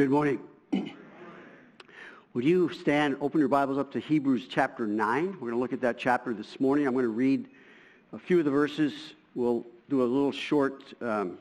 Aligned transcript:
Good 0.00 0.08
morning. 0.08 0.40
Would 2.32 2.42
you 2.42 2.70
stand, 2.70 3.18
open 3.20 3.38
your 3.38 3.50
Bibles 3.50 3.76
up 3.76 3.92
to 3.92 4.00
Hebrews 4.00 4.46
chapter 4.48 4.86
9. 4.86 5.26
We're 5.26 5.38
going 5.38 5.52
to 5.52 5.58
look 5.58 5.74
at 5.74 5.82
that 5.82 5.98
chapter 5.98 6.32
this 6.32 6.58
morning. 6.58 6.86
I'm 6.86 6.94
going 6.94 7.04
to 7.04 7.10
read 7.10 7.48
a 8.14 8.18
few 8.18 8.38
of 8.38 8.46
the 8.46 8.50
verses. 8.50 8.94
We'll 9.34 9.66
do 9.90 10.02
a 10.02 10.08
little 10.08 10.32
short 10.32 10.84
um, 11.02 11.36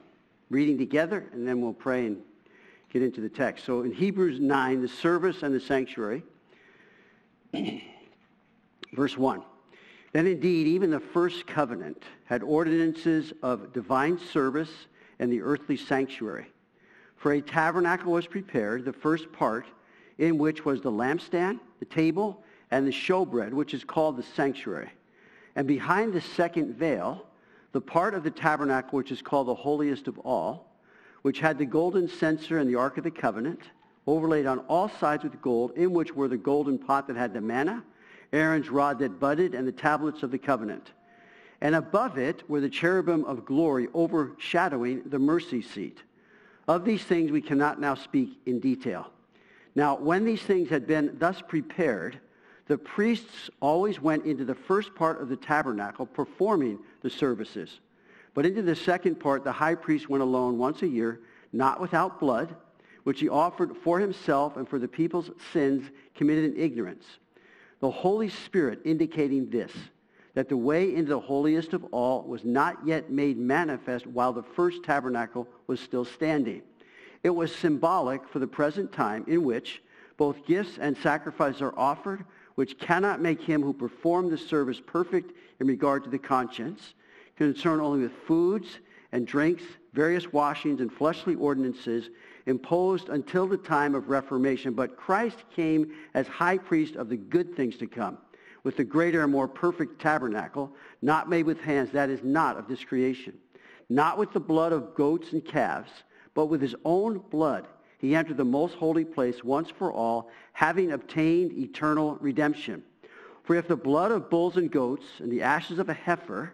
reading 0.50 0.78
together, 0.78 1.24
and 1.32 1.48
then 1.48 1.62
we'll 1.62 1.72
pray 1.72 2.08
and 2.08 2.22
get 2.92 3.02
into 3.02 3.22
the 3.22 3.30
text. 3.30 3.64
So 3.64 3.84
in 3.84 3.94
Hebrews 3.94 4.42
9, 4.42 4.82
the 4.82 4.90
service 4.90 5.42
and 5.42 5.56
the 5.56 5.62
sanctuary, 5.62 6.22
verse 8.92 9.18
1. 9.18 9.42
Then 10.12 10.28
indeed, 10.28 10.68
even 10.68 10.90
the 10.90 11.00
first 11.00 11.48
covenant 11.48 12.04
had 12.26 12.44
ordinances 12.44 13.32
of 13.42 13.72
divine 13.72 14.20
service 14.20 14.72
and 15.18 15.32
the 15.32 15.44
earthly 15.44 15.78
sanctuary. 15.78 16.48
For 17.20 17.34
a 17.34 17.42
tabernacle 17.42 18.14
was 18.14 18.28
prepared, 18.28 18.86
the 18.86 18.94
first 18.94 19.32
part, 19.34 19.66
in 20.18 20.38
which 20.38 20.64
was 20.64 20.82
the 20.82 20.92
lampstand, 20.92 21.60
the 21.80 21.86
table, 21.86 22.42
and 22.72 22.88
the 22.88 22.92
showbread, 22.92 23.52
which 23.52 23.74
is 23.74 23.84
called 23.84 24.16
the 24.16 24.24
sanctuary. 24.24 24.90
And 25.58 25.68
behind 25.68 26.14
the 26.14 26.22
second 26.22 26.76
veil, 26.76 27.26
the 27.74 27.82
part 27.82 28.14
of 28.14 28.24
the 28.24 28.32
tabernacle 28.32 28.96
which 28.96 29.12
is 29.12 29.22
called 29.22 29.48
the 29.48 29.56
holiest 29.56 30.08
of 30.08 30.18
all, 30.20 30.72
which 31.22 31.42
had 31.42 31.58
the 31.58 31.66
golden 31.66 32.08
censer 32.08 32.58
and 32.58 32.70
the 32.70 32.76
ark 32.76 32.98
of 32.98 33.04
the 33.04 33.12
covenant, 33.12 33.64
overlaid 34.08 34.46
on 34.46 34.60
all 34.70 34.88
sides 34.88 35.24
with 35.24 35.42
gold, 35.42 35.72
in 35.76 35.92
which 35.92 36.16
were 36.16 36.30
the 36.30 36.38
golden 36.38 36.78
pot 36.78 37.06
that 37.08 37.18
had 37.18 37.34
the 37.34 37.42
manna, 37.42 37.84
Aaron's 38.32 38.70
rod 38.70 38.98
that 39.00 39.20
budded, 39.20 39.54
and 39.54 39.68
the 39.68 39.74
tablets 39.74 40.24
of 40.24 40.32
the 40.32 40.38
covenant. 40.38 40.92
And 41.60 41.76
above 41.76 42.18
it 42.18 42.50
were 42.50 42.62
the 42.62 42.70
cherubim 42.70 43.26
of 43.26 43.44
glory 43.44 43.90
overshadowing 43.94 45.02
the 45.06 45.20
mercy 45.20 45.62
seat. 45.62 46.02
Of 46.70 46.86
these 46.86 47.04
things 47.04 47.32
we 47.32 47.42
cannot 47.42 47.82
now 47.82 47.96
speak 47.96 48.40
in 48.46 48.60
detail. 48.60 49.10
Now, 49.74 49.98
when 49.98 50.24
these 50.24 50.44
things 50.44 50.70
had 50.70 50.86
been 50.86 51.18
thus 51.18 51.42
prepared, 51.42 52.20
the 52.68 52.78
priests 52.78 53.50
always 53.60 54.00
went 54.00 54.26
into 54.26 54.46
the 54.46 54.54
first 54.54 54.94
part 54.94 55.20
of 55.20 55.30
the 55.30 55.36
tabernacle 55.36 56.06
performing 56.06 56.78
the 57.02 57.10
services. 57.10 57.80
But 58.36 58.46
into 58.46 58.62
the 58.62 58.76
second 58.76 59.16
part, 59.20 59.44
the 59.44 59.52
high 59.52 59.74
priest 59.74 60.10
went 60.10 60.22
alone 60.22 60.60
once 60.60 60.84
a 60.84 60.88
year, 60.88 61.22
not 61.52 61.82
without 61.82 62.20
blood, 62.20 62.56
which 63.04 63.20
he 63.20 63.30
offered 63.30 63.76
for 63.76 64.00
himself 64.00 64.56
and 64.56 64.70
for 64.70 64.78
the 64.78 64.88
people's 64.88 65.32
sins 65.52 65.90
committed 66.14 66.54
in 66.54 66.62
ignorance 66.62 67.06
the 67.80 67.90
Holy 67.90 68.30
Spirit 68.30 68.82
indicating 68.86 69.50
this, 69.50 69.72
that 70.34 70.50
the 70.50 70.58
way 70.58 70.94
into 70.96 71.10
the 71.10 71.20
holiest 71.20 71.74
of 71.74 71.84
all 71.92 72.24
was 72.24 72.44
not 72.46 72.78
yet 72.86 73.12
made 73.12 73.38
manifest 73.38 74.08
while 74.08 74.34
the 74.34 74.44
first 74.44 74.84
tabernacle 74.84 75.48
was 75.68 75.80
still 75.80 76.06
standing. 76.06 76.62
It 77.24 77.32
was 77.32 77.54
symbolic 77.54 78.28
for 78.28 78.40
the 78.40 78.48
present 78.48 78.92
time 78.92 79.26
in 79.28 79.44
which 79.44 79.82
both 80.18 80.46
gifts 80.46 80.78
and 80.80 80.98
sacrifices 80.98 81.62
are 81.62 81.78
offered, 81.78 82.26
which 82.56 82.78
cannot 82.78 83.22
make 83.22 83.42
him 83.42 83.62
who 83.62 83.74
performed 83.74 84.32
the 84.32 84.38
service 84.38 84.82
perfect 84.86 85.34
in 85.60 85.68
regard 85.68 86.04
to 86.04 86.10
the 86.10 86.20
conscience, 86.20 86.94
concerned 87.36 87.82
only 87.82 88.02
with 88.02 88.12
foods 88.28 88.80
and 89.12 89.26
drinks, 89.26 89.64
various 89.94 90.32
washings 90.32 90.82
and 90.82 90.92
fleshly 90.92 91.36
ordinances, 91.36 92.10
imposed 92.46 93.10
until 93.10 93.48
the 93.48 93.58
time 93.58 93.96
of 93.96 94.10
Reformation. 94.10 94.74
But 94.74 94.98
Christ 94.98 95.44
came 95.56 95.94
as 96.14 96.28
high 96.28 96.58
priest 96.58 96.96
of 96.96 97.10
the 97.10 97.18
good 97.18 97.56
things 97.56 97.78
to 97.78 97.88
come, 97.88 98.18
with 98.64 98.78
the 98.78 98.84
greater 98.84 99.24
and 99.24 99.32
more 99.32 99.48
perfect 99.48 100.02
tabernacle, 100.02 100.72
not 101.02 101.30
made 101.30 101.46
with 101.46 101.62
hands, 101.62 101.92
that 101.92 102.10
is 102.10 102.24
not 102.24 102.58
of 102.58 102.68
this 102.68 102.84
creation. 102.84 103.38
Not 103.90 104.18
with 104.18 104.34
the 104.34 104.40
blood 104.40 104.72
of 104.72 104.94
goats 104.96 105.34
and 105.34 105.44
calves, 105.44 105.92
but 106.34 106.48
with 106.48 106.62
his 106.62 106.76
own 106.86 107.20
blood 107.30 107.68
he 108.00 108.16
entered 108.16 108.38
the 108.38 108.46
most 108.46 108.76
holy 108.76 109.04
place 109.04 109.44
once 109.44 109.70
for 109.70 109.92
all, 109.92 110.30
having 110.54 110.94
obtained 110.94 111.52
eternal 111.52 112.16
redemption. 112.22 112.82
For 113.44 113.56
if 113.56 113.68
the 113.68 113.76
blood 113.76 114.12
of 114.12 114.30
bulls 114.30 114.56
and 114.56 114.72
goats 114.72 115.06
and 115.20 115.30
the 115.30 115.42
ashes 115.42 115.80
of 115.80 115.90
a 115.90 115.94
heifer, 115.94 116.54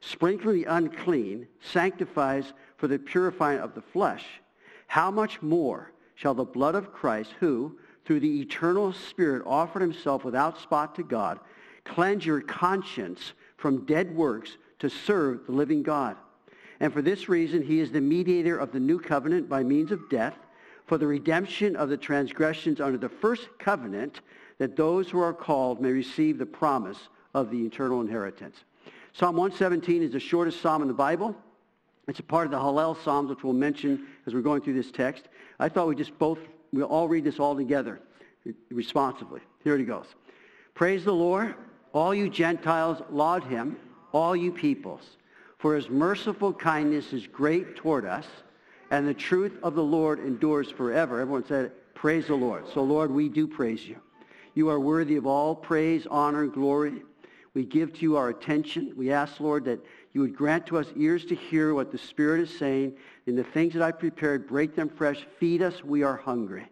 sprinkling 0.00 0.56
the 0.56 0.64
unclean, 0.64 1.48
sanctifies 1.60 2.54
for 2.78 2.88
the 2.88 2.98
purifying 2.98 3.60
of 3.60 3.74
the 3.74 3.82
flesh, 3.82 4.24
how 4.86 5.10
much 5.10 5.42
more 5.42 5.92
shall 6.14 6.34
the 6.34 6.44
blood 6.44 6.74
of 6.74 6.92
Christ, 6.92 7.34
who, 7.40 7.78
through 8.06 8.20
the 8.20 8.40
eternal 8.40 8.92
Spirit, 8.92 9.42
offered 9.44 9.82
himself 9.82 10.24
without 10.24 10.58
spot 10.58 10.94
to 10.94 11.02
God, 11.02 11.40
cleanse 11.84 12.24
your 12.24 12.40
conscience 12.40 13.34
from 13.56 13.84
dead 13.84 14.14
works 14.14 14.56
to 14.78 14.88
serve 14.88 15.44
the 15.46 15.52
living 15.52 15.82
God? 15.82 16.16
And 16.80 16.92
for 16.92 17.02
this 17.02 17.28
reason, 17.28 17.62
he 17.62 17.80
is 17.80 17.90
the 17.90 18.00
mediator 18.00 18.56
of 18.56 18.72
the 18.72 18.80
new 18.80 18.98
covenant 18.98 19.48
by 19.48 19.62
means 19.62 19.92
of 19.92 20.08
death, 20.08 20.36
for 20.86 20.98
the 20.98 21.06
redemption 21.06 21.74
of 21.74 21.88
the 21.88 21.96
transgressions 21.96 22.80
under 22.80 22.98
the 22.98 23.08
first 23.08 23.48
covenant, 23.58 24.20
that 24.58 24.76
those 24.76 25.10
who 25.10 25.18
are 25.18 25.34
called 25.34 25.80
may 25.80 25.90
receive 25.90 26.38
the 26.38 26.46
promise 26.46 27.08
of 27.34 27.50
the 27.50 27.66
eternal 27.66 28.00
inheritance. 28.00 28.64
Psalm 29.12 29.36
117 29.36 30.02
is 30.02 30.12
the 30.12 30.20
shortest 30.20 30.60
psalm 30.60 30.82
in 30.82 30.88
the 30.88 30.94
Bible. 30.94 31.34
It's 32.06 32.20
a 32.20 32.22
part 32.22 32.46
of 32.46 32.52
the 32.52 32.58
Hallel 32.58 32.96
Psalms, 33.02 33.30
which 33.30 33.42
we'll 33.42 33.52
mention 33.52 34.06
as 34.26 34.34
we're 34.34 34.42
going 34.42 34.60
through 34.62 34.74
this 34.74 34.92
text. 34.92 35.24
I 35.58 35.68
thought 35.68 35.88
we'd 35.88 35.98
just 35.98 36.16
both, 36.18 36.38
we'll 36.72 36.86
all 36.86 37.08
read 37.08 37.24
this 37.24 37.38
all 37.38 37.56
together 37.56 38.00
responsibly. 38.70 39.40
Here 39.64 39.76
it 39.76 39.84
goes. 39.84 40.06
Praise 40.74 41.04
the 41.04 41.12
Lord. 41.12 41.54
All 41.92 42.14
you 42.14 42.28
Gentiles 42.28 43.02
laud 43.10 43.44
him, 43.44 43.76
all 44.12 44.36
you 44.36 44.52
peoples. 44.52 45.16
For 45.58 45.74
his 45.74 45.88
merciful 45.88 46.52
kindness 46.52 47.12
is 47.12 47.26
great 47.26 47.76
toward 47.76 48.04
us, 48.04 48.26
and 48.90 49.08
the 49.08 49.14
truth 49.14 49.58
of 49.62 49.74
the 49.74 49.82
Lord 49.82 50.20
endures 50.20 50.70
forever. 50.70 51.20
Everyone 51.20 51.46
said, 51.46 51.72
praise 51.94 52.26
the 52.26 52.34
Lord. 52.34 52.64
So 52.74 52.82
Lord, 52.82 53.10
we 53.10 53.28
do 53.28 53.46
praise 53.46 53.86
you. 53.86 53.96
You 54.54 54.68
are 54.68 54.78
worthy 54.78 55.16
of 55.16 55.26
all 55.26 55.54
praise, 55.54 56.06
honor, 56.10 56.46
glory. 56.46 57.02
We 57.54 57.64
give 57.64 57.94
to 57.94 58.00
you 58.02 58.16
our 58.16 58.28
attention. 58.28 58.92
We 58.96 59.10
ask, 59.10 59.40
Lord, 59.40 59.64
that 59.64 59.80
you 60.16 60.22
would 60.22 60.34
grant 60.34 60.64
to 60.64 60.78
us 60.78 60.86
ears 60.96 61.26
to 61.26 61.34
hear 61.34 61.74
what 61.74 61.92
the 61.92 61.98
Spirit 61.98 62.40
is 62.40 62.58
saying. 62.58 62.96
In 63.26 63.36
the 63.36 63.44
things 63.44 63.74
that 63.74 63.82
I 63.82 63.92
prepared, 63.92 64.48
break 64.48 64.74
them 64.74 64.88
fresh. 64.88 65.26
Feed 65.38 65.60
us. 65.60 65.84
We 65.84 66.04
are 66.04 66.16
hungry. 66.16 66.64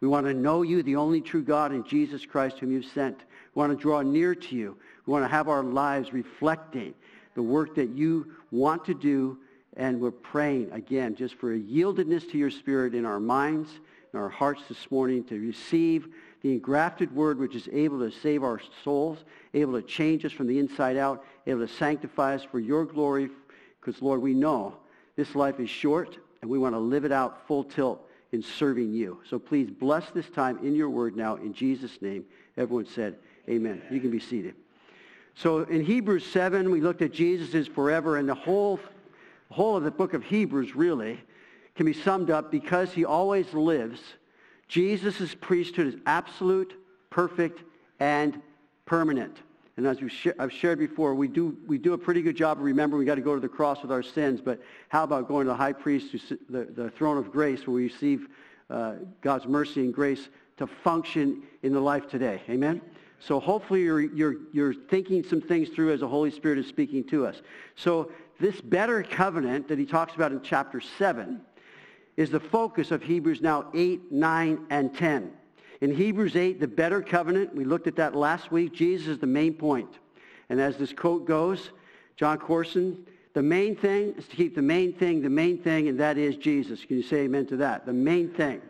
We 0.00 0.06
want 0.06 0.26
to 0.26 0.34
know 0.34 0.62
you, 0.62 0.84
the 0.84 0.94
only 0.94 1.20
true 1.20 1.42
God, 1.42 1.72
and 1.72 1.84
Jesus 1.84 2.24
Christ 2.24 2.60
whom 2.60 2.70
you've 2.70 2.84
sent. 2.84 3.18
We 3.56 3.58
want 3.58 3.76
to 3.76 3.82
draw 3.82 4.02
near 4.02 4.36
to 4.36 4.54
you. 4.54 4.76
We 5.04 5.10
want 5.10 5.24
to 5.24 5.28
have 5.28 5.48
our 5.48 5.64
lives 5.64 6.12
reflecting 6.12 6.94
the 7.34 7.42
work 7.42 7.74
that 7.74 7.88
you 7.88 8.34
want 8.52 8.84
to 8.84 8.94
do. 8.94 9.36
And 9.76 10.00
we're 10.00 10.12
praying, 10.12 10.70
again, 10.70 11.16
just 11.16 11.34
for 11.34 11.54
a 11.54 11.58
yieldedness 11.58 12.30
to 12.30 12.38
your 12.38 12.50
Spirit 12.50 12.94
in 12.94 13.04
our 13.04 13.18
minds, 13.18 13.68
in 14.12 14.20
our 14.20 14.28
hearts 14.28 14.62
this 14.68 14.88
morning 14.92 15.24
to 15.24 15.40
receive 15.40 16.06
the 16.42 16.50
engrafted 16.52 17.14
word 17.14 17.38
which 17.38 17.54
is 17.54 17.68
able 17.72 18.00
to 18.00 18.10
save 18.10 18.42
our 18.42 18.60
souls, 18.84 19.18
able 19.54 19.80
to 19.80 19.86
change 19.86 20.24
us 20.24 20.32
from 20.32 20.48
the 20.48 20.58
inside 20.58 20.96
out, 20.96 21.24
able 21.46 21.66
to 21.66 21.72
sanctify 21.72 22.34
us 22.34 22.42
for 22.42 22.58
your 22.58 22.84
glory. 22.84 23.30
Because, 23.80 24.02
Lord, 24.02 24.20
we 24.20 24.34
know 24.34 24.76
this 25.16 25.34
life 25.34 25.60
is 25.60 25.70
short, 25.70 26.18
and 26.40 26.50
we 26.50 26.58
want 26.58 26.74
to 26.74 26.78
live 26.78 27.04
it 27.04 27.12
out 27.12 27.46
full 27.46 27.62
tilt 27.62 28.08
in 28.32 28.42
serving 28.42 28.92
you. 28.92 29.20
So 29.28 29.38
please 29.38 29.70
bless 29.70 30.10
this 30.10 30.28
time 30.30 30.58
in 30.58 30.74
your 30.74 30.90
word 30.90 31.16
now 31.16 31.36
in 31.36 31.52
Jesus' 31.52 32.02
name. 32.02 32.24
Everyone 32.56 32.86
said, 32.86 33.16
amen. 33.48 33.82
You 33.90 34.00
can 34.00 34.10
be 34.10 34.20
seated. 34.20 34.54
So 35.34 35.60
in 35.60 35.84
Hebrews 35.84 36.26
7, 36.26 36.70
we 36.70 36.80
looked 36.80 37.02
at 37.02 37.12
Jesus 37.12 37.54
is 37.54 37.68
forever, 37.68 38.16
and 38.16 38.28
the 38.28 38.34
whole, 38.34 38.80
whole 39.50 39.76
of 39.76 39.84
the 39.84 39.90
book 39.90 40.12
of 40.12 40.24
Hebrews 40.24 40.74
really 40.74 41.20
can 41.74 41.86
be 41.86 41.92
summed 41.92 42.30
up 42.30 42.50
because 42.50 42.92
he 42.92 43.04
always 43.04 43.52
lives 43.54 44.00
Jesus' 44.72 45.36
priesthood 45.38 45.86
is 45.86 45.96
absolute, 46.06 46.72
perfect, 47.10 47.62
and 48.00 48.40
permanent. 48.86 49.36
And 49.76 49.86
as 49.86 49.98
I've 50.38 50.50
shared 50.50 50.78
before, 50.78 51.14
we 51.14 51.28
do, 51.28 51.58
we 51.66 51.76
do 51.76 51.92
a 51.92 51.98
pretty 51.98 52.22
good 52.22 52.36
job 52.36 52.56
of 52.56 52.64
remembering 52.64 52.98
we 52.98 53.04
got 53.04 53.16
to 53.16 53.20
go 53.20 53.34
to 53.34 53.40
the 53.40 53.50
cross 53.50 53.82
with 53.82 53.92
our 53.92 54.02
sins, 54.02 54.40
but 54.40 54.62
how 54.88 55.04
about 55.04 55.28
going 55.28 55.44
to 55.44 55.50
the 55.50 55.54
high 55.54 55.74
priest, 55.74 56.14
the, 56.48 56.64
the 56.64 56.88
throne 56.88 57.18
of 57.18 57.30
grace, 57.30 57.66
where 57.66 57.74
we 57.74 57.82
receive 57.82 58.28
uh, 58.70 58.94
God's 59.20 59.46
mercy 59.46 59.82
and 59.82 59.92
grace 59.92 60.30
to 60.56 60.66
function 60.66 61.42
in 61.62 61.74
the 61.74 61.80
life 61.80 62.08
today? 62.08 62.40
Amen? 62.48 62.80
So 63.20 63.40
hopefully 63.40 63.82
you're, 63.82 64.00
you're, 64.00 64.36
you're 64.54 64.72
thinking 64.72 65.22
some 65.22 65.42
things 65.42 65.68
through 65.68 65.92
as 65.92 66.00
the 66.00 66.08
Holy 66.08 66.30
Spirit 66.30 66.56
is 66.56 66.66
speaking 66.66 67.04
to 67.08 67.26
us. 67.26 67.42
So 67.76 68.10
this 68.40 68.58
better 68.62 69.02
covenant 69.02 69.68
that 69.68 69.78
he 69.78 69.84
talks 69.84 70.14
about 70.14 70.32
in 70.32 70.40
chapter 70.40 70.80
7 70.80 71.42
is 72.16 72.30
the 72.30 72.40
focus 72.40 72.90
of 72.90 73.02
Hebrews 73.02 73.40
now 73.40 73.66
8, 73.74 74.12
9, 74.12 74.66
and 74.70 74.94
10. 74.94 75.32
In 75.80 75.94
Hebrews 75.94 76.36
8, 76.36 76.60
the 76.60 76.68
better 76.68 77.02
covenant, 77.02 77.54
we 77.54 77.64
looked 77.64 77.86
at 77.86 77.96
that 77.96 78.14
last 78.14 78.52
week. 78.52 78.72
Jesus 78.72 79.08
is 79.08 79.18
the 79.18 79.26
main 79.26 79.54
point. 79.54 79.98
And 80.48 80.60
as 80.60 80.76
this 80.76 80.92
quote 80.92 81.26
goes, 81.26 81.70
Jon 82.16 82.38
Courson, 82.38 83.04
the 83.34 83.42
main 83.42 83.74
thing 83.74 84.14
is 84.16 84.28
to 84.28 84.36
keep 84.36 84.54
the 84.54 84.62
main 84.62 84.92
thing 84.92 85.22
the 85.22 85.30
main 85.30 85.58
thing, 85.58 85.88
and 85.88 85.98
that 85.98 86.18
is 86.18 86.36
Jesus. 86.36 86.84
Can 86.84 86.98
you 86.98 87.02
say 87.02 87.20
amen 87.20 87.46
to 87.46 87.56
that? 87.56 87.86
The 87.86 87.92
main 87.92 88.28
thing. 88.28 88.60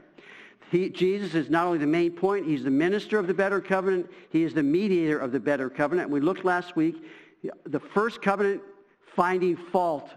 He, 0.71 0.89
Jesus 0.89 1.35
is 1.35 1.50
not 1.50 1.67
only 1.67 1.79
the 1.79 1.87
main 1.87 2.12
point, 2.12 2.47
he's 2.47 2.65
the 2.65 2.71
minister 2.71 3.19
of 3.19 3.27
the 3.27 3.35
better 3.35 3.61
covenant. 3.61 4.09
He 4.31 4.44
is 4.44 4.55
the 4.55 4.62
mediator 4.62 5.19
of 5.19 5.33
the 5.33 5.41
better 5.41 5.69
covenant. 5.69 6.09
We 6.09 6.21
looked 6.21 6.44
last 6.44 6.77
week, 6.77 7.05
the 7.67 7.81
first 7.81 8.23
covenant 8.23 8.62
finding 9.15 9.56
fault 9.56 10.09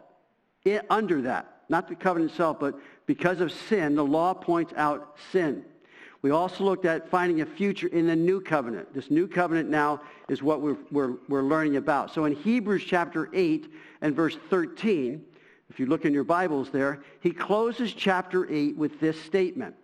under 0.90 1.22
that 1.24 1.56
not 1.70 1.88
the 1.88 1.96
covenant 1.96 2.32
itself, 2.32 2.60
but 2.60 2.76
because 3.06 3.42
of 3.42 3.52
sin, 3.52 3.96
the 3.96 4.06
law 4.06 4.34
points 4.34 4.74
out 4.76 5.18
sin. 5.32 5.64
We 6.22 6.32
also 6.32 6.64
looked 6.64 6.86
at 6.86 7.08
finding 7.08 7.42
a 7.42 7.46
future 7.46 7.88
in 7.88 8.08
the 8.08 8.16
new 8.16 8.42
covenant. 8.42 8.94
This 8.94 9.12
new 9.12 9.28
covenant 9.28 9.70
now 9.70 10.02
is 10.28 10.42
what 10.42 10.60
we're, 10.60 10.78
we're, 10.92 11.14
we're 11.30 11.44
learning 11.44 11.76
about. 11.76 12.12
So 12.12 12.26
in 12.26 12.36
Hebrews 12.36 12.84
chapter 12.84 13.30
8 13.32 13.72
and 14.02 14.16
verse 14.16 14.36
13, 14.50 15.24
if 15.70 15.80
you 15.80 15.86
look 15.86 16.04
in 16.04 16.14
your 16.14 16.24
Bibles 16.24 16.72
there, 16.72 17.04
he 17.20 17.32
closes 17.32 17.94
chapter 17.94 18.52
8 18.52 18.76
with 18.76 19.00
this 19.00 19.22
statement. 19.22 19.76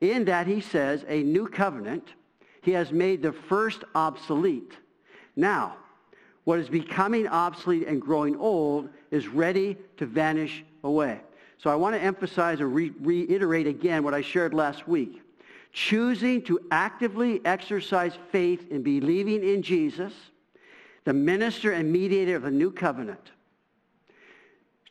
In 0.00 0.24
that 0.24 0.46
he 0.46 0.60
says, 0.60 1.04
a 1.06 1.22
new 1.22 1.46
covenant, 1.46 2.14
he 2.60 2.72
has 2.72 2.90
made 2.90 3.22
the 3.22 3.32
first 3.32 3.84
obsolete. 3.94 4.72
Now, 5.36 5.76
what 6.44 6.58
is 6.58 6.68
becoming 6.68 7.26
obsolete 7.28 7.86
and 7.86 8.00
growing 8.00 8.36
old 8.36 8.88
is 9.10 9.28
ready 9.28 9.76
to 9.96 10.06
vanish 10.06 10.64
away. 10.82 11.20
So 11.64 11.70
I 11.70 11.76
want 11.76 11.94
to 11.94 12.02
emphasize 12.02 12.60
or 12.60 12.68
re- 12.68 12.92
reiterate 13.00 13.66
again 13.66 14.04
what 14.04 14.12
I 14.12 14.20
shared 14.20 14.52
last 14.52 14.86
week. 14.86 15.22
Choosing 15.72 16.42
to 16.42 16.60
actively 16.70 17.40
exercise 17.46 18.12
faith 18.30 18.70
in 18.70 18.82
believing 18.82 19.42
in 19.42 19.62
Jesus, 19.62 20.12
the 21.04 21.14
minister 21.14 21.72
and 21.72 21.90
mediator 21.90 22.36
of 22.36 22.42
the 22.42 22.50
new 22.50 22.70
covenant. 22.70 23.30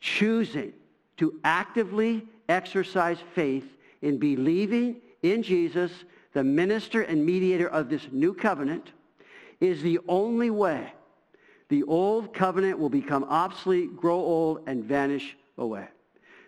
Choosing 0.00 0.72
to 1.18 1.38
actively 1.44 2.26
exercise 2.48 3.18
faith 3.36 3.76
in 4.02 4.18
believing 4.18 4.96
in 5.22 5.44
Jesus, 5.44 5.92
the 6.32 6.42
minister 6.42 7.02
and 7.02 7.24
mediator 7.24 7.68
of 7.68 7.88
this 7.88 8.08
new 8.10 8.34
covenant, 8.34 8.90
is 9.60 9.80
the 9.80 10.00
only 10.08 10.50
way 10.50 10.92
the 11.68 11.84
old 11.84 12.34
covenant 12.34 12.80
will 12.80 12.90
become 12.90 13.22
obsolete, 13.22 13.96
grow 13.96 14.18
old, 14.18 14.64
and 14.66 14.82
vanish 14.82 15.36
away. 15.56 15.86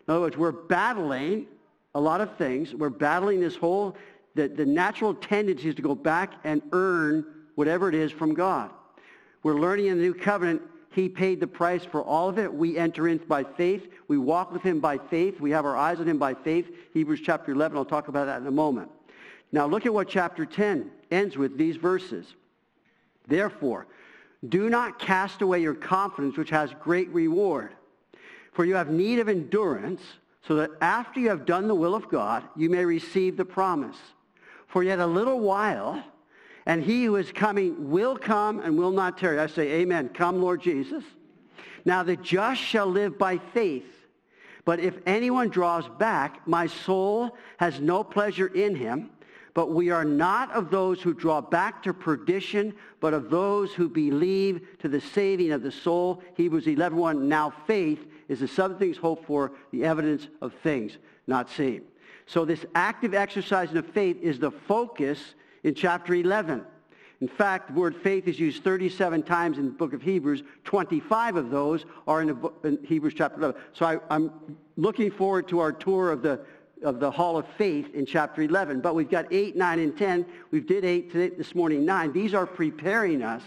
In 0.06 0.14
other 0.14 0.20
words, 0.20 0.37
we're 0.37 0.53
battling 0.53 1.47
a 1.94 2.00
lot 2.00 2.20
of 2.20 2.37
things. 2.37 2.75
We're 2.75 2.91
battling 2.91 3.41
this 3.41 3.56
whole, 3.56 3.97
the, 4.35 4.49
the 4.49 4.67
natural 4.67 5.14
tendency 5.14 5.69
is 5.69 5.75
to 5.76 5.82
go 5.82 5.94
back 5.94 6.35
and 6.44 6.62
earn 6.73 7.25
whatever 7.55 7.88
it 7.88 7.94
is 7.94 8.12
from 8.12 8.35
God. 8.35 8.70
We're 9.43 9.58
learning 9.58 9.87
in 9.87 9.99
the 9.99 10.05
new 10.05 10.14
covenant, 10.14 10.62
he 10.93 11.08
paid 11.08 11.41
the 11.41 11.47
price 11.47 11.85
for 11.85 12.03
all 12.03 12.29
of 12.29 12.38
it. 12.38 12.53
We 12.53 12.79
enter 12.79 13.06
in 13.06 13.19
by 13.19 13.44
faith. 13.44 13.87
We 14.08 14.17
walk 14.17 14.50
with 14.50 14.62
him 14.62 14.81
by 14.81 14.97
faith. 14.97 15.41
We 15.41 15.50
have 15.50 15.67
our 15.67 15.76
eyes 15.76 16.00
on 16.00 16.08
him 16.08 16.19
by 16.19 16.32
faith. 16.35 16.75
Hebrews 16.94 17.20
chapter 17.23 17.53
11, 17.53 17.76
I'll 17.76 17.85
talk 17.85 18.08
about 18.08 18.26
that 18.26 18.41
in 18.41 18.47
a 18.47 18.50
moment. 18.50 18.91
Now 19.53 19.67
look 19.67 19.87
at 19.87 19.93
what 19.93 20.08
chapter 20.08 20.47
10 20.47 20.91
ends 21.11 21.37
with 21.37 21.58
these 21.58 21.76
verses. 21.76 22.35
Therefore, 23.29 23.87
do 24.49 24.70
not 24.70 24.99
cast 24.99 25.43
away 25.43 25.61
your 25.61 25.75
confidence, 25.75 26.37
which 26.37 26.50
has 26.50 26.73
great 26.81 27.08
reward. 27.11 27.75
For 28.56 28.64
you 28.64 28.75
have 28.76 28.88
need 28.88 29.19
of 29.19 29.29
endurance, 29.29 30.00
so 30.49 30.55
that 30.55 30.70
after 30.81 31.20
you 31.20 31.29
have 31.29 31.44
done 31.44 31.69
the 31.69 31.75
will 31.75 31.94
of 31.94 32.08
God, 32.08 32.43
you 32.56 32.70
may 32.70 32.87
receive 32.87 33.37
the 33.37 33.44
promise. 33.44 33.99
For 34.67 34.82
yet 34.82 34.99
a 34.99 35.06
little 35.06 35.41
while, 35.41 36.03
and 36.64 36.82
he 36.82 37.05
who 37.05 37.17
is 37.17 37.31
coming 37.31 37.91
will 37.91 38.17
come 38.17 38.61
and 38.61 38.79
will 38.79 38.93
not 38.93 39.19
tarry. 39.19 39.38
I 39.38 39.47
say, 39.47 39.82
amen. 39.82 40.08
Come, 40.14 40.41
Lord 40.41 40.62
Jesus. 40.62 41.05
Now 41.85 42.03
the 42.03 42.17
just 42.17 42.62
shall 42.62 42.87
live 42.87 43.19
by 43.19 43.37
faith. 43.37 43.85
But 44.64 44.81
if 44.81 44.97
anyone 45.05 45.50
draws 45.50 45.87
back, 45.99 46.49
my 46.49 46.67
soul 46.67 47.37
has 47.58 47.79
no 47.79 48.03
pleasure 48.03 48.47
in 48.47 48.75
him. 48.75 49.11
But 49.53 49.70
we 49.70 49.91
are 49.91 50.05
not 50.05 50.50
of 50.53 50.70
those 50.70 51.03
who 51.03 51.12
draw 51.12 51.43
back 51.43 51.82
to 51.82 51.93
perdition, 51.93 52.75
but 53.00 53.12
of 53.12 53.29
those 53.29 53.75
who 53.75 53.91
believe 53.91 54.67
to 54.79 54.88
the 54.88 55.00
saving 55.03 55.53
of 55.53 55.62
the 55.62 55.70
soul. 55.70 56.23
Hebrews 56.37 56.64
11.1, 56.64 57.20
now 57.20 57.53
faith 57.67 58.06
is 58.28 58.40
the 58.40 58.49
substance 58.49 58.96
of 58.96 59.02
hoped 59.02 59.26
for, 59.26 59.52
the 59.73 59.84
evidence 59.84 60.28
of 60.40 60.52
things 60.62 60.99
not 61.26 61.50
seen. 61.50 61.82
So 62.26 62.44
this 62.44 62.64
active 62.75 63.14
exercising 63.14 63.76
of 63.76 63.87
faith 63.87 64.19
is 64.20 64.38
the 64.38 64.50
focus 64.50 65.34
in 65.62 65.75
chapter 65.75 66.14
11. 66.14 66.64
In 67.20 67.28
fact, 67.28 67.69
the 67.69 67.81
word 67.81 67.96
faith 67.96 68.28
is 68.28 68.38
used 68.38 68.62
37 68.62 69.23
times 69.23 69.58
in 69.58 69.64
the 69.64 69.70
book 69.70 69.94
of 69.94 70.02
Hebrews. 70.02 70.43
25 70.64 71.37
of 71.37 71.50
those 71.50 71.87
are 72.06 72.20
in, 72.20 72.32
book, 72.34 72.61
in 72.64 72.78
Hebrews 72.84 73.14
chapter 73.17 73.38
11. 73.38 73.61
So 73.73 73.87
I, 73.87 74.14
I'm 74.14 74.31
looking 74.76 75.11
forward 75.11 75.49
to 75.49 75.61
our 75.61 75.72
tour 75.72 76.11
of 76.11 76.22
the 76.22 76.40
of 76.82 77.00
the 77.00 77.11
hall 77.11 77.38
of 77.38 77.46
faith 77.56 77.94
in 77.94 78.05
chapter 78.05 78.43
11. 78.43 78.81
But 78.81 78.94
we've 78.94 79.11
got 79.11 79.32
8, 79.32 79.56
9, 79.56 79.79
and 79.79 79.96
10. 79.96 80.26
We 80.50 80.61
did 80.61 80.84
8 80.84 81.11
today, 81.11 81.34
this 81.34 81.55
morning, 81.55 81.84
9. 81.84 82.12
These 82.12 82.34
are 82.34 82.46
preparing 82.46 83.22
us 83.22 83.43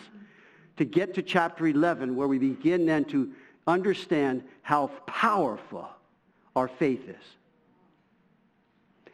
to 0.77 0.85
get 0.85 1.13
to 1.13 1.21
chapter 1.21 1.67
11 1.67 2.15
where 2.15 2.27
we 2.27 2.39
begin 2.39 2.85
then 2.85 3.05
to 3.05 3.31
understand 3.69 4.43
how 4.61 4.87
powerful 5.05 5.89
our 6.55 6.67
faith 6.67 7.07
is 7.07 7.23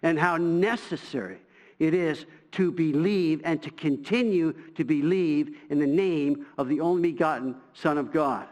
and 0.02 0.19
how 0.19 0.38
necessary 0.38 1.38
it 1.80 1.94
is 1.94 2.25
to 2.52 2.72
believe 2.72 3.42
and 3.44 3.62
to 3.62 3.69
continue 3.72 4.54
to 4.75 4.84
believe 4.84 5.57
in 5.69 5.80
the 5.80 5.88
name 5.88 6.46
of 6.57 6.69
the 6.69 6.80
only 6.80 7.12
begotten 7.12 7.56
Son 7.74 7.98
of 7.98 8.12
God. 8.12 8.48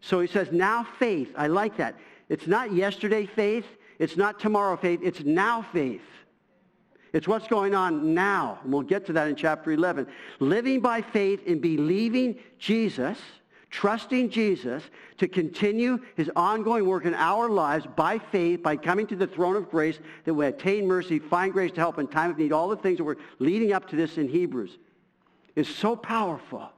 So 0.00 0.20
he 0.20 0.28
says, 0.28 0.52
now 0.52 0.86
faith. 0.98 1.32
I 1.36 1.48
like 1.48 1.76
that. 1.78 1.96
It's 2.28 2.46
not 2.46 2.72
yesterday 2.72 3.26
faith. 3.26 3.66
It's 3.98 4.16
not 4.16 4.38
tomorrow 4.38 4.76
faith, 4.76 5.00
it's 5.02 5.24
now 5.24 5.62
faith. 5.72 6.02
It's 7.12 7.26
what's 7.26 7.48
going 7.48 7.74
on 7.74 8.14
now. 8.14 8.60
And 8.62 8.72
we'll 8.72 8.82
get 8.82 9.06
to 9.06 9.12
that 9.14 9.28
in 9.28 9.34
chapter 9.34 9.72
11. 9.72 10.06
Living 10.40 10.80
by 10.80 11.02
faith 11.02 11.44
in 11.46 11.58
believing 11.58 12.38
Jesus, 12.58 13.18
trusting 13.70 14.30
Jesus 14.30 14.82
to 15.18 15.28
continue 15.28 15.98
his 16.16 16.30
ongoing 16.34 16.86
work 16.86 17.04
in 17.04 17.14
our 17.14 17.48
lives 17.48 17.86
by 17.96 18.18
faith, 18.18 18.62
by 18.62 18.76
coming 18.76 19.06
to 19.08 19.16
the 19.16 19.26
throne 19.26 19.56
of 19.56 19.70
grace 19.70 19.98
that 20.24 20.34
we 20.34 20.46
attain 20.46 20.86
mercy, 20.86 21.18
find 21.18 21.52
grace 21.52 21.72
to 21.72 21.80
help 21.80 21.98
in 21.98 22.06
time 22.06 22.30
of 22.30 22.38
need, 22.38 22.52
all 22.52 22.68
the 22.68 22.76
things 22.76 22.98
that 22.98 23.04
we're 23.04 23.16
leading 23.38 23.72
up 23.72 23.88
to 23.88 23.96
this 23.96 24.16
in 24.16 24.28
Hebrews 24.28 24.78
is 25.54 25.68
so 25.68 25.96
powerful. 25.96 26.70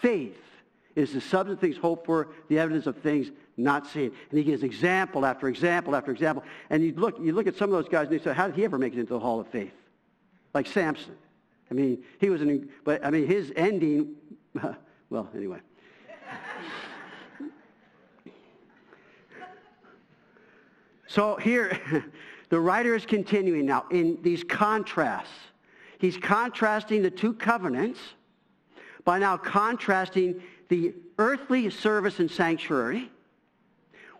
Faith 0.00 0.40
is 0.96 1.12
the 1.12 1.20
substance 1.20 1.56
of 1.56 1.60
things 1.60 1.76
hoped 1.76 2.06
for, 2.06 2.28
the 2.48 2.58
evidence 2.58 2.86
of 2.86 2.96
things 2.98 3.30
not 3.56 3.86
seen. 3.86 4.10
And 4.30 4.38
he 4.38 4.44
gives 4.44 4.62
example 4.62 5.24
after 5.24 5.48
example 5.48 5.94
after 5.94 6.10
example. 6.10 6.44
And 6.70 6.82
you 6.82 6.92
look, 6.94 7.18
you 7.20 7.32
look 7.32 7.46
at 7.46 7.56
some 7.56 7.72
of 7.72 7.82
those 7.82 7.88
guys 7.88 8.08
and 8.08 8.12
you 8.14 8.18
say, 8.18 8.32
how 8.32 8.46
did 8.46 8.56
he 8.56 8.64
ever 8.64 8.78
make 8.78 8.94
it 8.94 8.98
into 8.98 9.12
the 9.12 9.20
Hall 9.20 9.38
of 9.38 9.46
Faith? 9.48 9.74
Like 10.54 10.66
Samson. 10.66 11.16
I 11.70 11.74
mean, 11.74 12.02
he 12.20 12.30
was 12.30 12.40
an, 12.40 12.68
but 12.84 13.04
I 13.04 13.10
mean, 13.10 13.26
his 13.26 13.52
ending, 13.54 14.14
well, 15.10 15.28
anyway. 15.36 15.58
So 21.06 21.36
here, 21.36 22.04
the 22.48 22.60
writer 22.60 22.94
is 22.94 23.06
continuing 23.06 23.66
now 23.66 23.86
in 23.90 24.18
these 24.22 24.44
contrasts. 24.44 25.30
He's 25.98 26.16
contrasting 26.16 27.02
the 27.02 27.10
two 27.10 27.34
covenants 27.34 27.98
by 29.04 29.18
now 29.18 29.36
contrasting 29.36 30.40
the 30.68 30.94
earthly 31.18 31.70
service 31.70 32.20
and 32.20 32.30
sanctuary 32.30 33.10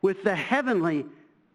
with 0.03 0.25
the 0.25 0.35
heavenly 0.35 1.07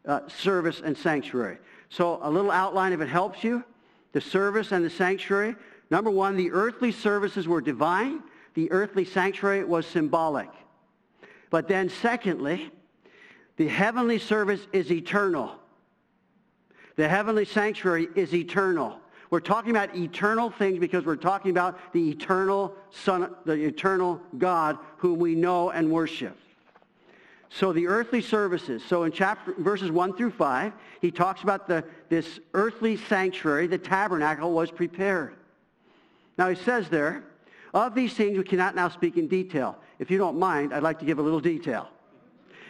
uh, 0.05 0.21
service 0.27 0.81
and 0.83 0.97
sanctuary. 0.97 1.57
So 1.89 2.19
a 2.21 2.29
little 2.29 2.51
outline 2.51 2.93
if 2.93 3.01
it 3.01 3.09
helps 3.09 3.43
you. 3.43 3.63
The 4.11 4.21
service 4.21 4.71
and 4.71 4.85
the 4.85 4.89
sanctuary. 4.89 5.55
Number 5.89 6.09
one, 6.09 6.35
the 6.35 6.51
earthly 6.51 6.91
services 6.91 7.47
were 7.47 7.61
divine. 7.61 8.21
The 8.53 8.71
earthly 8.71 9.05
sanctuary 9.05 9.63
was 9.63 9.85
symbolic. 9.85 10.49
But 11.53 11.67
then 11.67 11.87
secondly, 11.87 12.71
the 13.57 13.67
heavenly 13.67 14.17
service 14.17 14.65
is 14.73 14.91
eternal. 14.91 15.51
The 16.95 17.07
heavenly 17.07 17.45
sanctuary 17.45 18.07
is 18.15 18.33
eternal. 18.33 18.99
We're 19.29 19.39
talking 19.39 19.69
about 19.69 19.95
eternal 19.95 20.49
things 20.49 20.79
because 20.79 21.05
we're 21.05 21.15
talking 21.15 21.51
about 21.51 21.77
the 21.93 22.09
eternal 22.09 22.73
Son, 22.89 23.35
the 23.45 23.53
eternal 23.53 24.19
God 24.39 24.79
whom 24.97 25.19
we 25.19 25.35
know 25.35 25.69
and 25.69 25.91
worship. 25.91 26.35
So 27.49 27.71
the 27.71 27.85
earthly 27.85 28.23
services. 28.23 28.83
So 28.83 29.03
in 29.03 29.11
chapter 29.11 29.53
verses 29.59 29.91
1 29.91 30.17
through 30.17 30.31
5, 30.31 30.73
he 31.01 31.11
talks 31.11 31.43
about 31.43 31.67
the, 31.67 31.85
this 32.09 32.39
earthly 32.55 32.97
sanctuary, 32.97 33.67
the 33.67 33.77
tabernacle 33.77 34.53
was 34.53 34.71
prepared. 34.71 35.35
Now 36.35 36.49
he 36.49 36.55
says 36.55 36.89
there, 36.89 37.25
of 37.75 37.93
these 37.93 38.15
things 38.15 38.39
we 38.39 38.43
cannot 38.43 38.73
now 38.73 38.89
speak 38.89 39.17
in 39.17 39.27
detail. 39.27 39.77
If 40.03 40.11
you 40.11 40.17
don't 40.17 40.37
mind, 40.37 40.73
I'd 40.73 40.83
like 40.83 40.99
to 40.99 41.05
give 41.05 41.17
a 41.17 41.21
little 41.21 41.39
detail. 41.39 41.87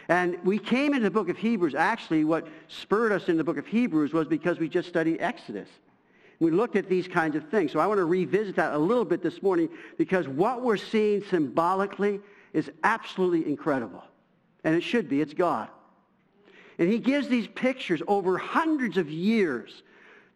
And 0.08 0.38
we 0.44 0.56
came 0.56 0.94
into 0.94 1.02
the 1.02 1.10
book 1.10 1.28
of 1.28 1.36
Hebrews. 1.36 1.74
Actually, 1.74 2.22
what 2.22 2.46
spurred 2.68 3.10
us 3.10 3.28
in 3.28 3.36
the 3.36 3.42
book 3.42 3.56
of 3.56 3.66
Hebrews 3.66 4.12
was 4.12 4.28
because 4.28 4.60
we 4.60 4.68
just 4.68 4.88
studied 4.88 5.20
Exodus. 5.20 5.68
We 6.38 6.52
looked 6.52 6.76
at 6.76 6.88
these 6.88 7.08
kinds 7.08 7.34
of 7.34 7.48
things. 7.48 7.72
So 7.72 7.80
I 7.80 7.88
want 7.88 7.98
to 7.98 8.04
revisit 8.04 8.54
that 8.54 8.72
a 8.72 8.78
little 8.78 9.04
bit 9.04 9.20
this 9.20 9.42
morning 9.42 9.68
because 9.98 10.28
what 10.28 10.62
we're 10.62 10.76
seeing 10.76 11.24
symbolically 11.24 12.20
is 12.52 12.70
absolutely 12.84 13.50
incredible. 13.50 14.04
And 14.62 14.76
it 14.76 14.82
should 14.82 15.08
be. 15.08 15.20
It's 15.20 15.34
God. 15.34 15.68
And 16.78 16.88
he 16.88 17.00
gives 17.00 17.26
these 17.26 17.48
pictures 17.48 18.00
over 18.06 18.38
hundreds 18.38 18.96
of 18.96 19.10
years 19.10 19.82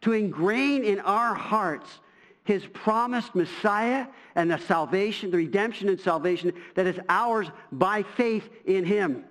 to 0.01 0.15
ingrain 0.15 0.83
in 0.83 0.99
our 0.99 1.33
hearts 1.33 2.01
his 2.49 2.65
promised 2.69 3.35
Messiah 3.35 4.07
and 4.35 4.51
the 4.51 4.57
salvation, 4.57 5.31
the 5.31 5.37
redemption 5.37 5.91
and 5.91 6.01
salvation 6.01 6.51
that 6.77 6.87
is 6.87 6.99
ours 7.11 7.47
by 7.71 8.03
faith 8.03 8.49
in 8.65 8.87
him. 8.87 9.23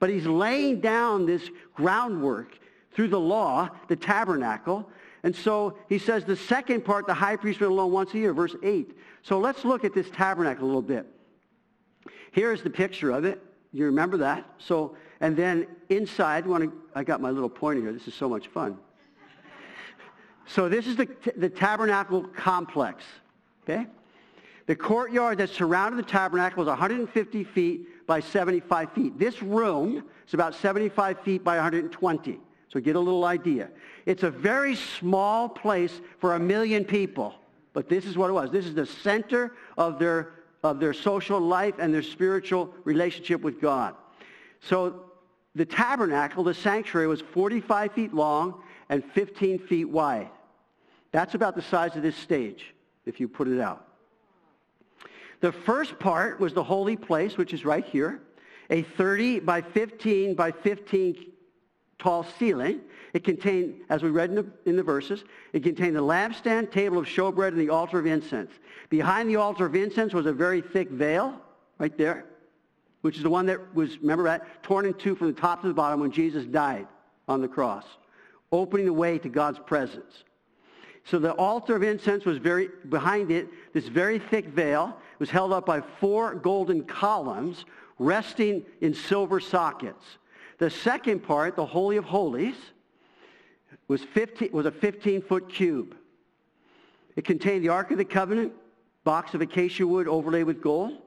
But 0.00 0.10
he's 0.10 0.26
laying 0.26 0.80
down 0.80 1.26
this 1.26 1.48
groundwork 1.74 2.58
through 2.90 3.06
the 3.06 3.20
law, 3.20 3.68
the 3.86 3.94
tabernacle. 3.94 4.90
And 5.22 5.34
so 5.34 5.78
he 5.88 6.00
says 6.00 6.24
the 6.24 6.34
second 6.34 6.84
part, 6.84 7.06
the 7.06 7.14
high 7.14 7.36
priest 7.36 7.60
went 7.60 7.70
alone 7.70 7.92
once 7.92 8.12
a 8.14 8.18
year, 8.18 8.34
verse 8.34 8.56
8. 8.64 8.98
So 9.22 9.38
let's 9.38 9.64
look 9.64 9.84
at 9.84 9.94
this 9.94 10.10
tabernacle 10.10 10.64
a 10.64 10.66
little 10.66 10.82
bit. 10.82 11.06
Here's 12.32 12.62
the 12.62 12.70
picture 12.70 13.12
of 13.12 13.26
it. 13.26 13.40
You 13.72 13.84
remember 13.84 14.16
that? 14.16 14.44
So, 14.58 14.96
and 15.20 15.36
then 15.36 15.68
inside, 15.88 16.50
I, 16.50 16.66
I 16.96 17.04
got 17.04 17.20
my 17.20 17.30
little 17.30 17.48
pointer 17.48 17.82
here. 17.82 17.92
This 17.92 18.08
is 18.08 18.14
so 18.14 18.28
much 18.28 18.48
fun. 18.48 18.76
So 20.48 20.68
this 20.68 20.86
is 20.86 20.96
the, 20.96 21.08
the 21.36 21.48
tabernacle 21.48 22.22
complex. 22.22 23.04
Okay? 23.64 23.86
The 24.66 24.76
courtyard 24.76 25.38
that 25.38 25.50
surrounded 25.50 25.98
the 25.98 26.08
tabernacle 26.08 26.58
was 26.58 26.68
150 26.68 27.44
feet 27.44 28.06
by 28.06 28.20
75 28.20 28.92
feet. 28.92 29.18
This 29.18 29.42
room 29.42 30.04
is 30.26 30.34
about 30.34 30.54
75 30.54 31.20
feet 31.20 31.44
by 31.44 31.56
120. 31.56 32.38
So 32.68 32.80
get 32.80 32.96
a 32.96 33.00
little 33.00 33.24
idea. 33.24 33.68
It's 34.06 34.22
a 34.22 34.30
very 34.30 34.74
small 34.74 35.48
place 35.48 36.00
for 36.18 36.34
a 36.34 36.38
million 36.38 36.84
people. 36.84 37.34
But 37.72 37.88
this 37.88 38.04
is 38.04 38.16
what 38.16 38.30
it 38.30 38.32
was. 38.32 38.50
This 38.50 38.66
is 38.66 38.74
the 38.74 38.86
center 38.86 39.54
of 39.76 39.98
their, 39.98 40.32
of 40.62 40.80
their 40.80 40.92
social 40.92 41.40
life 41.40 41.74
and 41.78 41.92
their 41.92 42.02
spiritual 42.02 42.74
relationship 42.84 43.42
with 43.42 43.60
God. 43.60 43.94
So 44.60 45.04
the 45.54 45.64
tabernacle, 45.64 46.44
the 46.44 46.54
sanctuary, 46.54 47.06
was 47.06 47.20
45 47.20 47.92
feet 47.92 48.14
long 48.14 48.62
and 48.88 49.04
15 49.12 49.60
feet 49.60 49.86
wide. 49.86 50.28
That's 51.12 51.34
about 51.34 51.54
the 51.54 51.62
size 51.62 51.96
of 51.96 52.02
this 52.02 52.16
stage, 52.16 52.74
if 53.06 53.20
you 53.20 53.28
put 53.28 53.48
it 53.48 53.60
out. 53.60 53.86
The 55.40 55.52
first 55.52 55.98
part 55.98 56.40
was 56.40 56.52
the 56.52 56.64
holy 56.64 56.96
place, 56.96 57.36
which 57.36 57.52
is 57.52 57.64
right 57.64 57.84
here, 57.84 58.20
a 58.70 58.82
30 58.82 59.40
by 59.40 59.62
15 59.62 60.34
by 60.34 60.50
15 60.50 61.32
tall 61.98 62.26
ceiling. 62.38 62.80
It 63.12 63.24
contained, 63.24 63.80
as 63.88 64.02
we 64.02 64.10
read 64.10 64.30
in 64.30 64.36
the, 64.36 64.46
in 64.66 64.76
the, 64.76 64.82
verses, 64.82 65.24
it 65.52 65.62
contained 65.62 65.96
the 65.96 66.02
lampstand, 66.02 66.70
table 66.70 66.98
of 66.98 67.06
showbread, 67.06 67.48
and 67.48 67.60
the 67.60 67.70
altar 67.70 67.98
of 67.98 68.06
incense. 68.06 68.52
Behind 68.90 69.28
the 69.28 69.36
altar 69.36 69.66
of 69.66 69.74
incense 69.74 70.12
was 70.12 70.26
a 70.26 70.32
very 70.32 70.60
thick 70.60 70.90
veil, 70.90 71.40
right 71.78 71.96
there, 71.96 72.26
which 73.00 73.16
is 73.16 73.22
the 73.22 73.30
one 73.30 73.46
that 73.46 73.74
was, 73.74 73.98
remember 73.98 74.24
that, 74.24 74.62
torn 74.62 74.86
in 74.86 74.94
two 74.94 75.14
from 75.14 75.28
the 75.28 75.40
top 75.40 75.62
to 75.62 75.68
the 75.68 75.74
bottom 75.74 76.00
when 76.00 76.10
Jesus 76.10 76.44
died 76.44 76.86
on 77.28 77.40
the 77.40 77.48
cross, 77.48 77.84
opening 78.52 78.86
the 78.86 78.92
way 78.92 79.18
to 79.18 79.28
God's 79.28 79.58
presence. 79.58 80.24
So 81.08 81.18
the 81.18 81.32
altar 81.32 81.74
of 81.74 81.82
incense 81.82 82.26
was 82.26 82.36
very, 82.36 82.68
behind 82.90 83.30
it, 83.30 83.48
this 83.72 83.88
very 83.88 84.18
thick 84.18 84.48
veil 84.48 84.94
was 85.18 85.30
held 85.30 85.54
up 85.54 85.64
by 85.64 85.80
four 85.80 86.34
golden 86.34 86.84
columns 86.84 87.64
resting 87.98 88.62
in 88.82 88.92
silver 88.92 89.40
sockets. 89.40 90.04
The 90.58 90.68
second 90.68 91.20
part, 91.20 91.56
the 91.56 91.64
Holy 91.64 91.96
of 91.96 92.04
Holies, 92.04 92.56
was, 93.86 94.04
15, 94.04 94.50
was 94.52 94.66
a 94.66 94.70
15-foot 94.70 95.48
cube. 95.48 95.96
It 97.16 97.24
contained 97.24 97.64
the 97.64 97.70
Ark 97.70 97.90
of 97.90 97.96
the 97.96 98.04
Covenant, 98.04 98.52
box 99.04 99.32
of 99.32 99.40
acacia 99.40 99.86
wood 99.86 100.08
overlaid 100.08 100.44
with 100.44 100.60
gold. 100.60 100.98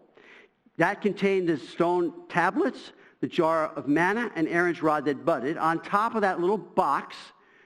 That 0.78 1.02
contained 1.02 1.48
the 1.48 1.58
stone 1.58 2.12
tablets, 2.28 2.94
the 3.20 3.28
jar 3.28 3.68
of 3.76 3.88
manna, 3.88 4.32
and 4.36 4.48
Aaron's 4.48 4.82
rod 4.82 5.06
that 5.06 5.24
budded. 5.24 5.58
On 5.58 5.80
top 5.80 6.16
of 6.16 6.22
that 6.22 6.40
little 6.40 6.58
box, 6.58 7.16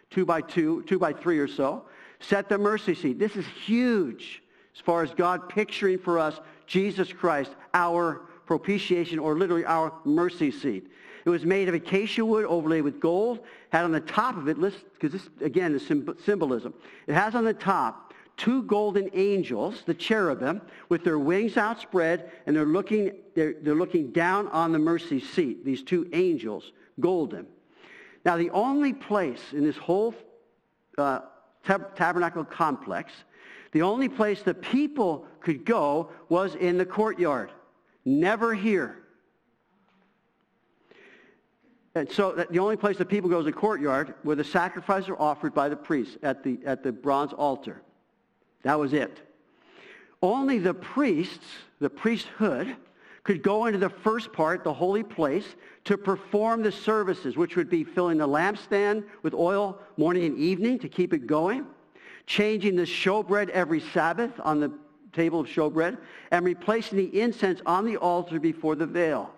two 0.09 0.25
by 0.25 0.41
two, 0.41 0.83
two 0.83 0.99
by 0.99 1.13
three 1.13 1.39
or 1.39 1.47
so, 1.47 1.85
set 2.27 2.49
the 2.49 2.57
mercy 2.57 2.95
seat. 2.95 3.19
This 3.19 3.35
is 3.35 3.45
huge 3.65 4.41
as 4.75 4.81
far 4.81 5.03
as 5.03 5.11
God 5.11 5.49
picturing 5.49 5.99
for 5.99 6.19
us 6.19 6.39
Jesus 6.67 7.11
Christ, 7.11 7.51
our 7.73 8.21
propitiation, 8.45 9.19
or 9.19 9.37
literally 9.37 9.65
our 9.65 9.93
mercy 10.03 10.51
seat. 10.51 10.87
It 11.25 11.29
was 11.29 11.43
made 11.43 11.67
of 11.67 11.73
acacia 11.73 12.23
wood 12.23 12.45
overlaid 12.45 12.83
with 12.83 12.99
gold. 12.99 13.39
Had 13.69 13.83
on 13.83 13.91
the 13.91 13.99
top 13.99 14.37
of 14.37 14.47
it, 14.47 14.57
because 14.59 15.11
this, 15.11 15.29
again, 15.41 15.73
is 15.73 15.87
symbolism. 16.23 16.73
It 17.07 17.13
has 17.13 17.33
on 17.33 17.43
the 17.43 17.53
top 17.53 18.13
two 18.37 18.63
golden 18.63 19.09
angels, 19.13 19.83
the 19.85 19.93
cherubim, 19.93 20.61
with 20.89 21.03
their 21.03 21.17
wings 21.17 21.57
outspread, 21.57 22.31
and 22.45 22.55
they're 22.55 22.65
looking, 22.65 23.11
they're, 23.33 23.55
they're 23.61 23.75
looking 23.75 24.11
down 24.11 24.47
on 24.49 24.71
the 24.71 24.79
mercy 24.79 25.19
seat, 25.19 25.63
these 25.65 25.81
two 25.81 26.09
angels, 26.13 26.73
golden. 26.99 27.47
Now, 28.25 28.37
the 28.37 28.49
only 28.49 28.93
place 28.93 29.41
in 29.53 29.63
this 29.63 29.77
whole 29.77 30.13
uh, 30.97 31.21
tab- 31.65 31.95
tabernacle 31.95 32.45
complex, 32.45 33.11
the 33.71 33.81
only 33.81 34.07
place 34.07 34.41
the 34.41 34.53
people 34.53 35.27
could 35.41 35.65
go 35.65 36.09
was 36.29 36.55
in 36.55 36.77
the 36.77 36.85
courtyard. 36.85 37.51
Never 38.05 38.53
here. 38.53 38.99
And 41.95 42.11
so 42.11 42.33
the 42.33 42.59
only 42.59 42.75
place 42.75 42.97
that 42.97 43.07
people 43.07 43.29
go 43.29 43.39
is 43.39 43.45
the 43.45 43.53
courtyard 43.53 44.15
where 44.23 44.35
the 44.35 44.43
sacrifices 44.43 45.09
are 45.09 45.19
offered 45.19 45.53
by 45.53 45.69
the 45.69 45.77
priests 45.77 46.17
at 46.23 46.43
the, 46.43 46.59
at 46.65 46.83
the 46.83 46.91
bronze 46.91 47.31
altar. 47.31 47.81
That 48.63 48.77
was 48.77 48.93
it. 48.93 49.21
Only 50.21 50.59
the 50.59 50.73
priests, 50.73 51.45
the 51.79 51.89
priesthood, 51.89 52.75
could 53.25 53.41
go 53.41 53.65
into 53.65 53.79
the 53.79 53.89
first 53.89 54.31
part, 54.31 54.63
the 54.63 54.73
holy 54.73 55.03
place, 55.03 55.55
to 55.83 55.97
perform 55.97 56.61
the 56.61 56.71
services, 56.71 57.35
which 57.35 57.55
would 57.55 57.69
be 57.69 57.83
filling 57.83 58.19
the 58.19 58.27
lampstand 58.27 59.03
with 59.23 59.33
oil 59.33 59.79
morning 59.97 60.25
and 60.25 60.37
evening 60.37 60.77
to 60.77 60.87
keep 60.87 61.11
it 61.11 61.25
going, 61.25 61.65
changing 62.27 62.75
the 62.75 62.83
showbread 62.83 63.49
every 63.49 63.81
Sabbath 63.81 64.31
on 64.43 64.59
the 64.59 64.71
table 65.11 65.39
of 65.39 65.47
showbread, 65.47 65.97
and 66.29 66.45
replacing 66.45 66.99
the 66.99 67.19
incense 67.19 67.61
on 67.65 67.83
the 67.83 67.97
altar 67.97 68.39
before 68.39 68.75
the 68.75 68.85
veil. 68.85 69.33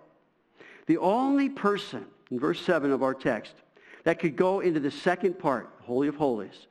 The 0.88 0.98
only 0.98 1.48
person 1.48 2.06
in 2.30 2.40
verse 2.42 2.60
7 2.60 2.92
of 2.92 3.02
our 3.02 3.14
text 3.14 3.54
that 4.04 4.20
could 4.20 4.36
go 4.36 4.60
into 4.60 4.82
the 4.82 4.92
second 4.92 5.40
part, 5.40 5.70
Holy 5.84 6.10
of 6.10 6.16
Holies, 6.18 6.68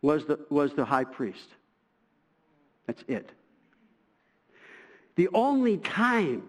was 0.00 0.26
the, 0.26 0.38
was 0.48 0.74
the 0.74 0.84
high 0.84 1.04
priest. 1.04 1.48
That's 2.86 3.02
it. 3.08 3.32
The 5.16 5.28
only 5.32 5.78
time 5.78 6.42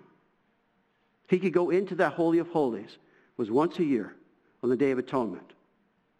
he 1.28 1.40
could 1.40 1.54
go 1.54 1.70
into 1.70 1.96
that 1.96 2.14
Holy 2.14 2.40
of 2.40 2.48
Holies 2.50 2.98
was 3.38 3.52
once 3.52 3.80
a 3.80 3.84
year 3.84 4.16
on 4.64 4.70
the 4.70 4.78
Day 4.78 4.92
of 4.92 4.98
Atonement, 4.98 5.54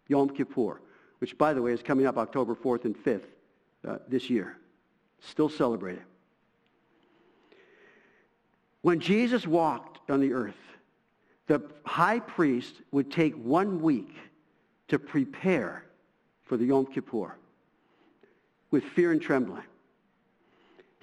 Yom 0.08 0.30
Kippur, 0.30 0.80
which, 1.18 1.36
by 1.38 1.52
the 1.52 1.62
way, 1.62 1.72
is 1.72 1.82
coming 1.82 2.06
up 2.06 2.16
October 2.16 2.54
4th 2.54 2.84
and 2.84 2.96
5th 2.96 3.22
uh, 3.86 3.98
this 4.08 4.30
year. 4.30 4.56
Still 5.20 5.48
celebrated. 5.48 6.02
When 8.82 9.00
Jesus 9.00 9.46
walked 9.46 10.10
on 10.10 10.20
the 10.20 10.32
earth, 10.32 10.54
the 11.46 11.62
high 11.84 12.20
priest 12.20 12.74
would 12.92 13.10
take 13.10 13.34
one 13.34 13.80
week 13.80 14.14
to 14.88 14.98
prepare 14.98 15.84
for 16.44 16.56
the 16.56 16.66
Yom 16.66 16.86
Kippur 16.86 17.36
with 18.70 18.84
fear 18.84 19.12
and 19.12 19.20
trembling. 19.20 19.64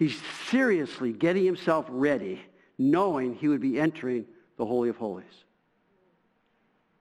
He's 0.03 0.21
seriously 0.49 1.13
getting 1.13 1.45
himself 1.45 1.85
ready, 1.87 2.41
knowing 2.77 3.35
he 3.35 3.47
would 3.47 3.61
be 3.61 3.79
entering 3.79 4.25
the 4.57 4.65
Holy 4.65 4.89
of 4.89 4.97
Holies. 4.97 5.23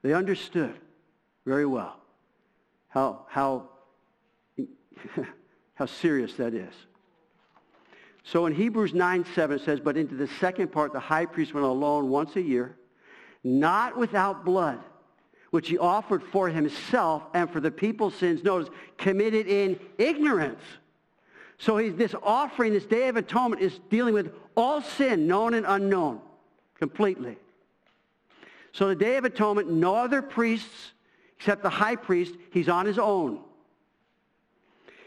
They 0.02 0.14
understood 0.14 0.78
very 1.44 1.66
well 1.66 1.96
how, 2.86 3.26
how, 3.28 3.70
how 5.74 5.86
serious 5.86 6.34
that 6.34 6.54
is. 6.54 6.72
So 8.22 8.46
in 8.46 8.54
Hebrews 8.54 8.94
9, 8.94 9.24
7 9.34 9.56
it 9.56 9.64
says, 9.64 9.80
But 9.80 9.96
into 9.96 10.14
the 10.14 10.28
second 10.38 10.70
part 10.70 10.92
the 10.92 11.00
high 11.00 11.26
priest 11.26 11.54
went 11.54 11.66
alone 11.66 12.08
once 12.08 12.36
a 12.36 12.40
year 12.40 12.76
not 13.42 13.98
without 13.98 14.44
blood, 14.44 14.78
which 15.50 15.68
he 15.68 15.76
offered 15.76 16.22
for 16.22 16.48
himself 16.48 17.24
and 17.34 17.50
for 17.50 17.58
the 17.58 17.72
people's 17.72 18.14
sins, 18.14 18.44
notice, 18.44 18.68
committed 18.96 19.48
in 19.48 19.80
ignorance. 19.98 20.62
So 21.62 21.80
this 21.90 22.12
offering, 22.24 22.72
this 22.72 22.86
Day 22.86 23.06
of 23.06 23.16
Atonement, 23.16 23.62
is 23.62 23.78
dealing 23.88 24.14
with 24.14 24.32
all 24.56 24.82
sin, 24.82 25.28
known 25.28 25.54
and 25.54 25.64
unknown, 25.64 26.20
completely. 26.74 27.36
So 28.72 28.88
the 28.88 28.96
Day 28.96 29.16
of 29.16 29.24
Atonement, 29.24 29.70
no 29.70 29.94
other 29.94 30.22
priests 30.22 30.90
except 31.36 31.62
the 31.62 31.70
high 31.70 31.94
priest, 31.94 32.34
he's 32.50 32.68
on 32.68 32.84
his 32.84 32.98
own. 32.98 33.38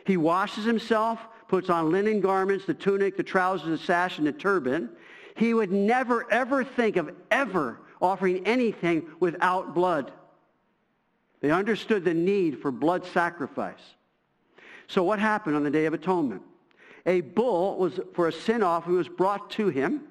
He 0.06 0.16
washes 0.16 0.64
himself, 0.64 1.20
puts 1.50 1.70
on 1.70 1.92
linen 1.92 2.22
garments, 2.22 2.64
the 2.64 2.74
tunic, 2.74 3.18
the 3.18 3.24
trousers, 3.24 3.68
the 3.68 3.86
sash, 3.86 4.18
and 4.18 4.26
the 4.26 4.32
turban. 4.32 4.90
He 5.36 5.54
would 5.54 5.74
never, 5.74 6.32
ever 6.32 6.64
think 6.64 6.96
of 6.96 7.14
ever 7.32 7.82
offering 8.02 8.48
anything 8.48 9.08
without 9.20 9.74
blood. 9.76 10.14
They 11.42 11.52
understood 11.52 12.06
the 12.06 12.14
need 12.14 12.62
for 12.62 12.72
blood 12.72 13.06
sacrifice. 13.08 13.96
So 14.88 15.04
what 15.04 15.20
happened 15.20 15.56
on 15.56 15.63
the 15.63 15.72
Day 15.72 15.86
of 15.86 15.94
Atonement? 15.94 16.42
A 17.06 17.22
bull 17.22 17.77
was 17.77 18.00
for 18.13 18.27
a 18.27 18.32
sin 18.32 18.63
offering 18.63 18.98
was 18.98 19.08
brought 19.08 19.50
to 19.51 19.70
him. 19.70 20.04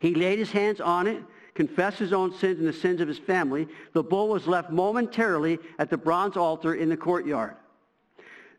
He 0.00 0.14
laid 0.14 0.38
his 0.38 0.50
hands 0.50 0.80
on 0.80 1.06
it, 1.06 1.22
confessed 1.54 1.98
his 1.98 2.12
own 2.12 2.32
sins 2.34 2.58
and 2.58 2.66
the 2.66 2.72
sins 2.72 3.00
of 3.00 3.08
his 3.08 3.18
family. 3.18 3.68
The 3.92 4.02
bull 4.02 4.28
was 4.28 4.46
left 4.46 4.70
momentarily 4.70 5.58
at 5.78 5.90
the 5.90 5.98
bronze 5.98 6.36
altar 6.36 6.74
in 6.74 6.88
the 6.88 6.96
courtyard. 6.96 7.56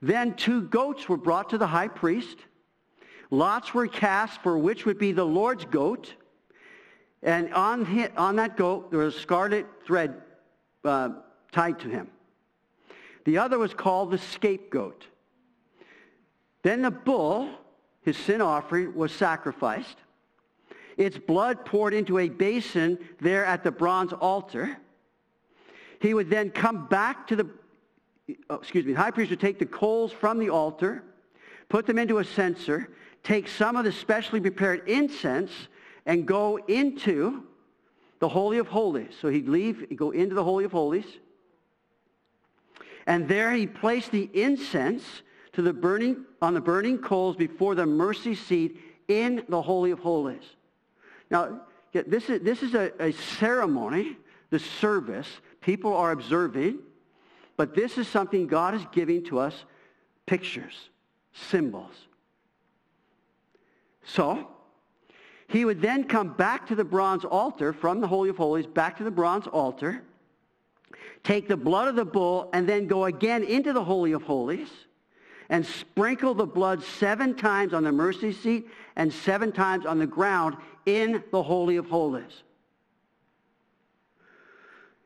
Then 0.01 0.36
two 0.36 0.63
goats 0.63 1.10
were 1.10 1.17
brought 1.17 1.50
to 1.51 1.58
the 1.58 1.67
high 1.67 1.88
priest. 1.88 2.38
Lots 3.32 3.74
were 3.74 3.88
cast 3.88 4.41
for 4.41 4.58
which 4.58 4.86
would 4.86 5.00
be 5.00 5.12
the 5.12 5.25
Lord's 5.25 5.65
goat. 5.65 6.13
And 7.24 7.53
on, 7.53 8.10
on 8.17 8.36
that 8.36 8.58
goat, 8.58 8.91
there 8.91 9.00
was 9.00 9.15
a 9.15 9.20
scarlet 9.20 9.65
thread 9.86 10.22
uh, 10.84 11.10
tied 11.51 11.79
to 11.79 11.88
him. 11.88 12.10
The 13.25 13.38
other 13.38 13.58
was 13.58 13.74
called 13.74 14.12
the 14.12 14.18
scapegoat. 14.18 15.08
Then 16.62 16.82
the 16.82 16.92
bull, 16.92 17.50
his 18.01 18.18
sin 18.18 18.42
offering, 18.42 18.96
was 18.96 19.12
sacrificed. 19.12 19.98
Its 20.98 21.18
blood 21.18 21.65
poured 21.65 21.94
into 21.94 22.20
a 22.20 22.30
basin 22.30 22.98
there 23.20 23.46
at 23.46 23.63
the 23.63 23.72
bronze 23.72 24.13
altar. 24.13 24.77
He 26.00 26.13
would 26.13 26.30
then 26.30 26.51
come 26.51 26.88
back 26.88 27.27
to 27.27 27.36
the, 27.36 27.50
oh, 28.50 28.56
excuse 28.56 28.86
me, 28.86 28.94
the 28.94 29.00
high 29.00 29.12
priest 29.12 29.30
would 29.30 29.39
take 29.39 29.60
the 29.60 29.65
coals 29.65 30.12
from 30.12 30.38
the 30.38 30.50
altar, 30.50 31.03
put 31.70 31.86
them 31.86 31.98
into 31.98 32.20
a 32.20 32.25
censer, 32.25 32.89
take 33.24 33.48
some 33.48 33.75
of 33.75 33.86
the 33.86 33.92
specially 33.92 34.42
prepared 34.42 34.88
incense, 34.88 35.51
and 36.06 36.27
go 36.27 36.58
into 36.68 37.44
the 38.20 38.27
Holy 38.27 38.58
of 38.58 38.68
Holies. 38.68 39.13
So 39.20 39.30
he'd 39.30 39.48
leave, 39.48 39.86
he'd 39.89 39.98
go 39.98 40.12
into 40.12 40.36
the 40.36 40.44
Holy 40.44 40.65
of 40.65 40.72
Holies. 40.72 41.06
And 43.05 43.27
there 43.27 43.51
he 43.51 43.67
placed 43.67 44.12
the 44.12 44.29
incense 44.33 45.03
to 45.53 45.62
the 45.62 45.74
burning, 45.74 46.25
on 46.41 46.53
the 46.53 46.62
burning 46.62 46.98
coals 46.98 47.36
before 47.36 47.75
the 47.75 47.86
mercy 47.86 48.36
seat 48.36 48.79
in 49.07 49.43
the 49.50 49.62
Holy 49.62 49.91
of 49.91 50.00
Holies. 50.00 50.43
Now, 51.29 51.62
this 51.91 52.29
is, 52.29 52.41
this 52.41 52.63
is 52.63 52.74
a, 52.74 52.91
a 53.00 53.12
ceremony, 53.12 54.17
the 54.50 54.60
service. 54.60 55.27
People 55.62 55.93
are 55.93 56.12
observing. 56.12 56.79
But 57.55 57.75
this 57.75 57.98
is 57.98 58.07
something 58.07 58.48
God 58.48 58.74
is 58.74 58.86
giving 58.91 59.24
to 59.25 59.39
us, 59.39 59.65
pictures, 60.25 60.89
symbols. 61.33 61.93
So, 64.05 64.50
he 65.48 65.65
would 65.65 65.81
then 65.81 66.05
come 66.05 66.33
back 66.33 66.67
to 66.67 66.75
the 66.75 66.83
bronze 66.83 67.25
altar 67.25 67.74
from 67.74 68.01
the 68.01 68.07
Holy 68.07 68.29
of 68.29 68.38
Holies, 68.38 68.65
back 68.65 68.98
to 68.98 69.03
the 69.03 69.12
bronze 69.12 69.45
altar, 69.48 70.01
take 71.24 71.48
the 71.48 71.57
blood 71.57 71.88
of 71.88 71.95
the 71.95 72.05
bull, 72.05 72.50
and 72.53 72.67
then 72.67 72.88
go 72.88 73.05
again 73.05 73.43
into 73.43 73.74
the 73.74 73.83
Holy 73.83 74.12
of 74.12 74.24
Holies 74.24 74.69
and 75.50 75.65
sprinkle 75.65 76.33
the 76.33 76.45
blood 76.45 76.83
seven 76.83 77.36
times 77.36 77.74
on 77.74 77.83
the 77.83 77.91
mercy 77.91 78.31
seat 78.31 78.67
and 78.95 79.12
seven 79.12 79.51
times 79.51 79.86
on 79.86 80.00
the 80.00 80.07
ground 80.07 80.55
in 80.86 81.24
the 81.31 81.43
Holy 81.43 81.75
of 81.75 81.88
Holies. 81.88 82.43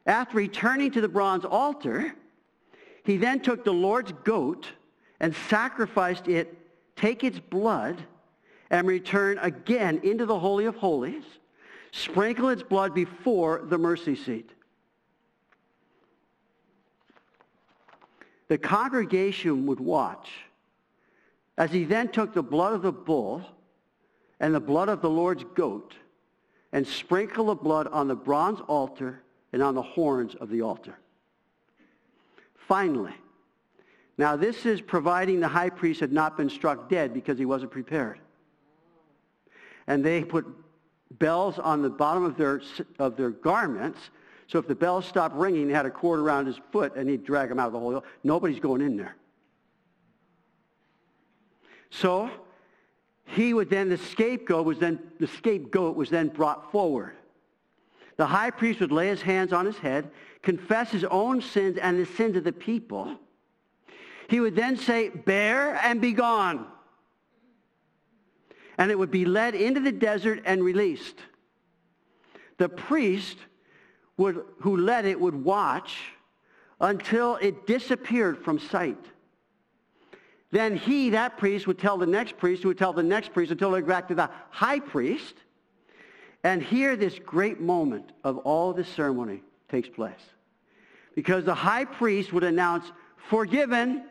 After 0.06 0.38
returning 0.38 0.92
to 0.92 1.02
the 1.02 1.10
bronze 1.10 1.44
altar, 1.44 2.14
he 3.04 3.18
then 3.18 3.42
took 3.42 3.66
the 3.66 3.74
Lord's 3.74 4.14
goat 4.24 4.68
and 5.20 5.36
sacrificed 5.50 6.28
it, 6.28 6.58
take 6.96 7.24
its 7.24 7.40
blood, 7.40 8.02
and 8.70 8.88
return 8.88 9.38
again 9.40 10.00
into 10.04 10.26
the 10.26 10.40
Holy 10.40 10.66
of 10.66 10.76
Holies, 10.76 11.24
sprinkle 11.92 12.50
its 12.50 12.64
blood 12.64 12.94
before 12.94 13.64
the 13.66 13.78
mercy 13.78 14.16
seat. 14.16 14.52
The 18.48 18.58
congregation 18.58 19.66
would 19.66 19.80
watch 19.80 20.30
as 21.58 21.72
he 21.72 21.84
then 21.84 22.10
took 22.10 22.34
the 22.34 22.44
blood 22.44 22.74
of 22.74 22.82
the 22.82 22.92
bull 22.92 23.44
and 24.40 24.54
the 24.54 24.60
blood 24.60 24.90
of 24.90 25.02
the 25.02 25.10
Lord's 25.10 25.44
goat 25.56 25.96
and 26.72 26.86
sprinkled 26.86 27.50
the 27.50 27.56
blood 27.56 27.88
on 27.88 28.08
the 28.08 28.16
bronze 28.16 28.60
altar 28.68 29.22
and 29.54 29.64
on 29.64 29.76
the 29.76 29.82
horns 29.82 30.36
of 30.36 30.50
the 30.50 30.62
altar. 30.62 30.98
Finally, 32.56 33.14
now 34.18 34.36
this 34.36 34.66
is 34.66 34.82
providing 34.82 35.40
the 35.40 35.48
high 35.48 35.70
priest 35.70 36.00
had 36.00 36.12
not 36.12 36.38
been 36.38 36.50
struck 36.50 36.90
dead 36.90 37.14
because 37.14 37.38
he 37.38 37.46
wasn't 37.46 37.72
prepared 37.72 38.20
and 39.88 40.04
they 40.04 40.24
put 40.24 40.46
bells 41.18 41.58
on 41.58 41.82
the 41.82 41.90
bottom 41.90 42.24
of 42.24 42.38
their, 42.38 42.62
of 43.00 43.16
their 43.16 43.32
garments. 43.32 44.10
So 44.48 44.60
if 44.60 44.68
the 44.68 44.76
bell 44.76 45.02
stopped 45.02 45.36
ringing, 45.36 45.68
he 45.68 45.74
had 45.74 45.86
a 45.86 45.92
cord 45.92 46.20
around 46.20 46.46
his 46.46 46.60
foot 46.72 46.96
and 46.96 47.10
he'd 47.10 47.24
drag 47.24 47.52
him 47.52 47.60
out 47.60 47.68
of 47.68 47.74
the 47.74 47.80
hole. 47.80 48.04
Nobody's 48.24 48.60
going 48.60 48.82
in 48.82 48.98
there. 48.98 49.16
So 51.90 52.30
he 53.26 53.54
would 53.54 53.70
then, 53.70 53.90
the 53.90 53.98
scapegoat 53.98 54.66
was 54.66 54.80
then, 54.80 55.00
the 55.20 55.28
scapegoat 55.28 55.96
was 55.96 56.10
then 56.10 56.30
brought 56.30 56.72
forward. 56.72 57.16
The 58.16 58.26
high 58.26 58.52
priest 58.52 58.80
would 58.80 58.92
lay 58.92 59.10
his 59.10 59.22
hands 59.22 59.54
on 59.54 59.66
his 59.66 59.78
head, 59.78 60.10
confess 60.42 60.92
his 60.92 61.04
own 61.04 61.42
sins 61.42 61.78
and 61.78 62.00
the 62.00 62.06
sins 62.06 62.36
of 62.36 62.44
the 62.44 62.54
people. 62.54 63.18
He 64.30 64.40
would 64.40 64.56
then 64.56 64.78
say, 64.78 65.10
bear 65.10 65.80
and 65.84 66.02
be 66.02 66.14
gone 66.14 66.68
and 68.78 68.92
it 68.92 68.98
would 68.98 69.12
be 69.12 69.26
led 69.26 69.56
into 69.56 69.80
the 69.80 69.92
desert 69.92 70.42
and 70.46 70.64
released. 70.64 71.18
The 72.58 72.70
priest 72.70 73.38
would, 74.18 74.44
who 74.62 74.78
led 74.78 75.06
it 75.06 75.20
would 75.20 75.44
watch 75.44 75.98
until 76.80 77.36
it 77.38 77.66
disappeared 77.66 78.44
from 78.44 78.60
sight. 78.60 79.04
Then 80.52 80.76
he, 80.76 81.12
that 81.12 81.38
priest, 81.38 81.68
would 81.68 81.78
tell 81.78 81.98
the 81.98 82.06
next 82.06 82.38
priest, 82.38 82.64
who 82.64 82.70
would 82.70 82.78
tell 82.78 82.94
the 82.94 83.04
next 83.04 83.34
priest 83.34 83.52
until 83.52 83.72
they 83.72 83.82
got 83.82 83.88
back 83.88 84.08
to 84.10 84.16
the 84.16 84.30
high 84.50 84.80
priest. 84.80 85.36
And 86.44 86.64
here 86.64 86.96
this 86.96 87.20
great 87.20 87.60
moment 87.60 88.12
of 88.24 88.38
all 88.40 88.74
this 88.74 88.88
ceremony 88.88 89.42
takes 89.70 89.90
place. 89.90 90.14
Because 91.16 91.44
the 91.44 91.56
high 91.56 91.86
priest 91.86 92.32
would 92.32 92.44
announce, 92.44 92.92
forgiven, 93.30 94.04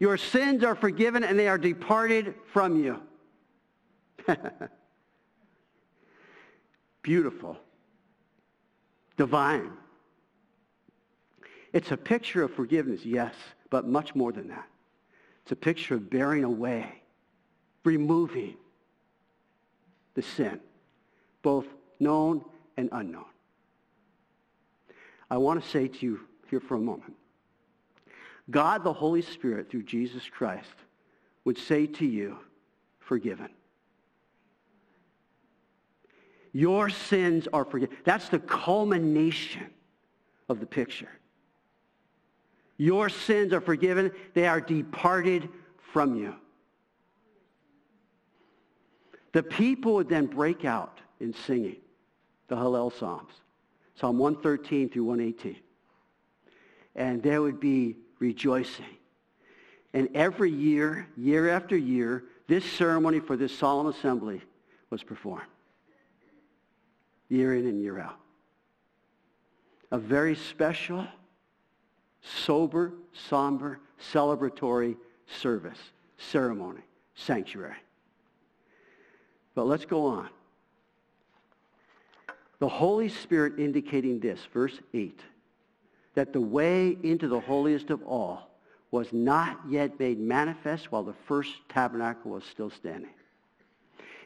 your 0.00 0.16
sins 0.16 0.64
are 0.64 0.74
forgiven 0.74 1.22
and 1.22 1.38
they 1.38 1.46
are 1.46 1.58
departed 1.58 2.34
from 2.52 2.82
you. 2.82 3.00
Beautiful. 7.02 7.58
Divine. 9.22 9.70
It's 11.72 11.92
a 11.92 11.96
picture 11.96 12.42
of 12.42 12.52
forgiveness, 12.52 13.04
yes, 13.04 13.36
but 13.70 13.86
much 13.86 14.16
more 14.16 14.32
than 14.32 14.48
that. 14.48 14.66
It's 15.42 15.52
a 15.52 15.56
picture 15.56 15.94
of 15.94 16.10
bearing 16.10 16.42
away, 16.42 17.02
removing 17.84 18.56
the 20.14 20.22
sin, 20.22 20.58
both 21.42 21.66
known 22.00 22.44
and 22.76 22.88
unknown. 22.90 23.30
I 25.30 25.36
want 25.36 25.62
to 25.62 25.70
say 25.70 25.86
to 25.86 26.04
you 26.04 26.20
here 26.50 26.58
for 26.58 26.74
a 26.74 26.80
moment, 26.80 27.14
God 28.50 28.82
the 28.82 28.92
Holy 28.92 29.22
Spirit 29.22 29.70
through 29.70 29.84
Jesus 29.84 30.28
Christ 30.28 30.74
would 31.44 31.58
say 31.58 31.86
to 31.86 32.04
you, 32.04 32.38
forgiven. 32.98 33.50
Your 36.52 36.90
sins 36.90 37.48
are 37.52 37.64
forgiven. 37.64 37.96
That's 38.04 38.28
the 38.28 38.38
culmination 38.38 39.66
of 40.48 40.60
the 40.60 40.66
picture. 40.66 41.08
Your 42.76 43.08
sins 43.08 43.52
are 43.52 43.60
forgiven. 43.60 44.12
They 44.34 44.46
are 44.46 44.60
departed 44.60 45.48
from 45.92 46.16
you. 46.16 46.34
The 49.32 49.42
people 49.42 49.94
would 49.94 50.10
then 50.10 50.26
break 50.26 50.64
out 50.64 50.98
in 51.20 51.32
singing 51.32 51.76
the 52.48 52.56
Hallel 52.56 52.92
Psalms, 52.92 53.32
Psalm 53.94 54.18
113 54.18 54.90
through 54.90 55.04
118. 55.04 55.56
And 56.94 57.22
there 57.22 57.40
would 57.40 57.60
be 57.60 57.96
rejoicing. 58.18 58.84
And 59.94 60.08
every 60.14 60.50
year, 60.50 61.06
year 61.16 61.48
after 61.48 61.76
year, 61.76 62.24
this 62.46 62.64
ceremony 62.64 63.20
for 63.20 63.36
this 63.36 63.56
solemn 63.56 63.86
assembly 63.86 64.42
was 64.90 65.02
performed 65.02 65.46
year 67.32 67.54
in 67.54 67.66
and 67.66 67.80
year 67.80 67.98
out. 67.98 68.18
A 69.90 69.98
very 69.98 70.34
special, 70.34 71.06
sober, 72.20 72.92
somber, 73.12 73.80
celebratory 74.12 74.96
service, 75.26 75.78
ceremony, 76.18 76.82
sanctuary. 77.14 77.76
But 79.54 79.64
let's 79.64 79.84
go 79.84 80.06
on. 80.06 80.28
The 82.58 82.68
Holy 82.68 83.08
Spirit 83.08 83.58
indicating 83.58 84.20
this, 84.20 84.40
verse 84.52 84.78
8, 84.94 85.20
that 86.14 86.32
the 86.32 86.40
way 86.40 86.96
into 87.02 87.28
the 87.28 87.40
holiest 87.40 87.90
of 87.90 88.02
all 88.04 88.50
was 88.90 89.08
not 89.12 89.58
yet 89.68 89.98
made 89.98 90.20
manifest 90.20 90.92
while 90.92 91.02
the 91.02 91.14
first 91.26 91.50
tabernacle 91.68 92.30
was 92.30 92.44
still 92.44 92.70
standing. 92.70 93.10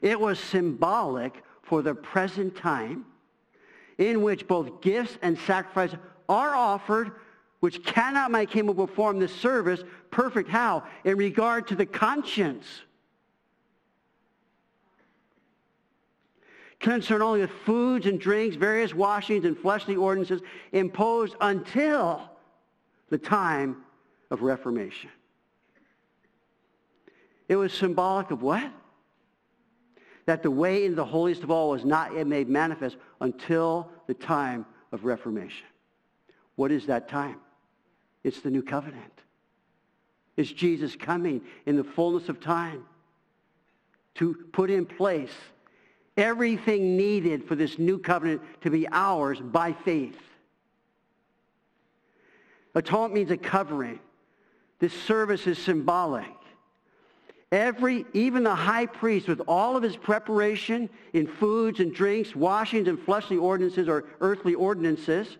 It 0.02 0.20
was 0.20 0.38
symbolic 0.38 1.42
for 1.66 1.82
the 1.82 1.94
present 1.94 2.56
time 2.56 3.04
in 3.98 4.22
which 4.22 4.46
both 4.46 4.80
gifts 4.80 5.18
and 5.22 5.38
sacrifice 5.38 5.94
are 6.28 6.54
offered 6.54 7.12
which 7.60 7.84
cannot 7.84 8.30
make 8.30 8.50
him 8.50 8.66
who 8.66 8.74
perform 8.74 9.18
this 9.18 9.34
service 9.34 9.82
perfect. 10.10 10.48
How? 10.48 10.84
In 11.04 11.16
regard 11.16 11.66
to 11.68 11.74
the 11.74 11.86
conscience. 11.86 12.66
Concern 16.78 17.22
only 17.22 17.40
with 17.40 17.50
foods 17.50 18.06
and 18.06 18.20
drinks, 18.20 18.54
various 18.54 18.94
washings 18.94 19.44
and 19.44 19.58
fleshly 19.58 19.96
ordinances 19.96 20.42
imposed 20.72 21.34
until 21.40 22.30
the 23.08 23.18
time 23.18 23.78
of 24.30 24.42
Reformation. 24.42 25.10
It 27.48 27.56
was 27.56 27.72
symbolic 27.72 28.30
of 28.30 28.42
what? 28.42 28.70
That 30.26 30.42
the 30.42 30.50
way 30.50 30.84
into 30.84 30.96
the 30.96 31.04
holiest 31.04 31.42
of 31.42 31.50
all 31.50 31.70
was 31.70 31.84
not 31.84 32.14
yet 32.14 32.26
made 32.26 32.48
manifest 32.48 32.96
until 33.20 33.90
the 34.06 34.14
time 34.14 34.66
of 34.92 35.04
Reformation. 35.04 35.66
What 36.56 36.72
is 36.72 36.86
that 36.86 37.08
time? 37.08 37.36
It's 38.24 38.40
the 38.40 38.50
new 38.50 38.62
covenant. 38.62 39.12
It's 40.36 40.50
Jesus 40.50 40.96
coming 40.96 41.42
in 41.64 41.76
the 41.76 41.84
fullness 41.84 42.28
of 42.28 42.40
time 42.40 42.84
to 44.16 44.34
put 44.52 44.70
in 44.70 44.84
place 44.84 45.32
everything 46.16 46.96
needed 46.96 47.44
for 47.44 47.54
this 47.54 47.78
new 47.78 47.98
covenant 47.98 48.42
to 48.62 48.70
be 48.70 48.86
ours 48.90 49.40
by 49.40 49.72
faith. 49.72 50.18
Atonement 52.74 53.14
means 53.14 53.30
a 53.30 53.36
covering. 53.36 54.00
This 54.78 54.92
service 54.92 55.46
is 55.46 55.58
symbolic. 55.58 56.26
Every, 57.52 58.04
even 58.12 58.42
the 58.42 58.54
high 58.54 58.86
priest, 58.86 59.28
with 59.28 59.40
all 59.46 59.76
of 59.76 59.82
his 59.82 59.96
preparation 59.96 60.90
in 61.12 61.28
foods 61.28 61.78
and 61.78 61.94
drinks, 61.94 62.34
washings 62.34 62.88
and 62.88 62.98
fleshly 62.98 63.36
ordinances 63.36 63.88
or 63.88 64.04
earthly 64.20 64.54
ordinances, 64.54 65.38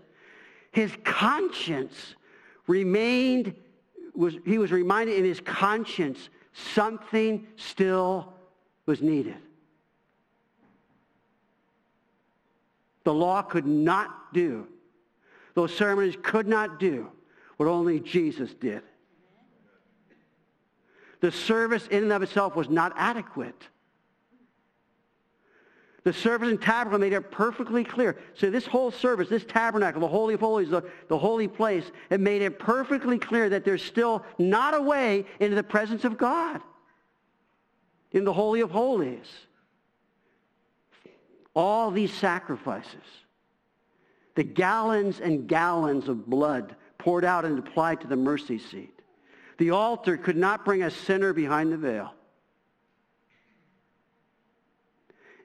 his 0.71 0.93
conscience 1.05 2.15
remained, 2.69 3.55
was, 4.15 4.37
he 4.45 4.59
was 4.59 4.71
reminded 4.71 5.17
in 5.17 5.25
his 5.25 5.41
conscience 5.41 6.29
something 6.53 7.47
still 7.57 8.35
was 8.87 9.03
needed. 9.03 9.37
The 13.03 13.15
law 13.15 13.43
could 13.43 13.67
not 13.67 14.33
do, 14.33 14.69
those 15.55 15.75
ceremonies 15.75 16.17
could 16.23 16.47
not 16.47 16.79
do 16.79 17.11
what 17.57 17.69
only 17.69 17.99
Jesus 17.99 18.55
did. 18.55 18.83
The 21.21 21.33
service 21.33 21.87
in 21.89 22.05
and 22.05 22.13
of 22.13 22.23
itself 22.23 22.57
was 22.57 22.69
not 22.69 22.93
adequate. 22.97 23.69
The 26.07 26.13
service 26.13 26.51
in 26.51 26.59
tabernacle 26.59 27.01
made 27.01 27.13
it 27.13 27.33
perfectly 27.33 27.83
clear. 27.83 28.17
So 28.35 28.49
this 28.49 28.65
whole 28.65 28.93
service, 28.93 29.29
this 29.29 29.45
tabernacle, 29.45 30.01
the 30.01 30.07
Holy 30.07 30.35
of 30.35 30.41
Holies, 30.41 30.69
the, 30.71 30.85
the 31.09 31.19
holy 31.19 31.49
place, 31.49 31.91
it 32.11 32.21
made 32.21 32.43
it 32.43 32.61
perfectly 32.61 33.19
clear 33.19 33.49
that 33.49 33.65
there's 33.65 33.83
still 33.83 34.25
not 34.39 34.73
a 34.73 34.81
way 34.81 35.25
into 35.41 35.57
the 35.57 35.65
presence 35.65 36.05
of 36.05 36.17
God 36.17 36.61
in 38.13 38.25
the 38.25 38.33
Holy 38.33 38.61
of 38.61 38.71
Holies. 38.71 39.27
All 41.57 41.91
these 41.91 42.13
sacrifices, 42.13 42.95
the 44.37 44.45
gallons 44.45 45.19
and 45.19 45.49
gallons 45.49 46.09
of 46.09 46.27
blood 46.27 46.77
poured 46.99 47.25
out 47.25 47.45
and 47.45 47.59
applied 47.59 48.01
to 48.03 48.07
the 48.07 48.15
mercy 48.15 48.59
seat. 48.59 48.96
The 49.59 49.71
altar 49.71 50.17
could 50.17 50.37
not 50.37 50.65
bring 50.65 50.83
a 50.83 50.91
sinner 50.91 51.33
behind 51.33 51.73
the 51.73 51.77
veil. 51.77 52.13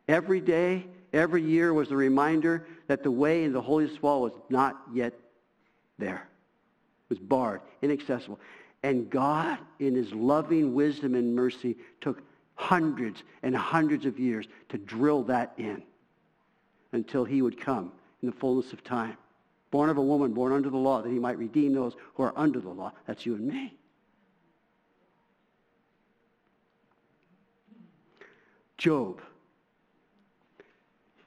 Every 0.07 0.41
day, 0.41 0.85
every 1.13 1.41
year 1.41 1.73
was 1.73 1.91
a 1.91 1.95
reminder 1.95 2.67
that 2.87 3.03
the 3.03 3.11
way 3.11 3.43
in 3.43 3.53
the 3.53 3.61
holiest 3.61 4.03
wall 4.03 4.23
was 4.23 4.33
not 4.49 4.81
yet 4.93 5.13
there. 5.97 6.27
It 7.09 7.09
was 7.09 7.19
barred, 7.19 7.61
inaccessible. 7.81 8.39
And 8.83 9.09
God, 9.09 9.59
in 9.79 9.95
his 9.95 10.11
loving 10.11 10.73
wisdom 10.73 11.15
and 11.15 11.35
mercy, 11.35 11.77
took 12.01 12.23
hundreds 12.55 13.23
and 13.43 13.55
hundreds 13.55 14.05
of 14.05 14.19
years 14.19 14.47
to 14.69 14.77
drill 14.77 15.23
that 15.23 15.53
in 15.57 15.83
until 16.91 17.23
he 17.23 17.41
would 17.41 17.59
come 17.59 17.91
in 18.21 18.29
the 18.29 18.35
fullness 18.35 18.73
of 18.73 18.83
time. 18.83 19.15
Born 19.69 19.89
of 19.89 19.97
a 19.97 20.01
woman, 20.01 20.33
born 20.33 20.51
under 20.51 20.69
the 20.69 20.77
law, 20.77 21.01
that 21.01 21.09
he 21.09 21.19
might 21.19 21.37
redeem 21.37 21.73
those 21.73 21.95
who 22.15 22.23
are 22.23 22.33
under 22.35 22.59
the 22.59 22.69
law. 22.69 22.91
That's 23.07 23.25
you 23.25 23.35
and 23.35 23.47
me. 23.47 23.73
Job. 28.81 29.21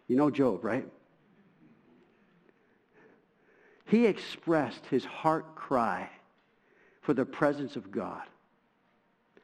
You 0.08 0.16
know 0.16 0.28
Job, 0.28 0.64
right? 0.64 0.88
He 3.84 4.06
expressed 4.06 4.84
his 4.86 5.04
heart 5.04 5.54
cry 5.54 6.10
for 7.00 7.14
the 7.14 7.24
presence 7.24 7.76
of 7.76 7.92
God 7.92 8.24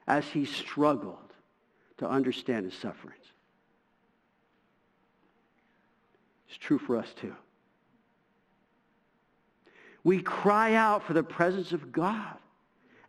as 0.08 0.26
he 0.26 0.44
struggled 0.44 1.18
to 1.98 2.08
understand 2.08 2.64
his 2.64 2.74
sufferings. 2.74 3.26
It's 6.48 6.58
true 6.58 6.78
for 6.78 6.96
us 6.96 7.14
too. 7.20 7.36
We 10.02 10.20
cry 10.20 10.74
out 10.74 11.04
for 11.04 11.12
the 11.12 11.22
presence 11.22 11.70
of 11.70 11.92
God 11.92 12.38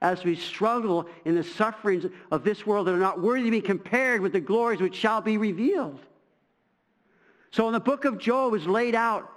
as 0.01 0.23
we 0.23 0.35
struggle 0.35 1.07
in 1.25 1.35
the 1.35 1.43
sufferings 1.43 2.05
of 2.31 2.43
this 2.43 2.65
world 2.65 2.87
that 2.87 2.93
are 2.93 2.97
not 2.97 3.21
worthy 3.21 3.45
to 3.45 3.51
be 3.51 3.61
compared 3.61 4.21
with 4.21 4.33
the 4.33 4.39
glories 4.39 4.81
which 4.81 4.95
shall 4.95 5.21
be 5.21 5.37
revealed. 5.37 5.99
So 7.51 7.67
in 7.67 7.73
the 7.73 7.79
book 7.79 8.05
of 8.05 8.17
Job 8.17 8.53
is 8.55 8.65
laid 8.65 8.95
out 8.95 9.29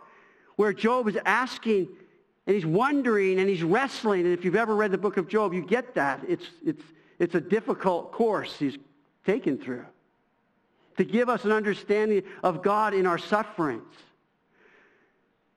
where 0.56 0.72
Job 0.72 1.08
is 1.08 1.18
asking 1.26 1.88
and 2.46 2.54
he's 2.54 2.66
wondering 2.66 3.38
and 3.40 3.48
he's 3.48 3.62
wrestling. 3.62 4.20
And 4.20 4.32
if 4.32 4.44
you've 4.44 4.56
ever 4.56 4.74
read 4.74 4.90
the 4.90 4.98
book 4.98 5.16
of 5.16 5.28
Job, 5.28 5.52
you 5.52 5.62
get 5.62 5.94
that. 5.94 6.20
It's, 6.28 6.46
it's, 6.64 6.82
it's 7.18 7.34
a 7.34 7.40
difficult 7.40 8.12
course 8.12 8.56
he's 8.58 8.78
taken 9.26 9.58
through 9.58 9.84
to 10.96 11.04
give 11.04 11.28
us 11.28 11.44
an 11.44 11.52
understanding 11.52 12.22
of 12.42 12.62
God 12.62 12.94
in 12.94 13.04
our 13.04 13.18
sufferings. 13.18 13.94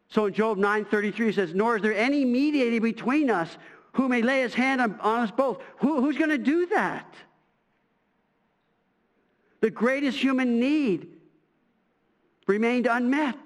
So 0.10 0.26
in 0.26 0.34
Job 0.34 0.58
9.33 0.58 1.20
it 1.30 1.36
says, 1.36 1.54
Nor 1.54 1.78
is 1.78 1.82
there 1.82 1.94
any 1.94 2.26
mediator 2.26 2.82
between 2.82 3.30
us 3.30 3.58
who 3.98 4.08
may 4.08 4.22
lay 4.22 4.42
his 4.42 4.54
hand 4.54 4.80
on, 4.80 5.00
us 5.02 5.32
both. 5.32 5.60
Who, 5.80 6.02
who's 6.02 6.18
going 6.18 6.30
to 6.30 6.38
do 6.38 6.68
that? 6.68 7.12
The 9.60 9.72
greatest 9.72 10.20
human 10.20 10.60
need 10.60 11.10
remained 12.46 12.86
unmet. 12.86 13.40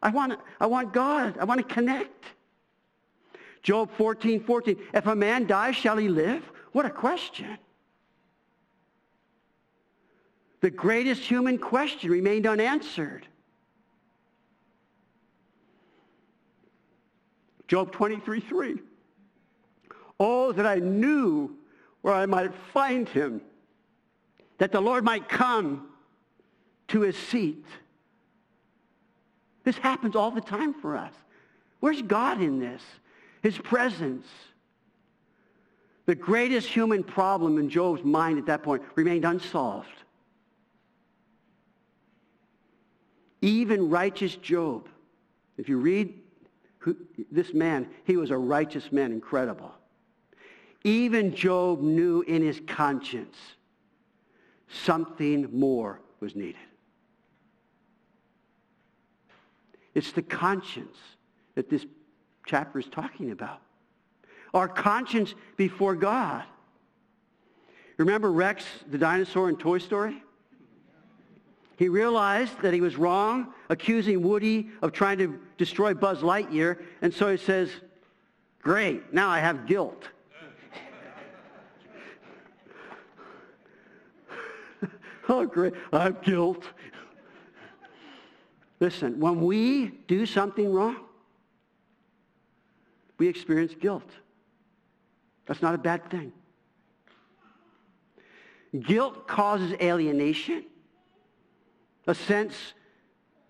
I 0.00 0.10
want, 0.10 0.38
I 0.60 0.66
want 0.66 0.92
God. 0.92 1.38
I 1.38 1.44
want 1.44 1.58
to 1.58 1.74
connect. 1.74 2.24
Job 3.64 3.90
14, 3.98 4.44
14. 4.44 4.76
If 4.94 5.06
a 5.06 5.16
man 5.16 5.48
dies, 5.48 5.74
shall 5.74 5.96
he 5.96 6.06
live? 6.06 6.44
What 6.70 6.86
a 6.86 6.90
question. 6.90 7.58
The 10.60 10.70
greatest 10.70 11.22
human 11.22 11.58
question 11.58 12.12
remained 12.12 12.46
unanswered. 12.46 13.26
Job 17.66 17.90
23, 17.90 18.38
3. 18.38 18.78
Oh, 20.18 20.52
that 20.52 20.66
I 20.66 20.76
knew 20.76 21.56
where 22.02 22.14
I 22.14 22.26
might 22.26 22.54
find 22.72 23.08
him, 23.08 23.40
that 24.58 24.72
the 24.72 24.80
Lord 24.80 25.04
might 25.04 25.28
come 25.28 25.88
to 26.88 27.00
his 27.00 27.16
seat. 27.16 27.64
This 29.64 29.76
happens 29.76 30.14
all 30.14 30.30
the 30.30 30.40
time 30.40 30.72
for 30.72 30.96
us. 30.96 31.12
Where's 31.80 32.00
God 32.02 32.40
in 32.40 32.60
this? 32.60 32.82
His 33.42 33.58
presence. 33.58 34.26
The 36.06 36.14
greatest 36.14 36.68
human 36.68 37.02
problem 37.02 37.58
in 37.58 37.68
Job's 37.68 38.04
mind 38.04 38.38
at 38.38 38.46
that 38.46 38.62
point 38.62 38.82
remained 38.94 39.24
unsolved. 39.24 39.88
Even 43.42 43.90
righteous 43.90 44.36
Job, 44.36 44.88
if 45.58 45.68
you 45.68 45.78
read 45.78 46.14
who, 46.78 46.96
this 47.30 47.52
man, 47.52 47.88
he 48.04 48.16
was 48.16 48.30
a 48.30 48.38
righteous 48.38 48.92
man, 48.92 49.10
incredible. 49.10 49.72
Even 50.86 51.34
Job 51.34 51.80
knew 51.80 52.22
in 52.22 52.42
his 52.42 52.60
conscience 52.64 53.36
something 54.68 55.48
more 55.52 56.00
was 56.20 56.36
needed. 56.36 56.54
It's 59.96 60.12
the 60.12 60.22
conscience 60.22 60.96
that 61.56 61.68
this 61.68 61.84
chapter 62.46 62.78
is 62.78 62.86
talking 62.86 63.32
about. 63.32 63.62
Our 64.54 64.68
conscience 64.68 65.34
before 65.56 65.96
God. 65.96 66.44
Remember 67.96 68.30
Rex, 68.30 68.64
the 68.88 68.96
dinosaur 68.96 69.48
in 69.48 69.56
Toy 69.56 69.78
Story? 69.78 70.22
He 71.78 71.88
realized 71.88 72.62
that 72.62 72.72
he 72.72 72.80
was 72.80 72.94
wrong, 72.96 73.52
accusing 73.70 74.22
Woody 74.22 74.68
of 74.82 74.92
trying 74.92 75.18
to 75.18 75.36
destroy 75.58 75.94
Buzz 75.94 76.20
Lightyear, 76.20 76.80
and 77.02 77.12
so 77.12 77.28
he 77.28 77.38
says, 77.38 77.70
great, 78.62 79.12
now 79.12 79.28
I 79.28 79.40
have 79.40 79.66
guilt. 79.66 80.10
Oh, 85.28 85.46
great, 85.46 85.74
I 85.92 86.04
have 86.04 86.22
guilt. 86.22 86.64
Listen, 88.80 89.18
when 89.18 89.40
we 89.40 89.88
do 90.06 90.26
something 90.26 90.72
wrong, 90.72 90.96
we 93.18 93.28
experience 93.28 93.74
guilt. 93.74 94.10
That's 95.46 95.62
not 95.62 95.74
a 95.74 95.78
bad 95.78 96.10
thing. 96.10 96.32
Guilt 98.80 99.26
causes 99.26 99.72
alienation, 99.80 100.64
a 102.06 102.14
sense 102.14 102.74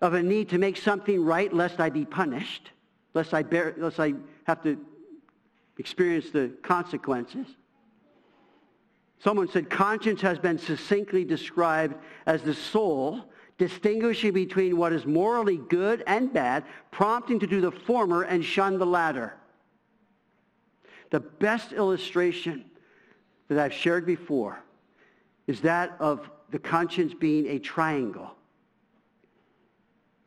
of 0.01 0.13
a 0.13 0.23
need 0.23 0.49
to 0.49 0.57
make 0.57 0.77
something 0.77 1.23
right 1.23 1.51
lest 1.51 1.79
I 1.79 1.89
be 1.89 2.05
punished, 2.05 2.71
lest 3.13 3.33
I, 3.33 3.43
bear, 3.43 3.73
lest 3.77 3.99
I 3.99 4.13
have 4.45 4.63
to 4.63 4.77
experience 5.77 6.29
the 6.29 6.51
consequences. 6.61 7.47
Someone 9.19 9.49
said 9.49 9.69
conscience 9.69 10.21
has 10.21 10.37
been 10.37 10.59
succinctly 10.59 11.23
described 11.23 11.95
as 12.25 12.41
the 12.41 12.53
soul 12.53 13.25
distinguishing 13.57 14.33
between 14.33 14.77
what 14.77 14.93
is 14.93 15.05
morally 15.05 15.57
good 15.57 16.03
and 16.05 16.31
bad, 16.31 16.63
prompting 16.91 17.39
to 17.39 17.47
do 17.47 17.59
the 17.59 17.71
former 17.71 18.21
and 18.23 18.45
shun 18.45 18.77
the 18.77 18.85
latter. 18.85 19.33
The 21.09 21.19
best 21.19 21.71
illustration 21.71 22.65
that 23.47 23.57
I've 23.57 23.73
shared 23.73 24.05
before 24.05 24.59
is 25.47 25.61
that 25.61 25.95
of 25.99 26.29
the 26.51 26.59
conscience 26.59 27.13
being 27.13 27.47
a 27.47 27.59
triangle. 27.59 28.31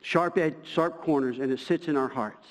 Sharp 0.01 0.37
edge, 0.37 0.55
sharp 0.63 1.01
corners, 1.01 1.39
and 1.39 1.51
it 1.51 1.59
sits 1.59 1.87
in 1.87 1.95
our 1.95 2.07
hearts. 2.07 2.47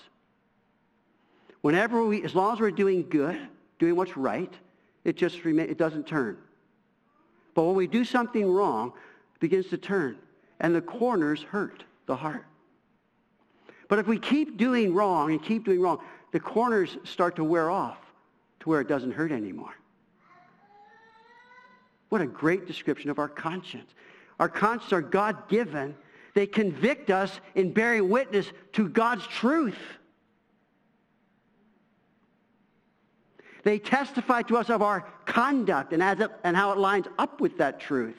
Whenever 1.61 2.05
we, 2.05 2.23
as 2.23 2.35
long 2.35 2.55
as 2.55 2.61
we're 2.61 2.71
doing 2.71 3.07
good, 3.09 3.39
doing 3.79 3.97
what's 3.97 4.17
right, 4.17 4.53
it 5.05 5.17
just 5.17 5.45
remains, 5.45 5.71
it 5.71 5.79
doesn't 5.79 6.07
turn. 6.07 6.37
But 7.55 7.65
when 7.65 7.75
we 7.75 7.87
do 7.87 8.05
something 8.05 8.51
wrong, 8.51 8.93
it 9.35 9.41
begins 9.41 9.69
to 9.69 9.79
turn. 9.79 10.19
And 10.61 10.75
the 10.75 10.81
corners 10.81 11.43
hurt 11.43 11.85
the 12.07 12.17
heart. 12.17 12.45
But 13.89 13.99
if 13.99 14.07
we 14.07 14.19
keep 14.19 14.57
doing 14.57 14.95
wrong 14.95 15.33
and 15.33 15.43
keep 15.43 15.65
doing 15.65 15.81
wrong, 15.81 15.99
the 16.33 16.41
corners 16.41 16.97
start 17.05 17.37
to 17.37 17.45
wear 17.45 17.71
off 17.71 17.99
to 18.61 18.69
where 18.69 18.81
it 18.81 18.89
doesn't 18.89 19.13
hurt 19.13 19.33
anymore. 19.33 19.75
What 22.11 22.21
a 22.21 22.27
great 22.27 22.67
description 22.67 23.11
of 23.11 23.19
our 23.19 23.29
conscience. 23.29 23.95
Our 24.39 24.49
conscience 24.49 24.93
are 24.93 25.01
God-given. 25.01 25.97
They 26.35 26.47
convict 26.47 27.11
us 27.11 27.41
in 27.55 27.73
bearing 27.73 28.09
witness 28.09 28.53
to 28.75 28.89
God's 28.89 29.27
truth. 29.27 29.79
They 33.63 33.79
testify 33.79 34.43
to 34.43 34.57
us 34.57 34.71
of 34.71 34.83
our 34.83 35.07
conduct 35.27 35.93
and, 35.93 36.03
it, 36.03 36.31
and 36.45 36.57
how 36.57 36.73
it 36.73 36.79
lines 36.79 37.07
up 37.19 37.41
with 37.41 37.59
that 37.59 37.81
truth. 37.81 38.17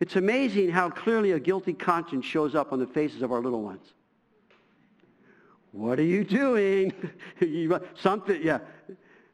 It's 0.00 0.14
amazing 0.14 0.70
how 0.70 0.90
clearly 0.90 1.32
a 1.32 1.40
guilty 1.40 1.72
conscience 1.72 2.24
shows 2.24 2.54
up 2.54 2.72
on 2.72 2.78
the 2.78 2.86
faces 2.86 3.22
of 3.22 3.32
our 3.32 3.40
little 3.40 3.62
ones. 3.62 3.92
What 5.72 5.98
are 5.98 6.04
you 6.04 6.24
doing? 6.24 6.92
Something, 8.00 8.40
yeah. 8.42 8.60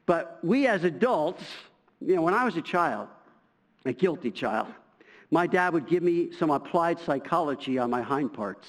But 0.07 0.39
we 0.43 0.67
as 0.67 0.85
adults, 0.85 1.45
you 2.01 2.17
know, 2.17 2.23
when 2.23 2.35
I 2.35 2.45
was 2.45 2.57
a 2.57 2.63
child, 2.63 3.09
a 3.85 3.93
guilty 3.93 4.31
child, 4.31 4.69
my 5.31 5.47
dad 5.47 5.73
would 5.75 5.87
give 5.87 6.03
me 6.03 6.33
some 6.33 6.51
applied 6.51 6.99
psychology 6.99 7.79
on 7.79 7.91
my 7.91 8.03
hind 8.03 8.33
parts. 8.33 8.69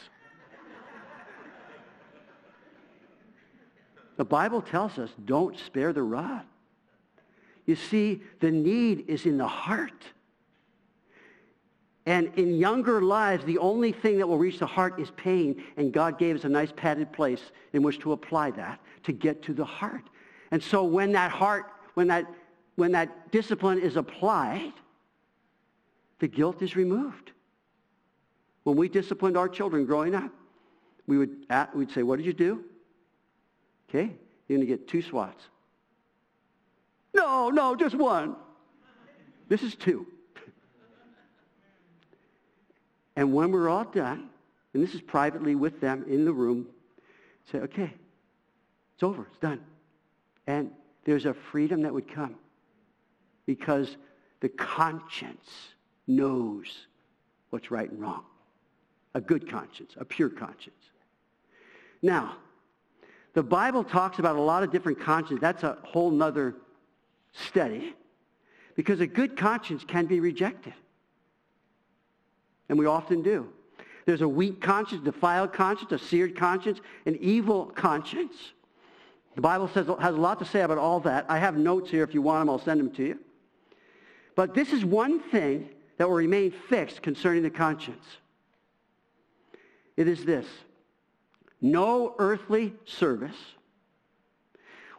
The 4.18 4.26
Bible 4.26 4.62
tells 4.62 4.98
us 4.98 5.10
don't 5.26 5.58
spare 5.60 5.94
the 5.94 6.04
rod. 6.04 6.44
You 7.66 7.76
see, 7.76 8.22
the 8.40 8.52
need 8.52 9.06
is 9.08 9.26
in 9.26 9.38
the 9.38 9.48
heart. 9.48 10.04
And 12.06 12.32
in 12.36 12.56
younger 12.56 13.02
lives, 13.02 13.44
the 13.46 13.58
only 13.58 13.92
thing 13.92 14.20
that 14.20 14.28
will 14.28 14.38
reach 14.38 14.60
the 14.60 14.68
heart 14.68 15.00
is 15.00 15.10
pain. 15.12 15.64
And 15.76 15.92
God 15.92 16.20
gave 16.20 16.36
us 16.36 16.44
a 16.44 16.50
nice 16.50 16.72
padded 16.72 17.12
place 17.12 17.42
in 17.74 17.82
which 17.82 18.00
to 18.00 18.12
apply 18.12 18.52
that 18.52 18.80
to 19.04 19.12
get 19.12 19.42
to 19.44 19.54
the 19.54 19.66
heart. 19.66 20.04
And 20.52 20.62
so 20.62 20.84
when 20.84 21.12
that 21.14 21.32
heart, 21.32 21.66
when 21.96 22.08
that, 22.08 22.28
when 22.76 22.92
that 22.92 23.32
discipline 23.32 23.80
is 23.80 23.96
applied, 23.96 24.74
the 26.20 26.28
guilt 26.28 26.62
is 26.62 26.76
removed. 26.76 27.32
When 28.64 28.76
we 28.76 28.88
disciplined 28.88 29.38
our 29.38 29.50
children 29.50 29.86
growing 29.86 30.14
up, 30.14 30.32
we 31.08 31.18
would, 31.18 31.46
uh, 31.50 31.68
we'd 31.74 31.92
say, 31.92 32.04
what 32.04 32.18
did 32.18 32.26
you 32.26 32.34
do? 32.34 32.64
Okay, 33.96 34.12
you're 34.48 34.58
going 34.58 34.68
to 34.68 34.78
get 34.78 34.90
two 34.90 35.02
swats. 35.02 35.42
No, 37.14 37.50
no, 37.50 37.78
just 37.78 37.96
one. 37.96 38.36
This 39.48 39.64
is 39.64 39.76
two. 39.76 40.06
And 43.18 43.34
when 43.34 43.54
we're 43.54 43.70
all 43.70 43.86
done, 43.86 44.28
and 44.74 44.84
this 44.84 44.94
is 44.94 45.00
privately 45.00 45.56
with 45.56 45.80
them 45.80 46.04
in 46.10 46.26
the 46.26 46.34
room, 46.34 46.68
say, 47.50 47.60
okay, 47.60 47.94
it's 48.94 49.04
over, 49.04 49.26
it's 49.32 49.38
done. 49.38 49.62
And 50.48 50.72
there's 51.06 51.26
a 51.26 51.34
freedom 51.34 51.84
that 51.84 51.94
would 51.94 52.14
come 52.14 52.36
because 53.46 53.96
the 54.42 54.50
conscience 54.50 55.50
knows 56.08 56.88
what's 57.52 57.72
right 57.72 57.90
and 57.90 58.02
wrong. 58.02 58.26
A 59.14 59.22
good 59.22 59.50
conscience, 59.50 59.94
a 59.98 60.04
pure 60.04 60.28
conscience. 60.28 60.84
Now, 62.02 62.36
the 63.36 63.44
Bible 63.44 63.84
talks 63.84 64.18
about 64.18 64.38
a 64.38 64.42
lot 64.42 64.64
of 64.64 64.72
different 64.72 65.00
consciences. 65.00 65.42
That's 65.42 65.64
a 65.64 65.78
whole 65.84 66.10
nother 66.10 66.56
study 67.34 67.94
because 68.76 69.02
a 69.02 69.08
good 69.08 69.36
conscience 69.36 69.84
can 69.86 70.06
be 70.06 70.22
rejected. 70.22 70.74
And 72.70 72.80
we 72.80 72.86
often 72.86 73.22
do. 73.22 73.50
There's 74.06 74.22
a 74.22 74.28
weak 74.28 74.62
conscience, 74.62 75.04
defiled 75.04 75.52
conscience, 75.52 75.92
a 75.92 76.00
seared 76.00 76.38
conscience, 76.38 76.80
an 77.06 77.18
evil 77.20 77.66
conscience. 77.66 78.36
The 79.36 79.42
Bible 79.42 79.68
says, 79.68 79.88
has 80.00 80.16
a 80.16 80.18
lot 80.18 80.40
to 80.40 80.46
say 80.46 80.62
about 80.62 80.78
all 80.78 81.02
that. 81.02 81.26
I 81.28 81.38
have 81.38 81.58
notes 81.58 81.92
here. 81.92 82.04
If 82.04 82.14
you 82.14 82.22
want 82.22 82.42
them, 82.42 82.50
I'll 82.50 82.60
send 82.60 82.80
them 82.80 82.92
to 82.92 83.04
you. 83.04 83.20
But 84.36 84.54
this 84.54 84.72
is 84.72 84.86
one 84.86 85.20
thing 85.20 85.70
that 85.98 86.08
will 86.08 86.16
remain 86.16 86.52
fixed 86.52 87.02
concerning 87.02 87.44
the 87.44 87.50
conscience. 87.50 88.06
It 89.98 90.08
is 90.08 90.24
this. 90.24 90.46
No 91.66 92.14
earthly 92.20 92.76
service 92.86 93.36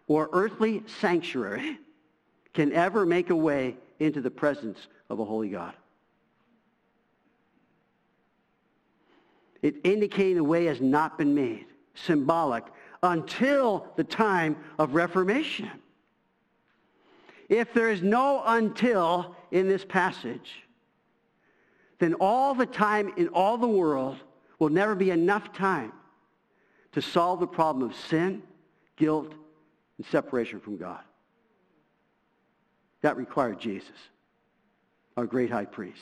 or 0.09 0.29
earthly 0.33 0.83
sanctuary 1.01 1.79
can 2.55 2.73
ever 2.73 3.07
make 3.07 3.31
a 3.31 3.37
way 3.37 3.77
into 4.01 4.21
the 4.21 4.33
presence 4.33 4.89
of 5.09 5.21
a 5.21 5.25
holy 5.25 5.49
God. 5.49 5.75
It 9.63 9.77
indicating 9.85 10.35
the 10.35 10.43
way 10.43 10.65
has 10.65 10.81
not 10.81 11.17
been 11.17 11.37
made, 11.37 11.67
symbolic, 11.95 12.65
until 13.01 13.87
the 13.95 14.03
time 14.03 14.57
of 14.77 14.97
Reformation. 14.97 15.71
If 17.49 17.73
there 17.75 17.93
is 17.93 18.03
no 18.03 18.43
until 18.45 19.37
in 19.53 19.69
this 19.69 19.85
passage, 19.85 20.65
then 22.01 22.15
all 22.15 22.57
the 22.57 22.67
time 22.67 23.13
in 23.17 23.29
all 23.29 23.57
the 23.57 23.69
world 23.69 24.17
will 24.59 24.71
never 24.71 24.97
be 24.97 25.13
enough 25.13 25.53
time 25.53 25.93
to 26.97 27.03
solve 27.03 27.41
the 27.41 27.47
problem 27.47 27.91
of 27.91 27.95
sin, 27.95 28.43
guilt, 28.97 29.35
and 29.99 30.07
separation 30.07 30.59
from 30.59 30.79
God. 30.79 31.03
That 33.03 33.19
required 33.19 33.61
Jesus, 33.61 33.91
our 35.15 35.27
great 35.27 35.51
high 35.51 35.67
priest. 35.67 36.01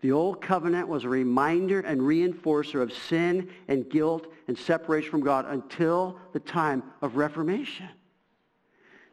The 0.00 0.10
old 0.10 0.40
covenant 0.42 0.88
was 0.88 1.04
a 1.04 1.08
reminder 1.08 1.82
and 1.82 2.00
reinforcer 2.00 2.82
of 2.82 2.92
sin 2.92 3.48
and 3.68 3.88
guilt 3.88 4.26
and 4.48 4.58
separation 4.58 5.12
from 5.12 5.20
God 5.20 5.46
until 5.48 6.18
the 6.32 6.40
time 6.40 6.82
of 7.00 7.14
Reformation. 7.14 7.90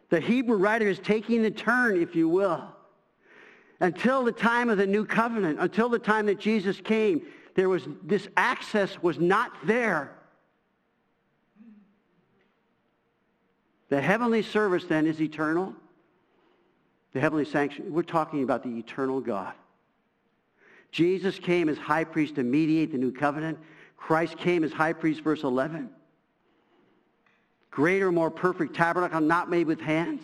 The 0.09 0.21
Hebrew 0.21 0.57
writer 0.57 0.89
is 0.89 0.97
taking 0.97 1.43
the 1.43 1.51
turn, 1.51 2.01
if 2.01 2.15
you 2.15 2.27
will. 2.27 2.63
Until 3.79 4.23
the 4.23 4.31
time 4.31 4.71
of 4.71 4.79
the 4.79 4.87
new 4.87 5.05
covenant, 5.05 5.59
until 5.59 5.87
the 5.87 5.99
time 5.99 6.25
that 6.25 6.39
Jesus 6.39 6.81
came, 6.81 7.21
there 7.55 7.69
was 7.69 7.87
this 8.03 8.27
access 8.37 9.01
was 9.01 9.19
not 9.19 9.51
there. 9.65 10.15
The 13.89 14.01
heavenly 14.01 14.43
service 14.43 14.85
then 14.85 15.07
is 15.07 15.19
eternal. 15.19 15.73
The 17.13 17.19
heavenly 17.19 17.45
sanctuary, 17.45 17.89
we're 17.91 18.03
talking 18.03 18.43
about 18.43 18.63
the 18.63 18.77
eternal 18.77 19.19
God. 19.19 19.53
Jesus 20.91 21.39
came 21.39 21.69
as 21.69 21.77
high 21.77 22.03
priest 22.03 22.35
to 22.35 22.43
mediate 22.43 22.91
the 22.91 22.97
new 22.97 23.11
covenant. 23.11 23.57
Christ 23.97 24.37
came 24.37 24.63
as 24.63 24.71
high 24.71 24.93
priest, 24.93 25.21
verse 25.21 25.43
11. 25.43 25.89
Greater, 27.71 28.11
more 28.11 28.31
perfect 28.31 28.75
tabernacle, 28.75 29.21
not 29.21 29.49
made 29.49 29.67
with 29.67 29.79
hands. 29.79 30.23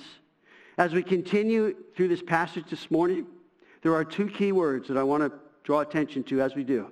As 0.77 0.93
we 0.93 1.03
continue 1.03 1.75
through 1.95 2.07
this 2.09 2.21
passage 2.21 2.65
this 2.69 2.89
morning, 2.91 3.25
there 3.81 3.93
are 3.93 4.03
two 4.03 4.27
key 4.27 4.51
words 4.51 4.87
that 4.87 4.97
I 4.97 5.03
want 5.03 5.23
to 5.23 5.31
draw 5.63 5.81
attention 5.81 6.23
to 6.25 6.41
as 6.41 6.55
we 6.55 6.63
do. 6.63 6.91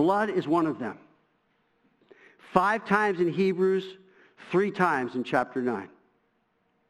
Blood 0.00 0.30
is 0.30 0.48
one 0.48 0.66
of 0.66 0.78
them. 0.78 0.96
Five 2.54 2.86
times 2.86 3.20
in 3.20 3.30
Hebrews, 3.30 3.84
three 4.50 4.70
times 4.70 5.14
in 5.14 5.22
chapter 5.22 5.60
9. 5.60 5.90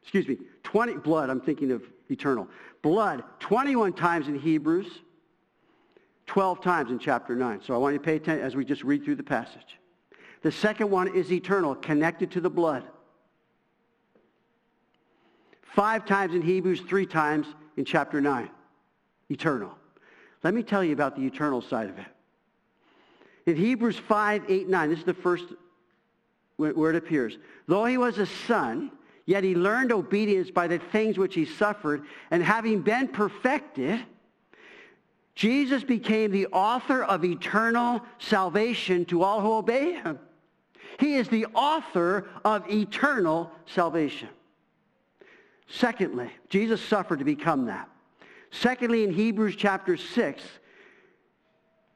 Excuse 0.00 0.28
me, 0.28 0.38
20, 0.62 0.98
blood, 0.98 1.28
I'm 1.28 1.40
thinking 1.40 1.72
of 1.72 1.82
eternal. 2.08 2.46
Blood, 2.82 3.24
21 3.40 3.94
times 3.94 4.28
in 4.28 4.38
Hebrews, 4.38 4.86
12 6.28 6.62
times 6.62 6.92
in 6.92 7.00
chapter 7.00 7.34
9. 7.34 7.60
So 7.64 7.74
I 7.74 7.78
want 7.78 7.94
you 7.94 7.98
to 7.98 8.04
pay 8.04 8.14
attention 8.14 8.46
as 8.46 8.54
we 8.54 8.64
just 8.64 8.84
read 8.84 9.04
through 9.04 9.16
the 9.16 9.24
passage. 9.24 9.80
The 10.42 10.52
second 10.52 10.88
one 10.88 11.12
is 11.12 11.32
eternal, 11.32 11.74
connected 11.74 12.30
to 12.30 12.40
the 12.40 12.48
blood. 12.48 12.84
Five 15.62 16.06
times 16.06 16.32
in 16.32 16.42
Hebrews, 16.42 16.82
three 16.82 17.06
times 17.06 17.48
in 17.76 17.84
chapter 17.84 18.20
9. 18.20 18.48
Eternal. 19.30 19.76
Let 20.44 20.54
me 20.54 20.62
tell 20.62 20.84
you 20.84 20.92
about 20.92 21.16
the 21.16 21.26
eternal 21.26 21.60
side 21.60 21.90
of 21.90 21.98
it. 21.98 22.06
In 23.46 23.56
Hebrews 23.56 23.96
5, 23.96 24.44
8, 24.48 24.68
9, 24.68 24.90
this 24.90 24.98
is 24.98 25.04
the 25.04 25.14
first 25.14 25.44
where 26.56 26.90
it 26.90 26.96
appears. 26.96 27.38
Though 27.66 27.86
he 27.86 27.96
was 27.96 28.18
a 28.18 28.26
son, 28.26 28.92
yet 29.24 29.44
he 29.44 29.54
learned 29.54 29.92
obedience 29.92 30.50
by 30.50 30.66
the 30.66 30.78
things 30.78 31.16
which 31.16 31.34
he 31.34 31.46
suffered, 31.46 32.02
and 32.30 32.42
having 32.42 32.82
been 32.82 33.08
perfected, 33.08 34.00
Jesus 35.34 35.82
became 35.82 36.32
the 36.32 36.48
author 36.48 37.02
of 37.02 37.24
eternal 37.24 38.02
salvation 38.18 39.06
to 39.06 39.22
all 39.22 39.40
who 39.40 39.54
obey 39.54 39.94
him. 39.94 40.18
He 40.98 41.14
is 41.14 41.28
the 41.28 41.46
author 41.54 42.28
of 42.44 42.68
eternal 42.70 43.50
salvation. 43.64 44.28
Secondly, 45.66 46.30
Jesus 46.50 46.82
suffered 46.82 47.20
to 47.20 47.24
become 47.24 47.66
that. 47.66 47.88
Secondly, 48.50 49.04
in 49.04 49.14
Hebrews 49.14 49.56
chapter 49.56 49.96
6, 49.96 50.42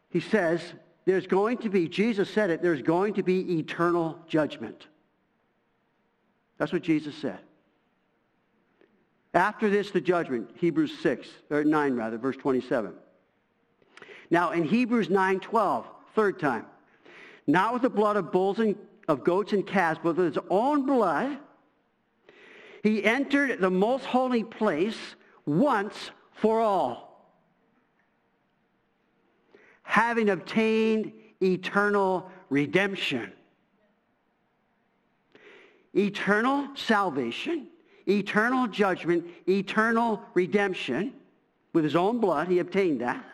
he 0.08 0.20
says, 0.20 0.62
there's 1.04 1.26
going 1.26 1.58
to 1.58 1.68
be, 1.68 1.88
Jesus 1.88 2.30
said 2.30 2.50
it, 2.50 2.62
there's 2.62 2.82
going 2.82 3.14
to 3.14 3.22
be 3.22 3.58
eternal 3.58 4.18
judgment. 4.26 4.86
That's 6.58 6.72
what 6.72 6.82
Jesus 6.82 7.14
said. 7.14 7.40
After 9.34 9.68
this, 9.68 9.90
the 9.90 10.00
judgment, 10.00 10.50
Hebrews 10.54 10.96
6, 11.00 11.28
or 11.50 11.64
9 11.64 11.94
rather, 11.94 12.16
verse 12.16 12.36
27. 12.36 12.92
Now 14.30 14.52
in 14.52 14.64
Hebrews 14.64 15.10
9, 15.10 15.40
12, 15.40 15.86
third 16.14 16.38
time, 16.38 16.66
not 17.46 17.72
with 17.72 17.82
the 17.82 17.90
blood 17.90 18.16
of 18.16 18.32
bulls 18.32 18.58
and 18.58 18.76
of 19.08 19.22
goats 19.22 19.52
and 19.52 19.66
calves, 19.66 20.00
but 20.02 20.16
with 20.16 20.34
his 20.34 20.42
own 20.48 20.86
blood, 20.86 21.38
he 22.82 23.04
entered 23.04 23.60
the 23.60 23.70
most 23.70 24.04
holy 24.04 24.44
place 24.44 24.96
once 25.46 26.10
for 26.32 26.60
all, 26.60 27.03
having 29.94 30.30
obtained 30.30 31.12
eternal 31.40 32.28
redemption. 32.50 33.32
Eternal 35.94 36.66
salvation, 36.74 37.68
eternal 38.08 38.66
judgment, 38.66 39.24
eternal 39.48 40.20
redemption. 40.34 41.12
With 41.74 41.84
his 41.84 41.94
own 41.94 42.18
blood, 42.18 42.48
he 42.48 42.58
obtained 42.58 43.02
that. 43.02 43.24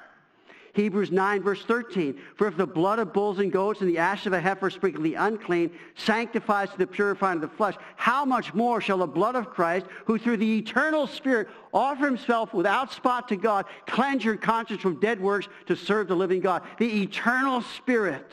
Hebrews 0.73 1.11
9, 1.11 1.43
verse 1.43 1.65
13. 1.65 2.19
For 2.37 2.47
if 2.47 2.57
the 2.57 2.67
blood 2.67 2.99
of 2.99 3.13
bulls 3.13 3.39
and 3.39 3.51
goats 3.51 3.81
and 3.81 3.89
the 3.89 3.99
ash 3.99 4.27
of 4.27 4.33
a 4.33 4.41
heifer 4.41 4.71
sprinkled 4.71 5.05
the 5.05 5.15
unclean 5.15 5.71
sanctifies 5.97 6.71
to 6.71 6.79
the 6.79 6.87
purifying 6.87 7.37
of 7.37 7.43
the 7.43 7.57
flesh, 7.57 7.75
how 7.97 8.25
much 8.25 8.55
more 8.55 8.81
shall 8.81 8.99
the 8.99 9.07
blood 9.07 9.35
of 9.35 9.51
Christ, 9.51 9.87
who 10.05 10.19
through 10.19 10.37
the 10.37 10.59
eternal 10.59 11.07
Spirit 11.07 11.49
offer 11.75 12.07
himself 12.07 12.55
without 12.55 12.93
spot 12.93 13.29
to 13.29 13.37
God, 13.37 13.67
cleanse 13.87 14.25
your 14.25 14.37
conscience 14.37 14.81
from 14.81 15.01
dead 15.01 15.21
works 15.21 15.49
to 15.67 15.75
serve 15.75 16.09
the 16.09 16.17
living 16.17 16.41
God? 16.41 16.63
The 16.79 17.03
eternal 17.03 17.63
Spirit. 17.63 18.31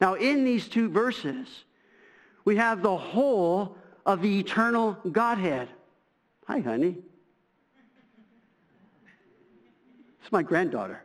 Now, 0.00 0.14
in 0.14 0.44
these 0.44 0.68
two 0.68 0.88
verses, 0.88 1.48
we 2.44 2.56
have 2.56 2.82
the 2.82 2.96
whole 2.96 3.76
of 4.06 4.22
the 4.22 4.38
eternal 4.38 4.98
Godhead. 5.10 5.68
Hi, 6.46 6.60
honey. 6.60 6.98
It's 10.24 10.32
my 10.32 10.42
granddaughter. 10.42 11.02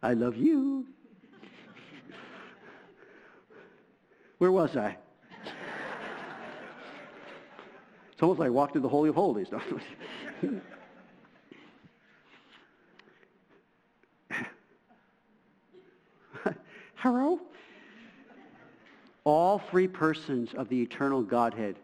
I 0.00 0.14
love 0.14 0.36
you. 0.36 0.86
Where 4.38 4.52
was 4.52 4.76
I? 4.76 4.96
It's 8.12 8.22
almost 8.22 8.38
like 8.38 8.46
I 8.46 8.50
walked 8.50 8.74
through 8.74 8.82
the 8.82 8.88
Holy 8.88 9.08
of 9.08 9.16
Holies. 9.16 9.48
Hello? 16.94 17.40
All 19.24 19.58
three 19.58 19.88
persons 19.88 20.54
of 20.54 20.68
the 20.68 20.80
eternal 20.80 21.22
Godhead 21.22 21.74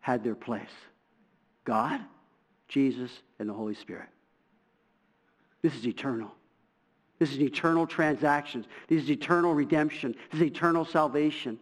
had 0.00 0.24
their 0.24 0.34
place. 0.34 0.66
God, 1.70 2.00
Jesus, 2.66 3.12
and 3.38 3.48
the 3.48 3.54
Holy 3.54 3.76
Spirit. 3.76 4.08
This 5.62 5.72
is 5.76 5.86
eternal. 5.86 6.34
This 7.20 7.30
is 7.30 7.38
eternal 7.38 7.86
transactions. 7.86 8.66
This 8.88 9.04
is 9.04 9.08
eternal 9.08 9.54
redemption. 9.54 10.16
This 10.32 10.40
is 10.40 10.46
eternal 10.48 10.84
salvation. 10.84 11.60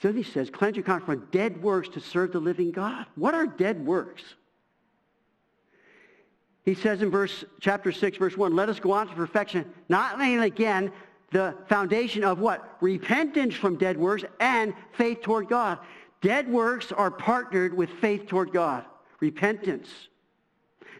So 0.00 0.12
he 0.12 0.24
says, 0.24 0.50
cleanse 0.50 0.74
your 0.74 0.84
conscience 0.84 1.06
from 1.06 1.28
dead 1.30 1.62
works 1.62 1.88
to 1.90 2.00
serve 2.00 2.32
the 2.32 2.40
living 2.40 2.72
God. 2.72 3.06
What 3.14 3.32
are 3.32 3.46
dead 3.46 3.86
works? 3.86 4.24
He 6.64 6.74
says 6.74 7.02
in 7.02 7.10
verse 7.12 7.44
chapter 7.60 7.92
6, 7.92 8.18
verse 8.18 8.36
1, 8.36 8.56
let 8.56 8.68
us 8.68 8.80
go 8.80 8.90
on 8.90 9.06
to 9.06 9.14
perfection, 9.14 9.72
not 9.88 10.18
laying 10.18 10.40
again 10.40 10.90
the 11.32 11.56
foundation 11.66 12.22
of 12.22 12.38
what? 12.38 12.76
Repentance 12.80 13.54
from 13.54 13.76
dead 13.76 13.96
works 13.96 14.24
and 14.38 14.74
faith 14.92 15.22
toward 15.22 15.48
God. 15.48 15.78
Dead 16.20 16.48
works 16.48 16.92
are 16.92 17.10
partnered 17.10 17.74
with 17.74 17.90
faith 17.90 18.26
toward 18.26 18.52
God. 18.52 18.84
Repentance. 19.20 19.88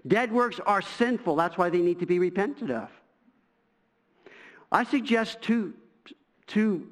Dead 0.06 0.32
works 0.32 0.58
are 0.66 0.82
sinful. 0.82 1.36
That's 1.36 1.56
why 1.56 1.70
they 1.70 1.80
need 1.80 2.00
to 2.00 2.06
be 2.06 2.18
repented 2.18 2.70
of. 2.70 2.88
I 4.72 4.84
suggest 4.84 5.42
two, 5.42 5.74
two 6.46 6.88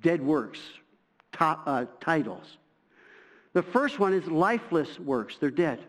dead 0.00 0.22
works 0.22 0.60
top, 1.32 1.62
uh, 1.66 1.84
titles. 2.00 2.58
The 3.52 3.62
first 3.62 3.98
one 3.98 4.12
is 4.12 4.26
lifeless 4.26 4.98
works. 4.98 5.36
They're 5.38 5.50
dead. 5.50 5.80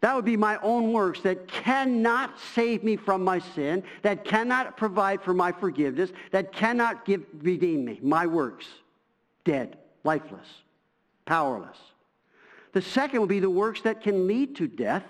That 0.00 0.14
would 0.14 0.24
be 0.24 0.36
my 0.36 0.58
own 0.62 0.92
works 0.92 1.20
that 1.22 1.48
cannot 1.48 2.38
save 2.54 2.84
me 2.84 2.96
from 2.96 3.24
my 3.24 3.40
sin, 3.40 3.82
that 4.02 4.24
cannot 4.24 4.76
provide 4.76 5.22
for 5.22 5.34
my 5.34 5.50
forgiveness, 5.50 6.12
that 6.30 6.52
cannot 6.52 7.04
give, 7.04 7.24
redeem 7.40 7.84
me. 7.84 7.98
My 8.00 8.26
works, 8.26 8.66
dead, 9.44 9.76
lifeless, 10.04 10.46
powerless. 11.24 11.78
The 12.72 12.82
second 12.82 13.20
would 13.20 13.28
be 13.28 13.40
the 13.40 13.50
works 13.50 13.80
that 13.82 14.00
can 14.00 14.28
lead 14.28 14.54
to 14.56 14.68
death, 14.68 15.06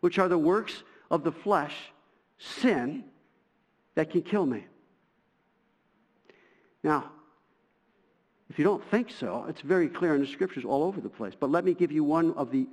which 0.00 0.18
are 0.18 0.28
the 0.28 0.38
works 0.38 0.82
of 1.10 1.22
the 1.22 1.32
flesh, 1.32 1.74
sin, 2.38 3.04
that 3.94 4.10
can 4.10 4.22
kill 4.22 4.44
me. 4.44 4.66
Now, 6.82 7.12
if 8.50 8.58
you 8.58 8.64
don't 8.64 8.84
think 8.90 9.10
so, 9.10 9.46
it's 9.48 9.60
very 9.60 9.88
clear 9.88 10.14
in 10.14 10.20
the 10.20 10.26
scriptures 10.26 10.64
all 10.64 10.82
over 10.82 11.00
the 11.00 11.08
place. 11.08 11.34
But 11.38 11.50
let 11.50 11.64
me 11.64 11.74
give 11.74 11.92
you 11.92 12.02
one 12.02 12.32
of 12.34 12.50
the 12.50 12.66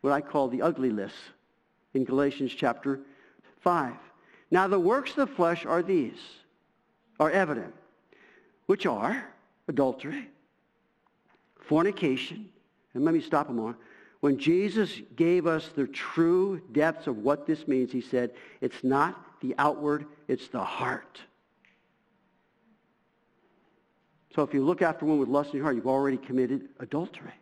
what 0.00 0.12
I 0.12 0.20
call 0.20 0.48
the 0.48 0.62
ugly 0.62 0.90
list 0.90 1.16
in 1.94 2.04
Galatians 2.04 2.52
chapter 2.56 3.00
5. 3.60 3.94
Now 4.50 4.66
the 4.66 4.80
works 4.80 5.10
of 5.10 5.16
the 5.16 5.26
flesh 5.26 5.66
are 5.66 5.82
these, 5.82 6.18
are 7.18 7.30
evident, 7.30 7.74
which 8.66 8.86
are 8.86 9.26
adultery, 9.68 10.28
fornication, 11.56 12.48
and 12.94 13.04
let 13.04 13.14
me 13.14 13.20
stop 13.20 13.48
a 13.48 13.52
moment. 13.52 13.76
When 14.20 14.38
Jesus 14.38 15.00
gave 15.16 15.46
us 15.46 15.68
the 15.68 15.86
true 15.86 16.60
depths 16.72 17.06
of 17.06 17.18
what 17.18 17.46
this 17.46 17.66
means, 17.66 17.92
he 17.92 18.00
said, 18.00 18.32
it's 18.60 18.82
not 18.82 19.40
the 19.40 19.54
outward, 19.56 20.06
it's 20.28 20.48
the 20.48 20.62
heart. 20.62 21.20
So 24.34 24.42
if 24.42 24.52
you 24.52 24.64
look 24.64 24.82
after 24.82 25.06
one 25.06 25.18
with 25.18 25.28
lust 25.28 25.50
in 25.50 25.56
your 25.56 25.64
heart, 25.64 25.76
you've 25.76 25.86
already 25.86 26.16
committed 26.16 26.68
adultery. 26.78 27.32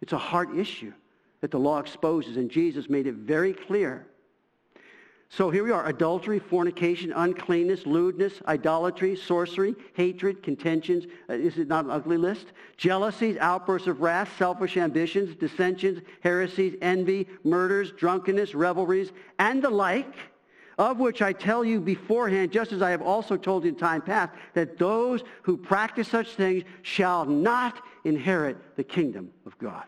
It's 0.00 0.12
a 0.12 0.18
heart 0.18 0.56
issue 0.56 0.92
that 1.44 1.50
the 1.50 1.58
law 1.58 1.78
exposes, 1.78 2.38
and 2.38 2.50
Jesus 2.50 2.88
made 2.88 3.06
it 3.06 3.16
very 3.16 3.52
clear. 3.52 4.06
So 5.28 5.50
here 5.50 5.62
we 5.62 5.72
are, 5.72 5.86
adultery, 5.86 6.38
fornication, 6.38 7.12
uncleanness, 7.12 7.84
lewdness, 7.84 8.40
idolatry, 8.48 9.14
sorcery, 9.14 9.76
hatred, 9.92 10.42
contentions. 10.42 11.04
Uh, 11.28 11.34
is 11.34 11.58
it 11.58 11.68
not 11.68 11.84
an 11.84 11.90
ugly 11.90 12.16
list? 12.16 12.46
Jealousies, 12.78 13.36
outbursts 13.36 13.88
of 13.88 14.00
wrath, 14.00 14.30
selfish 14.38 14.78
ambitions, 14.78 15.36
dissensions, 15.36 16.00
heresies, 16.22 16.76
envy, 16.80 17.28
murders, 17.42 17.92
drunkenness, 17.92 18.54
revelries, 18.54 19.12
and 19.38 19.62
the 19.62 19.68
like, 19.68 20.14
of 20.78 20.98
which 20.98 21.20
I 21.20 21.34
tell 21.34 21.62
you 21.62 21.78
beforehand, 21.78 22.52
just 22.52 22.72
as 22.72 22.80
I 22.80 22.88
have 22.88 23.02
also 23.02 23.36
told 23.36 23.64
you 23.64 23.68
in 23.68 23.76
time 23.76 24.00
past, 24.00 24.32
that 24.54 24.78
those 24.78 25.22
who 25.42 25.58
practice 25.58 26.08
such 26.08 26.36
things 26.36 26.64
shall 26.80 27.26
not 27.26 27.82
inherit 28.04 28.56
the 28.76 28.84
kingdom 28.84 29.30
of 29.44 29.58
God. 29.58 29.84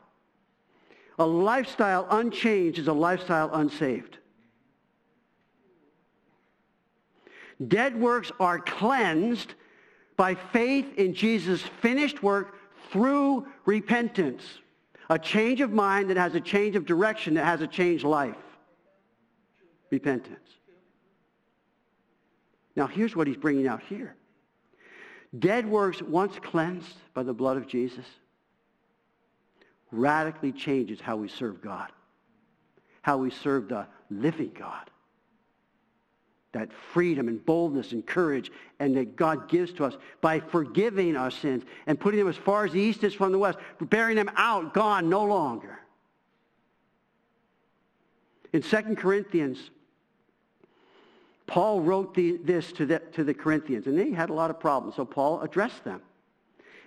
A 1.19 1.27
lifestyle 1.27 2.07
unchanged 2.11 2.79
is 2.79 2.89
a 2.89 2.93
lifestyle 2.93 3.51
unsaved. 3.53 4.19
Dead 7.67 7.99
works 7.99 8.31
are 8.39 8.59
cleansed 8.59 9.55
by 10.17 10.35
faith 10.35 10.87
in 10.99 11.15
Jesus' 11.15 11.63
finished 11.63 12.23
work 12.23 12.59
through 12.91 13.47
repentance. 13.65 14.43
A 15.09 15.19
change 15.19 15.61
of 15.61 15.73
mind 15.73 16.11
that 16.11 16.17
has 16.17 16.35
a 16.35 16.41
change 16.41 16.77
of 16.77 16.85
direction, 16.85 17.35
that 17.35 17.45
has 17.45 17.61
a 17.63 17.67
changed 17.67 18.05
life. 18.05 18.37
Repentance. 19.91 20.49
Now 22.75 22.87
here's 22.87 23.17
what 23.17 23.27
he's 23.27 23.37
bringing 23.37 23.67
out 23.67 23.83
here. 23.83 24.17
Dead 25.39 25.67
works 25.67 26.03
once 26.03 26.39
cleansed 26.43 26.95
by 27.15 27.23
the 27.23 27.33
blood 27.33 27.57
of 27.57 27.67
Jesus 27.67 28.05
radically 29.93 30.53
changes 30.53 31.01
how 31.01 31.17
we 31.17 31.29
serve 31.29 31.61
God, 31.63 31.91
how 33.03 33.19
we 33.19 33.31
serve 33.31 33.69
the 33.69 33.87
living 34.11 34.53
God. 34.59 34.91
That 36.53 36.73
freedom 36.73 37.29
and 37.29 37.45
boldness 37.45 37.93
and 37.93 38.07
courage 38.07 38.51
and 38.81 38.97
that 38.97 39.15
God 39.15 39.49
gives 39.49 39.73
to 39.75 39.85
us 39.85 39.97
by 40.23 40.41
forgiving 40.41 41.15
our 41.15 41.31
sins 41.31 41.65
and 41.87 42.01
putting 42.01 42.19
them 42.19 42.29
as 42.29 42.37
far 42.37 42.65
as 42.65 42.73
the 42.73 42.81
east 42.81 43.05
is 43.05 43.13
from 43.13 43.31
the 43.31 43.39
west, 43.39 43.59
bearing 43.81 44.17
them 44.17 44.31
out, 44.37 44.73
gone, 44.73 45.11
no 45.11 45.25
longer. 45.25 45.79
In 48.55 48.63
2 48.63 48.97
Corinthians, 48.97 49.71
Paul 51.47 51.83
wrote 51.83 52.15
the, 52.15 52.39
this 52.39 52.73
to 52.73 52.87
the, 52.87 53.01
to 53.13 53.23
the 53.23 53.35
Corinthians, 53.35 53.87
and 53.87 53.99
they 53.99 54.11
had 54.11 54.31
a 54.31 54.33
lot 54.33 54.51
of 54.51 54.59
problems, 54.59 54.97
so 54.97 55.05
Paul 55.05 55.43
addressed 55.43 55.85
them. 55.85 56.01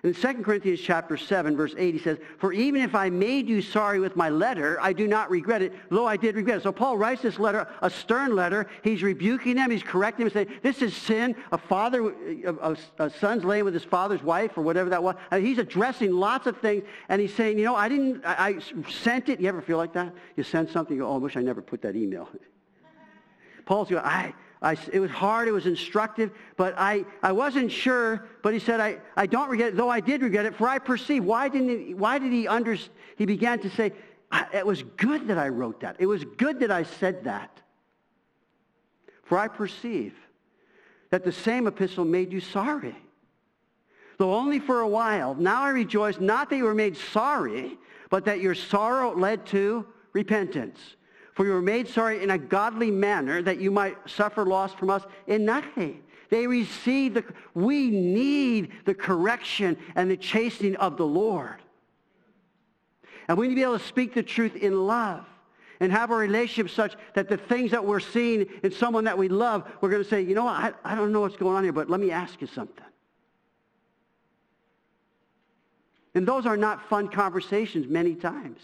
In 0.02 0.14
2 0.14 0.34
Corinthians 0.44 0.80
chapter 0.80 1.18
7, 1.18 1.58
verse 1.58 1.76
8, 1.78 1.94
he 1.94 2.00
says, 2.00 2.20
For 2.38 2.54
even 2.54 2.82
if 2.82 2.96
I 2.96 3.10
made 3.10 3.50
you 3.50 3.62
sorry 3.62 4.00
with 4.00 4.16
my 4.16 4.30
letter, 4.30 4.80
I 4.82 4.94
do 4.94 5.08
not 5.08 5.30
regret 5.30 5.62
it, 5.62 5.74
though 5.90 6.08
I 6.08 6.16
did 6.16 6.36
regret 6.36 6.58
it. 6.58 6.64
So 6.64 6.72
Paul 6.72 6.98
writes 6.98 7.22
this 7.22 7.38
letter, 7.38 7.68
a 7.82 7.90
stern 7.90 8.34
letter. 8.34 8.68
He's 8.82 9.04
rebuking 9.04 9.58
them. 9.58 9.70
He's 9.70 9.84
correcting 9.84 10.26
them, 10.26 10.34
saying, 10.34 10.60
this 10.64 10.82
is 10.82 10.96
sin. 10.96 11.36
A 11.52 11.58
father, 11.58 12.14
a, 12.46 12.78
a 13.00 13.10
son's 13.10 13.44
laying 13.44 13.66
with 13.66 13.74
his 13.74 13.84
father's 13.84 14.24
wife 14.24 14.58
or 14.58 14.62
whatever 14.62 14.90
that 14.90 15.04
was. 15.04 15.16
He's 15.34 15.58
addressing 15.58 16.14
lots 16.14 16.48
of 16.48 16.58
things. 16.58 16.84
And 17.10 17.20
he's 17.20 17.34
saying, 17.34 17.58
you 17.58 17.66
know, 17.66 17.76
I 17.76 17.90
didn't, 17.90 18.26
I, 18.26 18.48
I 18.48 18.90
sent 18.90 19.28
it. 19.28 19.42
You 19.42 19.50
ever 19.50 19.62
feel 19.62 19.78
like 19.78 19.92
that? 19.94 20.14
You 20.38 20.44
send 20.44 20.70
something, 20.70 20.96
you 20.96 21.04
go, 21.04 21.10
oh, 21.10 21.16
I 21.16 21.18
wish 21.18 21.36
I 21.36 21.42
never 21.42 21.62
put 21.62 21.82
that 21.82 21.98
email. 21.98 22.30
Paul's 23.66 23.90
going, 23.90 24.04
I, 24.04 24.34
I, 24.62 24.78
it 24.92 25.00
was 25.00 25.10
hard, 25.10 25.48
it 25.48 25.52
was 25.52 25.66
instructive, 25.66 26.32
but 26.58 26.74
I, 26.78 27.06
I 27.24 27.32
wasn't 27.32 27.72
sure. 27.72 28.28
But 28.42 28.54
he 28.54 28.60
said, 28.60 28.82
I, 28.82 28.98
I 29.16 29.26
don't 29.26 29.50
regret 29.50 29.70
it, 29.70 29.78
though 29.78 29.90
I 29.90 30.02
did 30.02 30.22
regret 30.22 30.46
it, 30.46 30.56
for 30.56 30.68
I 30.68 30.80
perceive. 30.80 31.24
Why, 31.24 31.48
didn't 31.48 31.70
he, 31.70 31.94
why 31.94 32.20
did 32.20 32.34
he 32.34 32.48
understand? 32.48 32.94
He 33.16 33.26
began 33.26 33.60
to 33.60 33.70
say, 33.70 33.94
it 34.54 34.66
was 34.66 34.84
good 34.98 35.28
that 35.28 35.38
I 35.38 35.48
wrote 35.48 35.80
that. 35.80 35.96
It 36.00 36.06
was 36.06 36.24
good 36.24 36.60
that 36.60 36.72
I 36.72 36.84
said 36.84 37.24
that. 37.24 37.62
For 39.24 39.38
I 39.38 39.48
perceive 39.48 40.14
that 41.10 41.24
the 41.24 41.32
same 41.32 41.66
epistle 41.68 42.06
made 42.06 42.34
you 42.34 42.42
sorry. 42.42 42.96
Though 44.18 44.36
only 44.36 44.60
for 44.60 44.82
a 44.82 44.88
while. 44.88 45.36
Now 45.36 45.64
I 45.64 45.70
rejoice, 45.70 46.20
not 46.20 46.50
that 46.50 46.58
you 46.58 46.66
were 46.66 46.76
made 46.76 46.98
sorry, 46.98 47.78
but 48.10 48.26
that 48.26 48.42
your 48.42 48.56
sorrow 48.56 49.16
led 49.16 49.46
to 49.48 49.86
repentance. 50.14 50.80
For 51.40 51.46
you 51.46 51.54
were 51.54 51.62
made 51.62 51.88
sorry 51.88 52.22
in 52.22 52.32
a 52.32 52.38
godly 52.38 52.92
manner 52.92 53.42
that 53.44 53.62
you 53.62 53.72
might 53.72 53.96
suffer 54.10 54.46
loss 54.46 54.74
from 54.74 54.90
us 54.90 55.04
in 55.26 55.46
nothing. 55.46 56.04
They 56.30 56.46
receive 56.46 57.14
the, 57.14 57.24
we 57.54 57.90
need 57.90 58.74
the 58.84 58.94
correction 58.94 59.78
and 59.96 60.12
the 60.12 60.18
chastening 60.18 60.76
of 60.76 60.98
the 60.98 61.06
Lord. 61.06 61.56
And 63.30 63.38
we 63.38 63.48
need 63.48 63.54
to 63.54 63.56
be 63.56 63.64
able 63.64 63.80
to 63.80 63.86
speak 63.86 64.14
the 64.14 64.22
truth 64.22 64.58
in 64.58 64.86
love 64.86 65.26
and 65.80 65.94
have 65.94 66.12
a 66.12 66.16
relationship 66.16 66.76
such 66.76 66.98
that 67.14 67.30
the 67.30 67.38
things 67.38 67.72
that 67.72 67.86
we're 67.86 68.02
seeing 68.02 68.46
in 68.62 68.74
someone 68.74 69.06
that 69.06 69.18
we 69.18 69.30
love, 69.30 69.66
we're 69.80 69.92
going 69.92 70.04
to 70.04 70.10
say, 70.10 70.22
you 70.22 70.36
know 70.36 70.44
what, 70.44 70.76
I, 70.84 70.92
I 70.92 70.94
don't 70.94 71.14
know 71.14 71.22
what's 71.22 71.38
going 71.38 71.56
on 71.56 71.64
here, 71.64 71.72
but 71.72 71.90
let 71.90 72.02
me 72.02 72.12
ask 72.12 72.42
you 72.42 72.48
something. 72.48 72.84
And 76.16 76.28
those 76.28 76.46
are 76.46 76.58
not 76.58 76.90
fun 76.90 77.08
conversations 77.08 77.88
many 77.88 78.14
times. 78.14 78.60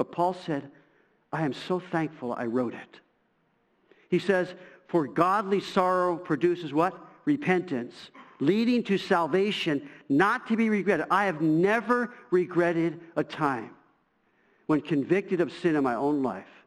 But 0.00 0.12
Paul 0.12 0.32
said, 0.32 0.70
I 1.30 1.42
am 1.42 1.52
so 1.52 1.78
thankful 1.78 2.32
I 2.32 2.46
wrote 2.46 2.72
it. 2.72 3.00
He 4.08 4.18
says, 4.18 4.54
for 4.88 5.06
godly 5.06 5.60
sorrow 5.60 6.16
produces 6.16 6.72
what? 6.72 6.98
Repentance, 7.26 7.94
leading 8.38 8.82
to 8.84 8.96
salvation, 8.96 9.86
not 10.08 10.46
to 10.46 10.56
be 10.56 10.70
regretted. 10.70 11.04
I 11.10 11.26
have 11.26 11.42
never 11.42 12.14
regretted 12.30 12.98
a 13.14 13.22
time 13.22 13.72
when 14.68 14.80
convicted 14.80 15.42
of 15.42 15.52
sin 15.52 15.76
in 15.76 15.84
my 15.84 15.96
own 15.96 16.22
life 16.22 16.59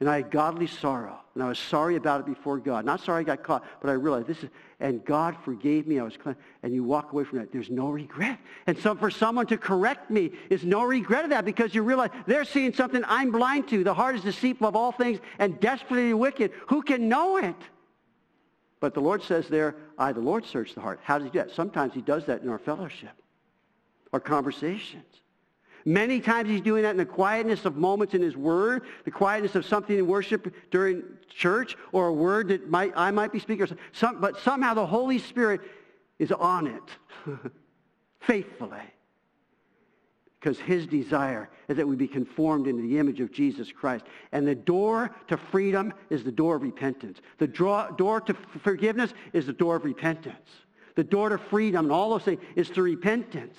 and 0.00 0.10
I 0.10 0.16
had 0.16 0.30
godly 0.30 0.66
sorrow. 0.66 1.20
And 1.34 1.42
I 1.42 1.48
was 1.48 1.58
sorry 1.58 1.96
about 1.96 2.20
it 2.20 2.26
before 2.26 2.58
God. 2.58 2.84
Not 2.84 3.00
sorry 3.00 3.20
I 3.20 3.24
got 3.24 3.42
caught, 3.42 3.64
but 3.80 3.90
I 3.90 3.94
realized 3.94 4.26
this 4.26 4.42
is, 4.42 4.50
and 4.80 5.04
God 5.04 5.36
forgave 5.44 5.86
me. 5.86 5.98
I 5.98 6.02
was 6.02 6.16
clean. 6.16 6.36
And 6.62 6.74
you 6.74 6.84
walk 6.84 7.12
away 7.12 7.24
from 7.24 7.38
that. 7.38 7.52
There's 7.52 7.70
no 7.70 7.88
regret. 7.88 8.38
And 8.66 8.78
so 8.78 8.94
for 8.94 9.10
someone 9.10 9.46
to 9.48 9.56
correct 9.56 10.10
me 10.10 10.32
is 10.50 10.64
no 10.64 10.82
regret 10.82 11.24
of 11.24 11.30
that 11.30 11.44
because 11.44 11.74
you 11.74 11.82
realize 11.82 12.10
they're 12.26 12.44
seeing 12.44 12.72
something 12.72 13.02
I'm 13.06 13.30
blind 13.30 13.68
to. 13.68 13.82
The 13.82 13.94
heart 13.94 14.16
is 14.16 14.22
deceitful 14.22 14.66
of 14.66 14.76
all 14.76 14.92
things 14.92 15.20
and 15.38 15.58
desperately 15.60 16.14
wicked. 16.14 16.52
Who 16.68 16.82
can 16.82 17.08
know 17.08 17.36
it? 17.38 17.56
But 18.80 18.94
the 18.94 19.00
Lord 19.00 19.22
says 19.22 19.48
there, 19.48 19.76
I, 19.96 20.12
the 20.12 20.20
Lord, 20.20 20.44
search 20.44 20.74
the 20.74 20.80
heart. 20.80 21.00
How 21.02 21.18
does 21.18 21.26
he 21.26 21.30
do 21.30 21.38
that? 21.38 21.52
Sometimes 21.52 21.94
he 21.94 22.02
does 22.02 22.26
that 22.26 22.42
in 22.42 22.48
our 22.48 22.58
fellowship, 22.58 23.12
our 24.12 24.20
conversations. 24.20 25.23
Many 25.84 26.20
times 26.20 26.48
he's 26.48 26.62
doing 26.62 26.82
that 26.82 26.92
in 26.92 26.96
the 26.96 27.04
quietness 27.04 27.64
of 27.66 27.76
moments 27.76 28.14
in 28.14 28.22
his 28.22 28.36
word, 28.36 28.82
the 29.04 29.10
quietness 29.10 29.54
of 29.54 29.66
something 29.66 29.98
in 29.98 30.06
worship 30.06 30.54
during 30.70 31.02
church, 31.28 31.76
or 31.92 32.06
a 32.06 32.12
word 32.12 32.48
that 32.48 32.70
might, 32.70 32.92
I 32.96 33.10
might 33.10 33.32
be 33.32 33.38
speaking. 33.38 33.66
Some, 33.92 34.20
but 34.20 34.38
somehow 34.40 34.72
the 34.72 34.86
Holy 34.86 35.18
Spirit 35.18 35.60
is 36.18 36.32
on 36.32 36.66
it 36.66 37.30
faithfully. 38.20 38.78
Because 40.40 40.58
his 40.58 40.86
desire 40.86 41.48
is 41.68 41.76
that 41.78 41.88
we 41.88 41.96
be 41.96 42.08
conformed 42.08 42.66
into 42.66 42.82
the 42.82 42.98
image 42.98 43.20
of 43.20 43.32
Jesus 43.32 43.72
Christ. 43.72 44.04
And 44.32 44.46
the 44.46 44.54
door 44.54 45.10
to 45.28 45.38
freedom 45.38 45.92
is 46.10 46.22
the 46.22 46.32
door 46.32 46.56
of 46.56 46.62
repentance. 46.62 47.20
The 47.38 47.46
draw, 47.46 47.90
door 47.90 48.20
to 48.22 48.34
forgiveness 48.62 49.14
is 49.32 49.46
the 49.46 49.54
door 49.54 49.76
of 49.76 49.84
repentance. 49.84 50.48
The 50.96 51.04
door 51.04 51.30
to 51.30 51.38
freedom 51.38 51.86
and 51.86 51.92
all 51.92 52.10
those 52.10 52.24
things 52.24 52.42
is 52.56 52.68
through 52.68 52.84
repentance. 52.84 53.56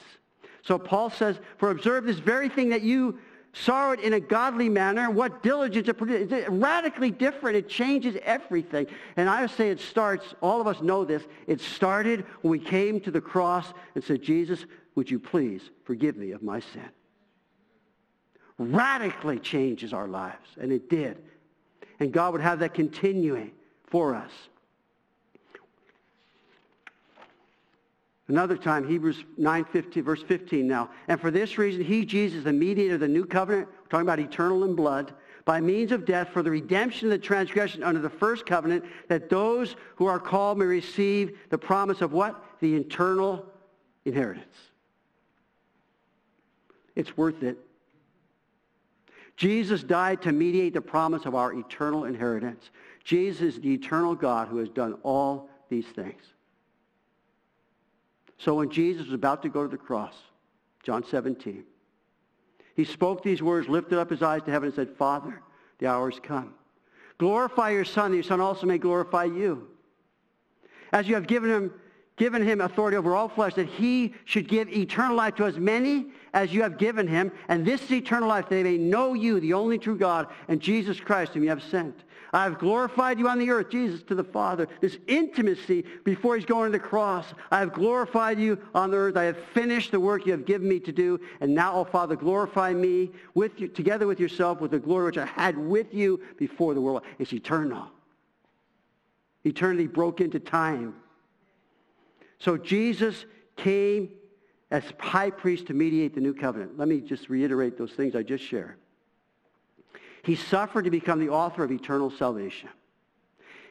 So 0.65 0.79
Paul 0.79 1.11
says, 1.11 1.39
for 1.57 1.69
observe 1.69 2.05
this 2.05 2.17
very 2.17 2.49
thing 2.49 2.69
that 2.69 2.81
you 2.81 3.19
sorrowed 3.53 3.99
in 3.99 4.13
a 4.13 4.19
godly 4.19 4.67
manner, 4.67 5.09
what 5.11 5.43
diligence 5.43 5.87
it 5.87 5.93
produces. 5.93 6.31
It's 6.31 6.49
radically 6.49 7.11
different. 7.11 7.55
It 7.55 7.69
changes 7.69 8.17
everything. 8.23 8.87
And 9.15 9.29
I 9.29 9.41
would 9.41 9.51
say 9.51 9.69
it 9.69 9.79
starts, 9.79 10.33
all 10.41 10.59
of 10.59 10.67
us 10.67 10.81
know 10.81 11.05
this, 11.05 11.23
it 11.45 11.61
started 11.61 12.25
when 12.41 12.51
we 12.51 12.59
came 12.59 12.99
to 13.01 13.11
the 13.11 13.21
cross 13.21 13.73
and 13.93 14.03
said, 14.03 14.23
Jesus, 14.23 14.65
would 14.95 15.09
you 15.09 15.19
please 15.19 15.69
forgive 15.83 16.17
me 16.17 16.31
of 16.31 16.41
my 16.41 16.59
sin? 16.59 16.89
Radically 18.57 19.37
changes 19.37 19.93
our 19.93 20.07
lives. 20.07 20.49
And 20.59 20.71
it 20.71 20.89
did. 20.89 21.21
And 21.99 22.11
God 22.11 22.33
would 22.33 22.41
have 22.41 22.59
that 22.59 22.73
continuing 22.73 23.51
for 23.85 24.15
us. 24.15 24.31
Another 28.27 28.57
time, 28.57 28.87
Hebrews 28.87 29.23
9, 29.37 29.65
15, 29.65 30.03
verse 30.03 30.23
15 30.23 30.67
now. 30.67 30.89
And 31.07 31.21
for 31.21 31.29
this 31.29 31.59
reason, 31.59 31.83
he, 31.83 32.05
Jesus, 32.05 32.43
the 32.43 32.53
mediator 32.53 32.95
of 32.95 32.99
the 32.99 33.07
new 33.07 33.25
covenant, 33.25 33.67
we're 33.67 33.87
talking 33.87 34.07
about 34.07 34.19
eternal 34.19 34.63
in 34.63 34.75
blood, 34.75 35.13
by 35.45 35.61
means 35.61 35.91
of 35.91 36.05
death 36.05 36.29
for 36.29 36.41
the 36.41 36.49
redemption 36.49 37.07
of 37.07 37.11
the 37.11 37.19
transgression 37.19 37.83
under 37.83 38.01
the 38.01 38.09
first 38.09 38.47
covenant, 38.47 38.83
that 39.09 39.29
those 39.29 39.75
who 39.95 40.07
are 40.07 40.19
called 40.19 40.57
may 40.57 40.65
receive 40.65 41.37
the 41.49 41.57
promise 41.57 42.01
of 42.01 42.13
what? 42.13 42.43
The 42.61 42.75
eternal 42.75 43.45
inheritance. 44.05 44.55
It's 46.95 47.15
worth 47.15 47.43
it. 47.43 47.59
Jesus 49.37 49.83
died 49.83 50.23
to 50.23 50.31
mediate 50.31 50.73
the 50.73 50.81
promise 50.81 51.25
of 51.25 51.35
our 51.35 51.53
eternal 51.53 52.05
inheritance. 52.05 52.71
Jesus 53.03 53.55
is 53.55 53.61
the 53.61 53.73
eternal 53.73 54.15
God 54.15 54.47
who 54.47 54.57
has 54.57 54.69
done 54.69 54.93
all 55.03 55.49
these 55.69 55.85
things. 55.85 56.21
So 58.37 58.55
when 58.55 58.69
Jesus 58.69 59.05
was 59.05 59.13
about 59.13 59.41
to 59.43 59.49
go 59.49 59.63
to 59.63 59.69
the 59.69 59.77
cross, 59.77 60.15
John 60.83 61.03
17, 61.03 61.63
he 62.75 62.83
spoke 62.83 63.23
these 63.23 63.41
words, 63.41 63.69
lifted 63.69 63.97
up 63.97 64.09
his 64.09 64.21
eyes 64.21 64.43
to 64.43 64.51
heaven 64.51 64.67
and 64.67 64.75
said, 64.75 64.89
Father, 64.97 65.41
the 65.79 65.87
hour 65.87 66.09
has 66.09 66.19
come. 66.19 66.53
Glorify 67.17 67.71
your 67.71 67.85
Son, 67.85 68.11
that 68.11 68.17
your 68.17 68.23
Son 68.23 68.41
also 68.41 68.67
may 68.67 68.77
glorify 68.77 69.23
you. 69.23 69.67
As 70.91 71.07
you 71.07 71.15
have 71.15 71.27
given 71.27 71.49
him, 71.49 71.71
given 72.17 72.43
him 72.43 72.61
authority 72.61 72.97
over 72.97 73.15
all 73.15 73.29
flesh, 73.29 73.53
that 73.55 73.67
he 73.67 74.13
should 74.25 74.47
give 74.47 74.69
eternal 74.69 75.15
life 75.15 75.35
to 75.35 75.45
as 75.45 75.57
many 75.57 76.07
as 76.33 76.53
you 76.53 76.61
have 76.61 76.77
given 76.77 77.07
him. 77.07 77.31
And 77.47 77.65
this 77.65 77.81
is 77.83 77.91
eternal 77.91 78.29
life, 78.29 78.49
that 78.49 78.55
they 78.55 78.63
may 78.63 78.77
know 78.77 79.13
you, 79.13 79.39
the 79.39 79.53
only 79.53 79.77
true 79.77 79.97
God, 79.97 80.27
and 80.47 80.59
Jesus 80.61 80.99
Christ, 80.99 81.33
whom 81.33 81.43
you 81.43 81.49
have 81.49 81.63
sent. 81.63 82.03
I 82.35 82.43
have 82.43 82.59
glorified 82.59 83.17
you 83.17 83.29
on 83.29 83.39
the 83.39 83.49
earth, 83.49 83.69
Jesus 83.69 84.03
to 84.03 84.13
the 84.13 84.23
Father. 84.23 84.67
This 84.81 84.97
intimacy 85.07 85.85
before 86.03 86.35
he's 86.35 86.43
going 86.43 86.69
to 86.69 86.77
the 86.77 86.83
cross. 86.83 87.33
I 87.49 87.59
have 87.59 87.71
glorified 87.71 88.37
you 88.37 88.59
on 88.75 88.91
the 88.91 88.97
earth. 88.97 89.15
I 89.15 89.23
have 89.23 89.37
finished 89.53 89.91
the 89.91 90.01
work 90.01 90.25
you 90.25 90.33
have 90.33 90.43
given 90.43 90.67
me 90.67 90.81
to 90.81 90.91
do. 90.91 91.17
And 91.39 91.55
now, 91.55 91.73
oh 91.75 91.85
Father, 91.85 92.17
glorify 92.17 92.73
me 92.73 93.11
with 93.35 93.61
you, 93.61 93.69
together 93.69 94.05
with 94.05 94.19
yourself 94.19 94.59
with 94.59 94.71
the 94.71 94.79
glory 94.79 95.05
which 95.05 95.17
I 95.17 95.27
had 95.27 95.57
with 95.57 95.93
you 95.93 96.19
before 96.37 96.73
the 96.73 96.81
world. 96.81 97.03
It's 97.19 97.31
eternal. 97.31 97.87
Eternity 99.45 99.87
broke 99.87 100.19
into 100.19 100.41
time. 100.41 100.93
So 102.39 102.57
Jesus 102.57 103.25
came 103.55 104.09
as 104.71 104.83
high 104.99 105.29
priest 105.29 105.67
to 105.67 105.73
mediate 105.73 106.13
the 106.13 106.19
new 106.19 106.33
covenant. 106.33 106.77
Let 106.77 106.89
me 106.89 106.99
just 106.99 107.29
reiterate 107.29 107.77
those 107.77 107.93
things 107.93 108.13
I 108.13 108.23
just 108.23 108.43
shared. 108.43 108.75
He 110.25 110.35
suffered 110.35 110.85
to 110.85 110.91
become 110.91 111.19
the 111.19 111.29
author 111.29 111.63
of 111.63 111.71
eternal 111.71 112.09
salvation. 112.09 112.69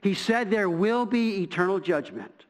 He 0.02 0.14
said 0.14 0.50
there 0.50 0.70
will 0.70 1.04
be 1.04 1.42
eternal 1.42 1.80
judgment. 1.80 2.44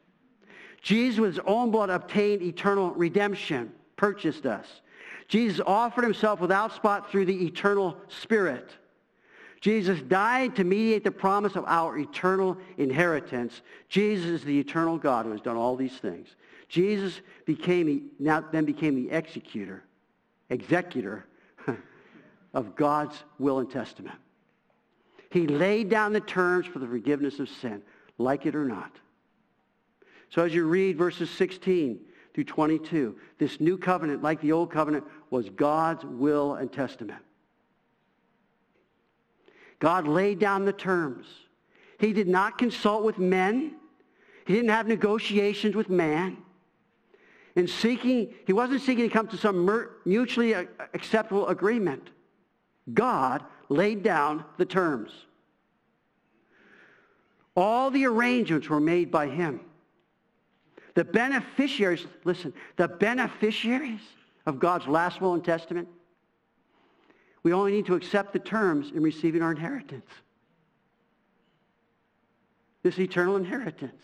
Jesus 0.83 1.19
with 1.19 1.35
his 1.35 1.43
own 1.47 1.71
blood 1.71 1.89
obtained 1.89 2.43
eternal 2.43 2.91
redemption. 2.91 3.73
purchased 3.95 4.45
us. 4.45 4.67
Jesus 5.27 5.59
offered 5.65 6.03
himself 6.03 6.39
without 6.39 6.71
spot 6.75 7.09
through 7.09 7.25
the 7.25 7.45
eternal 7.47 7.97
Spirit. 8.07 8.69
Jesus 9.59 9.99
died 10.01 10.55
to 10.57 10.63
mediate 10.63 11.03
the 11.03 11.09
promise 11.09 11.55
of 11.55 11.63
our 11.65 11.97
eternal 11.97 12.57
inheritance. 12.77 13.63
Jesus 13.89 14.27
is 14.27 14.43
the 14.43 14.59
eternal 14.59 14.99
God 14.99 15.25
who 15.25 15.31
has 15.31 15.41
done 15.41 15.55
all 15.55 15.75
these 15.75 15.97
things. 15.97 16.27
Jesus 16.69 17.21
became, 17.45 18.11
now 18.19 18.41
then 18.51 18.65
became 18.65 18.93
the 18.93 19.09
executor, 19.09 19.83
executor 20.51 21.25
of 22.55 22.75
God's 22.75 23.23
will 23.37 23.59
and 23.59 23.69
testament. 23.69 24.17
He 25.29 25.45
laid 25.45 25.89
down 25.89 26.13
the 26.13 26.21
terms 26.21 26.65
for 26.65 26.79
the 26.79 26.87
forgiveness 26.87 27.39
of 27.39 27.49
sin, 27.49 27.83
like 28.17 28.45
it 28.45 28.55
or 28.55 28.65
not. 28.65 28.91
So 30.29 30.43
as 30.43 30.55
you 30.55 30.65
read 30.65 30.97
verses 30.97 31.29
16 31.29 31.99
through 32.33 32.43
22, 32.45 33.15
this 33.37 33.59
new 33.59 33.77
covenant, 33.77 34.23
like 34.23 34.41
the 34.41 34.53
old 34.53 34.71
covenant, 34.71 35.03
was 35.29 35.49
God's 35.49 36.05
will 36.05 36.55
and 36.55 36.71
testament. 36.71 37.21
God 39.79 40.07
laid 40.07 40.39
down 40.39 40.63
the 40.63 40.73
terms. 40.73 41.27
He 41.99 42.13
did 42.13 42.27
not 42.27 42.57
consult 42.57 43.03
with 43.03 43.19
men. 43.19 43.75
He 44.47 44.53
didn't 44.53 44.69
have 44.69 44.87
negotiations 44.87 45.75
with 45.75 45.89
man. 45.89 46.37
In 47.55 47.67
seeking, 47.67 48.33
he 48.47 48.53
wasn't 48.53 48.81
seeking 48.81 49.07
to 49.07 49.13
come 49.13 49.27
to 49.27 49.37
some 49.37 49.69
mutually 50.05 50.53
acceptable 50.53 51.47
agreement. 51.47 52.09
God 52.93 53.43
laid 53.69 54.03
down 54.03 54.45
the 54.57 54.65
terms. 54.65 55.11
All 57.55 57.89
the 57.89 58.05
arrangements 58.05 58.69
were 58.69 58.79
made 58.79 59.11
by 59.11 59.27
him. 59.27 59.61
The 60.93 61.03
beneficiaries, 61.03 62.05
listen, 62.23 62.53
the 62.75 62.87
beneficiaries 62.87 64.01
of 64.45 64.59
God's 64.59 64.87
last 64.87 65.19
will 65.19 65.33
and 65.33 65.43
testament, 65.43 65.87
we 67.43 67.53
only 67.53 67.71
need 67.71 67.85
to 67.87 67.95
accept 67.95 68.33
the 68.33 68.39
terms 68.39 68.91
in 68.91 69.03
receiving 69.03 69.41
our 69.41 69.51
inheritance. 69.51 70.09
This 72.83 72.97
eternal 72.99 73.35
inheritance. 73.35 74.01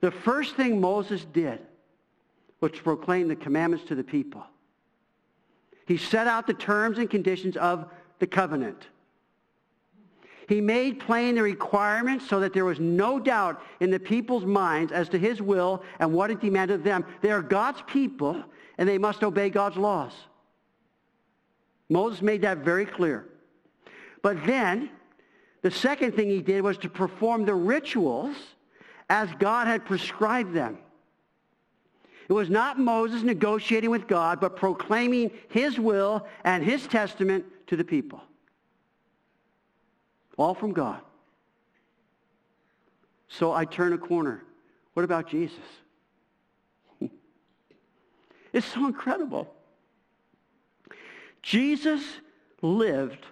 The 0.00 0.10
first 0.10 0.54
thing 0.56 0.80
Moses 0.80 1.24
did 1.24 1.60
was 2.60 2.72
to 2.72 2.82
proclaim 2.82 3.28
the 3.28 3.36
commandments 3.36 3.86
to 3.86 3.94
the 3.94 4.04
people. 4.04 4.44
He 5.86 5.96
set 5.96 6.26
out 6.26 6.46
the 6.46 6.54
terms 6.54 6.98
and 6.98 7.08
conditions 7.10 7.56
of 7.56 7.86
the 8.18 8.26
covenant. 8.26 8.88
He 10.48 10.60
made 10.60 11.00
plain 11.00 11.36
the 11.36 11.42
requirements 11.42 12.28
so 12.28 12.40
that 12.40 12.52
there 12.52 12.64
was 12.64 12.78
no 12.78 13.18
doubt 13.18 13.62
in 13.80 13.90
the 13.90 13.98
people's 13.98 14.44
minds 14.44 14.92
as 14.92 15.08
to 15.10 15.18
his 15.18 15.40
will 15.40 15.82
and 15.98 16.12
what 16.12 16.30
it 16.30 16.40
demanded 16.40 16.74
of 16.74 16.84
them. 16.84 17.04
They 17.22 17.30
are 17.30 17.42
God's 17.42 17.82
people, 17.86 18.42
and 18.76 18.88
they 18.88 18.98
must 18.98 19.22
obey 19.22 19.48
God's 19.48 19.76
laws. 19.76 20.12
Moses 21.88 22.22
made 22.22 22.42
that 22.42 22.58
very 22.58 22.84
clear. 22.84 23.26
But 24.22 24.44
then, 24.46 24.90
the 25.62 25.70
second 25.70 26.14
thing 26.14 26.28
he 26.28 26.42
did 26.42 26.62
was 26.62 26.76
to 26.78 26.88
perform 26.88 27.44
the 27.44 27.54
rituals 27.54 28.36
as 29.08 29.28
God 29.38 29.66
had 29.66 29.84
prescribed 29.84 30.54
them. 30.54 30.78
It 32.28 32.32
was 32.32 32.48
not 32.48 32.78
Moses 32.78 33.22
negotiating 33.22 33.90
with 33.90 34.06
God, 34.06 34.40
but 34.40 34.56
proclaiming 34.56 35.30
his 35.48 35.78
will 35.78 36.26
and 36.44 36.64
his 36.64 36.86
testament 36.86 37.44
to 37.66 37.76
the 37.76 37.84
people. 37.84 38.22
All 40.38 40.54
from 40.54 40.72
God. 40.72 41.00
So 43.28 43.52
I 43.52 43.64
turn 43.64 43.92
a 43.92 43.98
corner. 43.98 44.44
What 44.94 45.02
about 45.02 45.28
Jesus? 45.28 45.58
it's 48.52 48.66
so 48.66 48.86
incredible. 48.86 49.52
Jesus 51.42 52.02
lived 52.62 53.26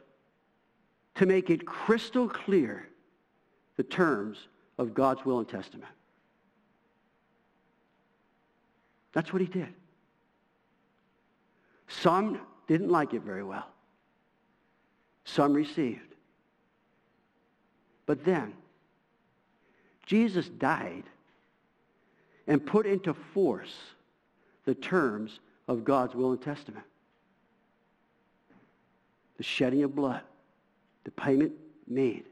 to 1.15 1.27
make 1.27 1.51
it 1.51 1.65
crystal 1.65 2.29
clear 2.29 2.89
the 3.77 3.83
terms 3.83 4.49
of 4.77 4.93
God's 4.93 5.25
will 5.25 5.39
and 5.39 5.49
testament. 5.49 5.91
That's 9.13 9.33
what 9.33 9.43
he 9.43 9.49
did. 9.49 9.69
Some 11.89 12.41
didn't 12.67 12.91
like 12.91 13.15
it 13.15 13.23
very 13.23 13.45
well. 13.45 13.67
Some 15.25 15.53
received. 15.53 16.15
But 18.07 18.25
then, 18.25 18.55
Jesus 20.07 20.49
died 20.49 21.05
and 22.47 22.65
put 22.65 22.87
into 22.87 23.15
force 23.15 23.75
the 24.65 24.75
terms 24.75 25.41
of 25.69 25.85
God's 25.85 26.15
will 26.15 26.33
and 26.33 26.41
testament. 26.41 26.85
The 29.37 29.45
shedding 29.45 29.83
of 29.85 29.95
blood, 29.95 30.23
the 31.05 31.11
payment 31.11 31.53
made 31.87 32.25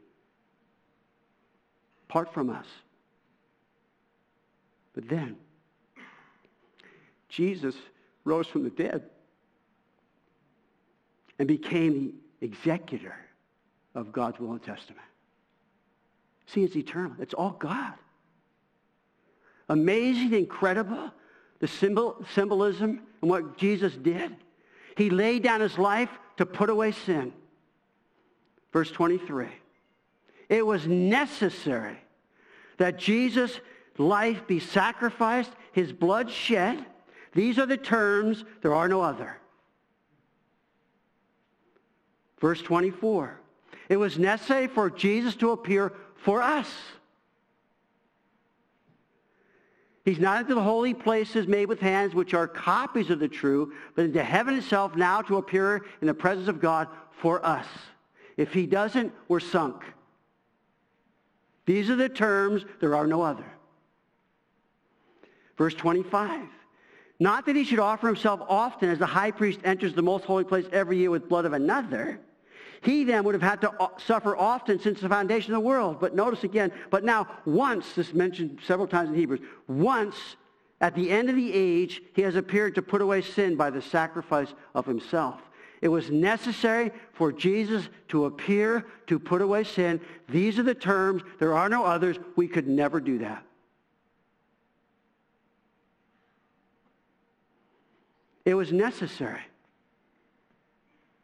apart 2.11 2.33
from 2.33 2.49
us. 2.49 2.65
But 4.93 5.07
then, 5.07 5.37
Jesus 7.31 7.75
rose 8.25 8.45
from 8.45 8.63
the 8.63 8.69
dead 8.69 9.03
and 11.39 11.47
became 11.47 12.13
the 12.39 12.45
executor 12.45 13.15
of 13.95 14.11
God's 14.11 14.39
will 14.39 14.51
and 14.51 14.61
testament. 14.61 15.05
See, 16.45 16.63
it's 16.63 16.75
eternal. 16.75 17.13
It's 17.19 17.33
all 17.33 17.51
God. 17.51 17.93
Amazing, 19.69 20.33
incredible, 20.33 21.11
the 21.59 21.67
symbol, 21.67 22.23
symbolism 22.33 23.01
and 23.21 23.29
what 23.29 23.57
Jesus 23.57 23.93
did. 23.95 24.35
He 24.97 25.09
laid 25.09 25.43
down 25.43 25.61
his 25.61 25.77
life 25.77 26.09
to 26.37 26.45
put 26.45 26.69
away 26.69 26.91
sin. 26.91 27.31
Verse 28.73 28.91
23. 28.91 29.47
It 30.49 30.65
was 30.65 30.85
necessary 30.85 31.97
that 32.77 32.97
Jesus' 32.97 33.59
life 33.97 34.45
be 34.47 34.59
sacrificed, 34.59 35.51
his 35.71 35.93
blood 35.93 36.29
shed. 36.29 36.85
These 37.33 37.57
are 37.59 37.65
the 37.65 37.77
terms. 37.77 38.43
There 38.61 38.75
are 38.75 38.87
no 38.87 39.01
other. 39.01 39.37
Verse 42.39 42.61
24. 42.61 43.39
It 43.89 43.97
was 43.97 44.17
necessary 44.17 44.67
for 44.67 44.89
Jesus 44.89 45.35
to 45.37 45.51
appear 45.51 45.93
for 46.15 46.41
us. 46.41 46.67
He's 50.03 50.19
not 50.19 50.41
into 50.41 50.55
the 50.55 50.63
holy 50.63 50.93
places 50.93 51.47
made 51.47 51.67
with 51.67 51.79
hands, 51.79 52.15
which 52.15 52.33
are 52.33 52.47
copies 52.47 53.11
of 53.11 53.19
the 53.19 53.27
true, 53.27 53.71
but 53.95 54.05
into 54.05 54.23
heaven 54.23 54.55
itself 54.55 54.95
now 54.95 55.21
to 55.21 55.37
appear 55.37 55.85
in 56.01 56.07
the 56.07 56.13
presence 56.13 56.47
of 56.47 56.59
God 56.59 56.87
for 57.11 57.45
us. 57.45 57.67
If 58.35 58.53
he 58.53 58.65
doesn't, 58.65 59.13
we're 59.27 59.39
sunk. 59.39 59.83
These 61.67 61.91
are 61.91 61.95
the 61.95 62.09
terms, 62.09 62.65
there 62.79 62.95
are 62.95 63.05
no 63.05 63.21
other. 63.21 63.45
Verse 65.57 65.75
25. 65.75 66.47
Not 67.21 67.45
that 67.45 67.55
he 67.55 67.63
should 67.63 67.77
offer 67.77 68.07
himself 68.07 68.41
often 68.49 68.89
as 68.89 68.97
the 68.97 69.05
high 69.05 69.29
priest 69.29 69.59
enters 69.63 69.93
the 69.93 70.01
most 70.01 70.25
holy 70.25 70.43
place 70.43 70.65
every 70.71 70.97
year 70.97 71.11
with 71.11 71.29
blood 71.29 71.45
of 71.45 71.53
another. 71.53 72.19
He 72.81 73.03
then 73.03 73.23
would 73.25 73.35
have 73.35 73.43
had 73.43 73.61
to 73.61 73.71
uh, 73.79 73.89
suffer 73.99 74.35
often 74.35 74.79
since 74.79 75.01
the 75.01 75.07
foundation 75.07 75.53
of 75.53 75.61
the 75.61 75.67
world. 75.67 75.99
But 75.99 76.15
notice 76.15 76.43
again, 76.43 76.71
but 76.89 77.03
now 77.03 77.27
once, 77.45 77.93
this 77.93 78.07
is 78.07 78.15
mentioned 78.15 78.57
several 78.65 78.87
times 78.87 79.09
in 79.09 79.15
Hebrews, 79.15 79.41
once 79.67 80.15
at 80.81 80.95
the 80.95 81.11
end 81.11 81.29
of 81.29 81.35
the 81.35 81.53
age, 81.53 82.01
he 82.15 82.23
has 82.23 82.35
appeared 82.35 82.73
to 82.73 82.81
put 82.81 83.03
away 83.03 83.21
sin 83.21 83.55
by 83.55 83.69
the 83.69 83.83
sacrifice 83.83 84.55
of 84.73 84.87
himself. 84.87 85.41
It 85.79 85.89
was 85.89 86.09
necessary 86.09 86.91
for 87.13 87.31
Jesus 87.31 87.87
to 88.07 88.25
appear 88.25 88.87
to 89.05 89.19
put 89.19 89.43
away 89.43 89.63
sin. 89.63 90.01
These 90.27 90.57
are 90.57 90.63
the 90.63 90.73
terms. 90.73 91.21
There 91.37 91.53
are 91.53 91.69
no 91.69 91.85
others. 91.85 92.17
We 92.35 92.47
could 92.47 92.67
never 92.67 92.99
do 92.99 93.19
that. 93.19 93.45
It 98.45 98.55
was 98.55 98.71
necessary. 98.71 99.41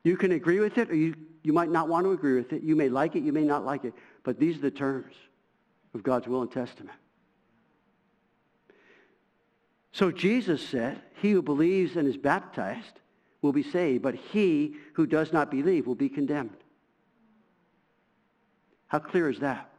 You 0.03 0.17
can 0.17 0.31
agree 0.31 0.59
with 0.59 0.77
it 0.77 0.89
or 0.89 0.95
you, 0.95 1.15
you 1.43 1.53
might 1.53 1.69
not 1.69 1.89
want 1.89 2.05
to 2.05 2.11
agree 2.11 2.35
with 2.35 2.53
it. 2.53 2.63
You 2.63 2.75
may 2.75 2.89
like 2.89 3.15
it, 3.15 3.23
you 3.23 3.33
may 3.33 3.43
not 3.43 3.65
like 3.65 3.83
it. 3.83 3.93
But 4.23 4.39
these 4.39 4.57
are 4.57 4.61
the 4.61 4.71
terms 4.71 5.13
of 5.93 6.03
God's 6.03 6.27
will 6.27 6.41
and 6.41 6.51
testament. 6.51 6.97
So 9.91 10.11
Jesus 10.11 10.65
said, 10.65 11.01
he 11.21 11.31
who 11.31 11.41
believes 11.41 11.95
and 11.95 12.07
is 12.07 12.17
baptized 12.17 12.99
will 13.41 13.53
be 13.53 13.63
saved, 13.63 14.03
but 14.03 14.15
he 14.15 14.75
who 14.93 15.07
does 15.07 15.33
not 15.33 15.49
believe 15.49 15.87
will 15.87 15.95
be 15.95 16.09
condemned. 16.09 16.57
How 18.87 18.99
clear 18.99 19.29
is 19.29 19.39
that? 19.39 19.69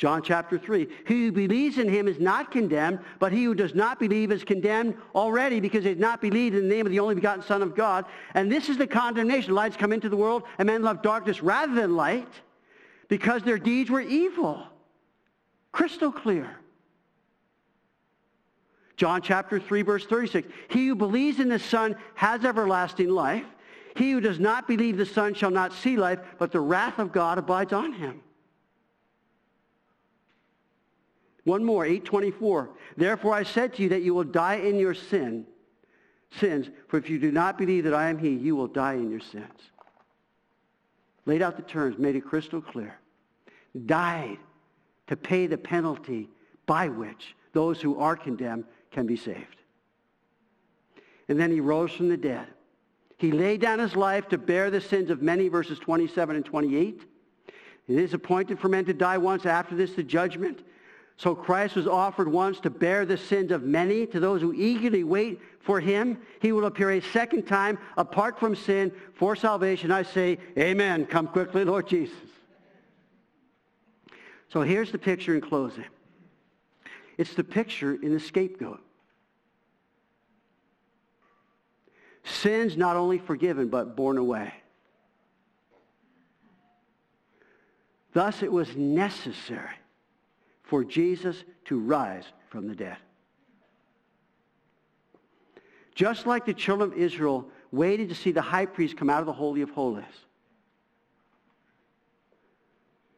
John 0.00 0.22
chapter 0.22 0.58
3. 0.58 0.88
He 1.06 1.26
who 1.26 1.30
believes 1.30 1.76
in 1.76 1.86
him 1.86 2.08
is 2.08 2.18
not 2.18 2.50
condemned, 2.50 3.00
but 3.18 3.32
he 3.32 3.44
who 3.44 3.54
does 3.54 3.74
not 3.74 4.00
believe 4.00 4.32
is 4.32 4.42
condemned 4.42 4.96
already 5.14 5.60
because 5.60 5.82
he 5.82 5.90
has 5.90 5.98
not 5.98 6.22
believed 6.22 6.56
in 6.56 6.66
the 6.66 6.74
name 6.74 6.86
of 6.86 6.92
the 6.92 7.00
only 7.00 7.16
begotten 7.16 7.44
Son 7.44 7.60
of 7.60 7.76
God. 7.76 8.06
And 8.32 8.50
this 8.50 8.70
is 8.70 8.78
the 8.78 8.86
condemnation. 8.86 9.54
Lights 9.54 9.76
come 9.76 9.92
into 9.92 10.08
the 10.08 10.16
world, 10.16 10.44
and 10.56 10.68
men 10.68 10.82
love 10.82 11.02
darkness 11.02 11.42
rather 11.42 11.74
than 11.74 11.96
light 11.96 12.32
because 13.08 13.42
their 13.42 13.58
deeds 13.58 13.90
were 13.90 14.00
evil. 14.00 14.66
Crystal 15.70 16.10
clear. 16.10 16.56
John 18.96 19.20
chapter 19.20 19.60
3, 19.60 19.82
verse 19.82 20.06
36. 20.06 20.48
He 20.70 20.86
who 20.86 20.94
believes 20.94 21.40
in 21.40 21.50
the 21.50 21.58
Son 21.58 21.94
has 22.14 22.46
everlasting 22.46 23.10
life. 23.10 23.44
He 23.96 24.12
who 24.12 24.22
does 24.22 24.40
not 24.40 24.66
believe 24.66 24.96
the 24.96 25.04
Son 25.04 25.34
shall 25.34 25.50
not 25.50 25.74
see 25.74 25.98
life, 25.98 26.20
but 26.38 26.52
the 26.52 26.60
wrath 26.60 26.98
of 26.98 27.12
God 27.12 27.36
abides 27.36 27.74
on 27.74 27.92
him. 27.92 28.22
One 31.50 31.64
more, 31.64 31.84
824. 31.84 32.70
Therefore 32.96 33.34
I 33.34 33.42
said 33.42 33.74
to 33.74 33.82
you 33.82 33.88
that 33.88 34.02
you 34.02 34.14
will 34.14 34.22
die 34.22 34.54
in 34.54 34.78
your 34.78 34.94
sin, 34.94 35.46
sins, 36.38 36.70
for 36.86 36.96
if 36.96 37.10
you 37.10 37.18
do 37.18 37.32
not 37.32 37.58
believe 37.58 37.82
that 37.82 37.92
I 37.92 38.08
am 38.08 38.18
he, 38.18 38.30
you 38.30 38.54
will 38.54 38.68
die 38.68 38.92
in 38.92 39.10
your 39.10 39.18
sins. 39.18 39.72
Laid 41.26 41.42
out 41.42 41.56
the 41.56 41.64
terms, 41.64 41.98
made 41.98 42.14
it 42.14 42.20
crystal 42.20 42.60
clear. 42.60 42.94
Died 43.84 44.38
to 45.08 45.16
pay 45.16 45.48
the 45.48 45.58
penalty 45.58 46.28
by 46.66 46.86
which 46.86 47.34
those 47.52 47.80
who 47.80 47.98
are 47.98 48.14
condemned 48.14 48.62
can 48.92 49.08
be 49.08 49.16
saved. 49.16 49.56
And 51.28 51.38
then 51.38 51.50
he 51.50 51.58
rose 51.58 51.90
from 51.90 52.10
the 52.10 52.16
dead. 52.16 52.46
He 53.18 53.32
laid 53.32 53.60
down 53.60 53.80
his 53.80 53.96
life 53.96 54.28
to 54.28 54.38
bear 54.38 54.70
the 54.70 54.80
sins 54.80 55.10
of 55.10 55.20
many, 55.20 55.48
verses 55.48 55.80
27 55.80 56.36
and 56.36 56.44
28. 56.44 57.02
It 57.88 57.96
is 57.98 58.14
appointed 58.14 58.60
for 58.60 58.68
men 58.68 58.84
to 58.84 58.94
die 58.94 59.18
once, 59.18 59.46
after 59.46 59.74
this 59.74 59.94
the 59.94 60.04
judgment. 60.04 60.60
So 61.20 61.34
Christ 61.34 61.76
was 61.76 61.86
offered 61.86 62.28
once 62.28 62.60
to 62.60 62.70
bear 62.70 63.04
the 63.04 63.18
sins 63.18 63.52
of 63.52 63.62
many. 63.62 64.06
To 64.06 64.20
those 64.20 64.40
who 64.40 64.54
eagerly 64.54 65.04
wait 65.04 65.38
for 65.60 65.78
him, 65.78 66.16
he 66.40 66.50
will 66.50 66.64
appear 66.64 66.92
a 66.92 67.02
second 67.02 67.42
time 67.42 67.78
apart 67.98 68.40
from 68.40 68.56
sin 68.56 68.90
for 69.12 69.36
salvation. 69.36 69.92
I 69.92 70.02
say, 70.02 70.38
amen. 70.56 71.04
Come 71.04 71.26
quickly, 71.26 71.62
Lord 71.62 71.86
Jesus. 71.86 72.16
So 74.48 74.62
here's 74.62 74.92
the 74.92 74.98
picture 74.98 75.34
in 75.34 75.42
closing. 75.42 75.84
It's 77.18 77.34
the 77.34 77.44
picture 77.44 77.98
in 78.02 78.14
the 78.14 78.20
scapegoat. 78.20 78.80
Sins 82.24 82.78
not 82.78 82.96
only 82.96 83.18
forgiven, 83.18 83.68
but 83.68 83.94
borne 83.94 84.16
away. 84.16 84.54
Thus 88.14 88.42
it 88.42 88.50
was 88.50 88.74
necessary 88.74 89.79
for 90.70 90.84
Jesus 90.84 91.42
to 91.64 91.80
rise 91.80 92.22
from 92.48 92.68
the 92.68 92.76
dead. 92.76 92.96
Just 95.96 96.28
like 96.28 96.46
the 96.46 96.54
children 96.54 96.92
of 96.92 96.96
Israel 96.96 97.48
waited 97.72 98.08
to 98.08 98.14
see 98.14 98.30
the 98.30 98.40
high 98.40 98.66
priest 98.66 98.96
come 98.96 99.10
out 99.10 99.18
of 99.18 99.26
the 99.26 99.32
Holy 99.32 99.62
of 99.62 99.70
Holies. 99.70 100.04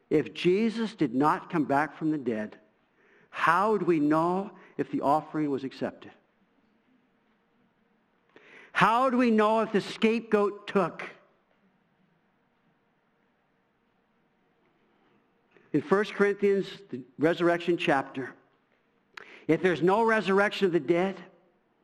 If 0.09 0.33
Jesus 0.33 0.95
did 0.95 1.13
not 1.13 1.51
come 1.51 1.65
back 1.65 1.95
from 1.95 2.09
the 2.09 2.17
dead, 2.17 2.57
how 3.29 3.73
would 3.73 3.83
we 3.83 3.99
know 3.99 4.49
if 4.77 4.89
the 4.89 5.01
offering 5.01 5.51
was 5.51 5.63
accepted? 5.63 6.11
How 8.71 9.11
do 9.11 9.17
we 9.17 9.29
know 9.29 9.59
if 9.59 9.71
the 9.71 9.81
scapegoat 9.81 10.65
took? 10.65 11.03
In 15.73 15.81
1 15.81 16.05
Corinthians, 16.05 16.67
the 16.89 17.01
resurrection 17.17 17.77
chapter, 17.77 18.31
if 19.47 19.61
there's 19.61 19.81
no 19.81 20.03
resurrection 20.03 20.67
of 20.67 20.71
the 20.71 20.79
dead, 20.79 21.19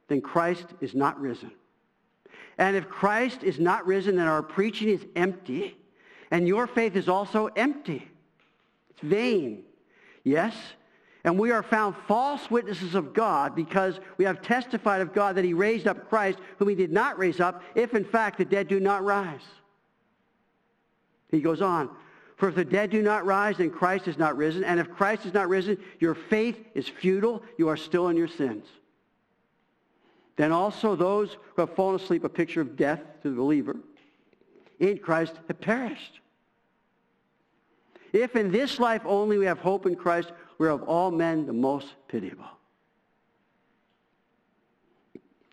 then 0.08 0.22
Christ 0.22 0.68
is 0.80 0.94
not 0.96 1.20
risen. 1.20 1.52
And 2.58 2.76
if 2.76 2.88
Christ 2.88 3.44
is 3.44 3.60
not 3.60 3.86
risen, 3.86 4.18
then 4.18 4.28
our 4.28 4.44
preaching 4.44 4.90
is 4.90 5.06
empty, 5.16 5.76
and 6.30 6.48
your 6.48 6.68
faith 6.68 6.96
is 6.96 7.10
also 7.10 7.48
empty. 7.48 8.08
It's 8.92 9.02
vain. 9.02 9.64
Yes? 10.24 10.56
And 11.24 11.40
we 11.40 11.52
are 11.52 11.64
found 11.64 11.96
false 12.08 12.50
witnesses 12.52 12.96
of 12.96 13.14
God 13.14 13.56
because 13.56 14.00
we 14.18 14.26
have 14.26 14.42
testified 14.42 15.02
of 15.02 15.14
God 15.14 15.36
that 15.36 15.46
he 15.46 15.54
raised 15.54 15.88
up 15.88 16.10
Christ, 16.10 16.40
whom 16.58 16.70
he 16.70 16.76
did 16.76 16.92
not 16.92 17.18
raise 17.18 17.40
up, 17.40 17.64
if 17.76 17.94
in 17.94 18.06
fact 18.06 18.38
the 18.38 18.46
dead 18.46 18.68
do 18.68 18.80
not 18.80 19.04
rise. 19.04 19.42
He 21.30 21.42
goes 21.42 21.62
on, 21.62 21.90
for 22.40 22.48
if 22.48 22.56
the 22.56 22.64
dead 22.64 22.90
do 22.90 23.02
not 23.02 23.26
rise, 23.26 23.58
then 23.58 23.70
Christ 23.70 24.08
is 24.08 24.18
not 24.18 24.38
risen. 24.38 24.64
And 24.64 24.80
if 24.80 24.90
Christ 24.90 25.26
is 25.26 25.34
not 25.34 25.50
risen, 25.50 25.78
your 26.00 26.16
faith 26.16 26.58
is 26.74 26.88
futile. 26.88 27.44
You 27.58 27.68
are 27.68 27.76
still 27.76 28.08
in 28.08 28.16
your 28.16 28.30
sins. 28.30 28.66
Then 30.38 30.54
also 30.54 30.96
those 30.96 31.34
who 31.34 31.62
have 31.62 31.76
fallen 31.76 31.98
asleep, 31.98 32.24
a 32.24 32.30
picture 32.30 32.62
of 32.62 32.78
death 32.78 33.02
to 33.24 33.30
the 33.30 33.36
believer, 33.36 33.76
in 34.80 35.00
Christ 35.00 35.34
have 35.50 35.60
perished. 35.60 36.22
If 38.14 38.38
in 38.38 38.52
this 38.52 38.80
life 38.80 39.02
only 39.04 39.38
we 39.38 39.46
have 39.46 39.60
hope 39.60 39.86
in 39.86 39.98
Christ, 39.98 40.32
we're 40.58 40.70
of 40.70 40.84
all 40.84 41.12
men 41.12 41.46
the 41.46 41.52
most 41.52 41.88
pitiable. 42.08 42.46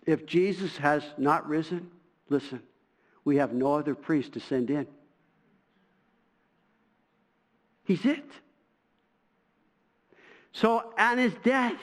If 0.05 0.25
Jesus 0.25 0.77
has 0.77 1.03
not 1.17 1.49
risen, 1.49 1.91
listen, 2.29 2.61
we 3.25 3.35
have 3.35 3.51
no 3.51 3.73
other 3.73 3.93
priest 3.93 4.31
to 4.33 4.39
send 4.39 4.69
in. 4.69 4.87
He's 7.87 8.05
it. 8.05 8.29
So 10.51 10.93
on 10.99 11.17
his 11.17 11.33
death, 11.41 11.79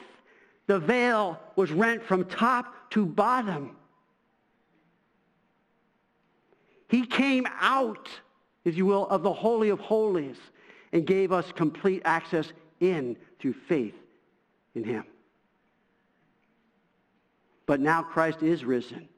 the 0.66 0.78
veil 0.78 1.40
was 1.56 1.72
rent 1.72 2.02
from 2.02 2.26
top 2.26 2.90
to 2.90 3.06
bottom. 3.06 3.74
He 6.88 7.06
came 7.06 7.46
out, 7.58 8.10
if 8.66 8.76
you 8.76 8.84
will, 8.84 9.06
of 9.08 9.22
the 9.22 9.32
Holy 9.32 9.70
of 9.70 9.80
Holies 9.80 10.36
and 10.92 11.06
gave 11.06 11.32
us 11.32 11.50
complete 11.52 12.02
access 12.04 12.52
in 12.80 13.16
through 13.38 13.54
faith 13.54 13.94
in 14.74 14.84
him. 14.84 15.04
But 17.64 17.80
now 17.80 18.02
Christ 18.02 18.42
is 18.42 18.62
risen 18.62 19.08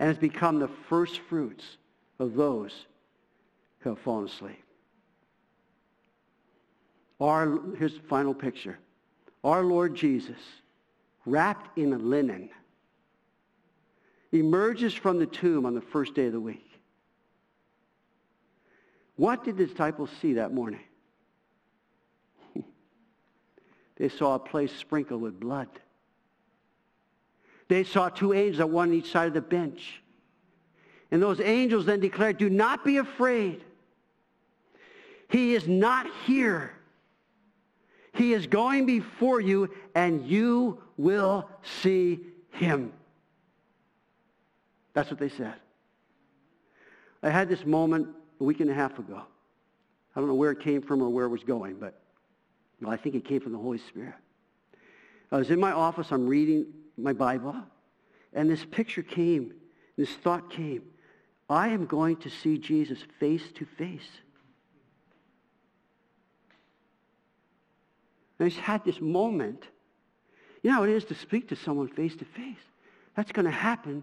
and 0.00 0.08
has 0.08 0.18
become 0.18 0.58
the 0.58 0.70
first 0.88 1.20
fruits 1.20 1.76
of 2.18 2.34
those 2.34 2.86
who 3.78 3.90
have 3.90 4.00
fallen 4.00 4.24
asleep. 4.24 4.63
Our, 7.20 7.60
here's 7.76 7.94
the 7.94 8.02
final 8.08 8.34
picture. 8.34 8.78
Our 9.42 9.62
Lord 9.62 9.94
Jesus, 9.94 10.38
wrapped 11.26 11.78
in 11.78 12.10
linen, 12.10 12.50
emerges 14.32 14.94
from 14.94 15.18
the 15.18 15.26
tomb 15.26 15.64
on 15.66 15.74
the 15.74 15.80
first 15.80 16.14
day 16.14 16.26
of 16.26 16.32
the 16.32 16.40
week. 16.40 16.70
What 19.16 19.44
did 19.44 19.56
the 19.56 19.66
disciples 19.66 20.10
see 20.20 20.34
that 20.34 20.52
morning? 20.52 20.80
They 23.96 24.08
saw 24.08 24.34
a 24.34 24.40
place 24.40 24.72
sprinkled 24.74 25.22
with 25.22 25.38
blood. 25.38 25.68
They 27.68 27.84
saw 27.84 28.08
two 28.08 28.32
angels 28.32 28.58
at 28.58 28.68
one 28.68 28.88
on 28.88 28.94
each 28.94 29.12
side 29.12 29.28
of 29.28 29.34
the 29.34 29.40
bench. 29.40 30.02
And 31.12 31.22
those 31.22 31.40
angels 31.40 31.86
then 31.86 32.00
declared, 32.00 32.38
do 32.38 32.50
not 32.50 32.84
be 32.84 32.96
afraid. 32.96 33.62
He 35.28 35.54
is 35.54 35.68
not 35.68 36.08
here. 36.26 36.72
He 38.14 38.32
is 38.32 38.46
going 38.46 38.86
before 38.86 39.40
you, 39.40 39.70
and 39.94 40.26
you 40.26 40.82
will 40.96 41.48
see 41.82 42.20
him. 42.52 42.92
That's 44.92 45.10
what 45.10 45.18
they 45.18 45.28
said. 45.28 45.54
I 47.22 47.30
had 47.30 47.48
this 47.48 47.66
moment 47.66 48.08
a 48.40 48.44
week 48.44 48.60
and 48.60 48.70
a 48.70 48.74
half 48.74 48.98
ago. 48.98 49.20
I 50.14 50.20
don't 50.20 50.28
know 50.28 50.34
where 50.34 50.52
it 50.52 50.60
came 50.60 50.80
from 50.80 51.02
or 51.02 51.08
where 51.08 51.24
it 51.24 51.30
was 51.30 51.42
going, 51.42 51.76
but 51.76 52.00
well, 52.80 52.92
I 52.92 52.96
think 52.96 53.14
it 53.14 53.24
came 53.24 53.40
from 53.40 53.52
the 53.52 53.58
Holy 53.58 53.78
Spirit. 53.78 54.14
I 55.32 55.38
was 55.38 55.50
in 55.50 55.58
my 55.58 55.72
office, 55.72 56.12
I'm 56.12 56.26
reading 56.26 56.66
my 56.96 57.12
Bible, 57.12 57.56
and 58.32 58.48
this 58.48 58.64
picture 58.64 59.02
came, 59.02 59.54
this 59.96 60.10
thought 60.10 60.50
came. 60.50 60.82
I 61.50 61.68
am 61.68 61.86
going 61.86 62.16
to 62.18 62.30
see 62.30 62.58
Jesus 62.58 62.98
face 63.18 63.42
to 63.56 63.64
face. 63.64 64.08
And 68.38 68.46
I 68.46 68.48
just 68.48 68.60
had 68.60 68.84
this 68.84 69.00
moment. 69.00 69.64
You 70.62 70.70
know 70.70 70.76
how 70.76 70.82
it 70.84 70.90
is 70.90 71.04
to 71.06 71.14
speak 71.14 71.48
to 71.48 71.56
someone 71.56 71.88
face 71.88 72.16
to 72.16 72.24
face. 72.24 72.56
That's 73.16 73.32
going 73.32 73.44
to 73.44 73.50
happen 73.50 74.02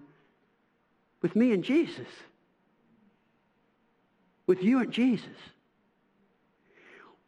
with 1.22 1.36
me 1.36 1.54
and 1.54 1.64
Jesus. 1.64 2.08
With 4.48 4.64
you 4.64 4.80
and 4.80 4.92
Jesus 4.92 5.38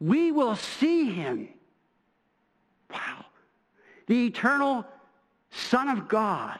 we 0.00 0.32
will 0.32 0.56
see 0.56 1.10
him. 1.10 1.48
Wow. 2.90 3.24
The 4.06 4.26
eternal 4.26 4.84
Son 5.50 5.88
of 5.88 6.08
God 6.08 6.58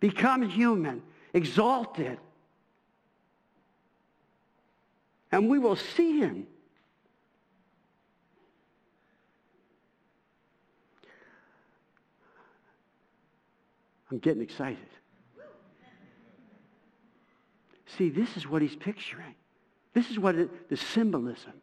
become 0.00 0.48
human, 0.48 1.02
exalted. 1.34 2.18
And 5.30 5.48
we 5.48 5.58
will 5.58 5.76
see 5.76 6.20
him. 6.20 6.46
I'm 14.12 14.18
getting 14.18 14.42
excited. 14.42 14.76
See, 17.96 18.10
this 18.10 18.36
is 18.36 18.46
what 18.46 18.60
he's 18.60 18.76
picturing. 18.76 19.34
This 19.94 20.10
is 20.10 20.18
what 20.18 20.34
it, 20.34 20.68
the 20.68 20.76
symbolism. 20.76 21.54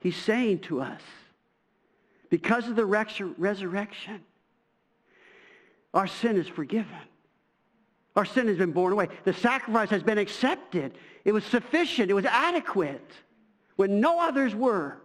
He's 0.00 0.16
saying 0.16 0.60
to 0.60 0.80
us, 0.80 1.02
because 2.30 2.68
of 2.68 2.76
the 2.76 2.86
resurrection, 2.86 4.24
Our 5.92 6.06
sin 6.06 6.38
is 6.38 6.48
forgiven. 6.48 6.96
Our 8.16 8.24
sin 8.24 8.48
has 8.48 8.56
been 8.56 8.72
borne 8.72 8.94
away. 8.94 9.08
The 9.24 9.34
sacrifice 9.34 9.90
has 9.90 10.02
been 10.02 10.18
accepted. 10.18 10.96
It 11.26 11.32
was 11.32 11.44
sufficient. 11.44 12.10
It 12.10 12.14
was 12.14 12.24
adequate 12.24 13.12
when 13.76 14.00
no 14.00 14.20
others 14.20 14.54
were. 14.54 14.96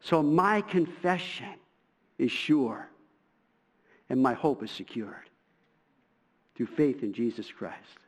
So 0.00 0.22
my 0.22 0.60
confession 0.60 1.54
is 2.18 2.30
sure 2.30 2.88
and 4.08 4.22
my 4.22 4.34
hope 4.34 4.62
is 4.62 4.70
secured 4.70 5.30
through 6.54 6.66
faith 6.66 7.02
in 7.02 7.12
Jesus 7.12 7.50
Christ. 7.50 7.98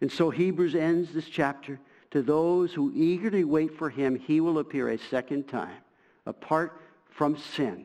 And 0.00 0.10
so 0.10 0.30
Hebrews 0.30 0.74
ends 0.74 1.12
this 1.12 1.26
chapter. 1.26 1.80
To 2.12 2.22
those 2.22 2.72
who 2.72 2.92
eagerly 2.94 3.44
wait 3.44 3.76
for 3.76 3.90
him, 3.90 4.16
he 4.16 4.40
will 4.40 4.60
appear 4.60 4.88
a 4.88 4.98
second 4.98 5.48
time, 5.48 5.76
apart 6.24 6.80
from 7.10 7.36
sin, 7.36 7.84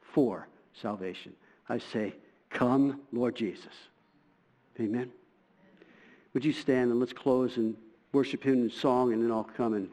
for 0.00 0.48
salvation. 0.74 1.32
I 1.68 1.78
say, 1.78 2.14
come, 2.50 3.00
Lord 3.12 3.36
Jesus. 3.36 3.72
Amen. 4.78 5.10
Would 6.34 6.44
you 6.44 6.52
stand 6.52 6.90
and 6.90 7.00
let's 7.00 7.12
close 7.12 7.56
and 7.56 7.76
worship 8.12 8.44
him 8.44 8.64
in 8.64 8.70
song, 8.70 9.12
and 9.12 9.22
then 9.22 9.30
I'll 9.30 9.44
come 9.44 9.74
and 9.74 9.88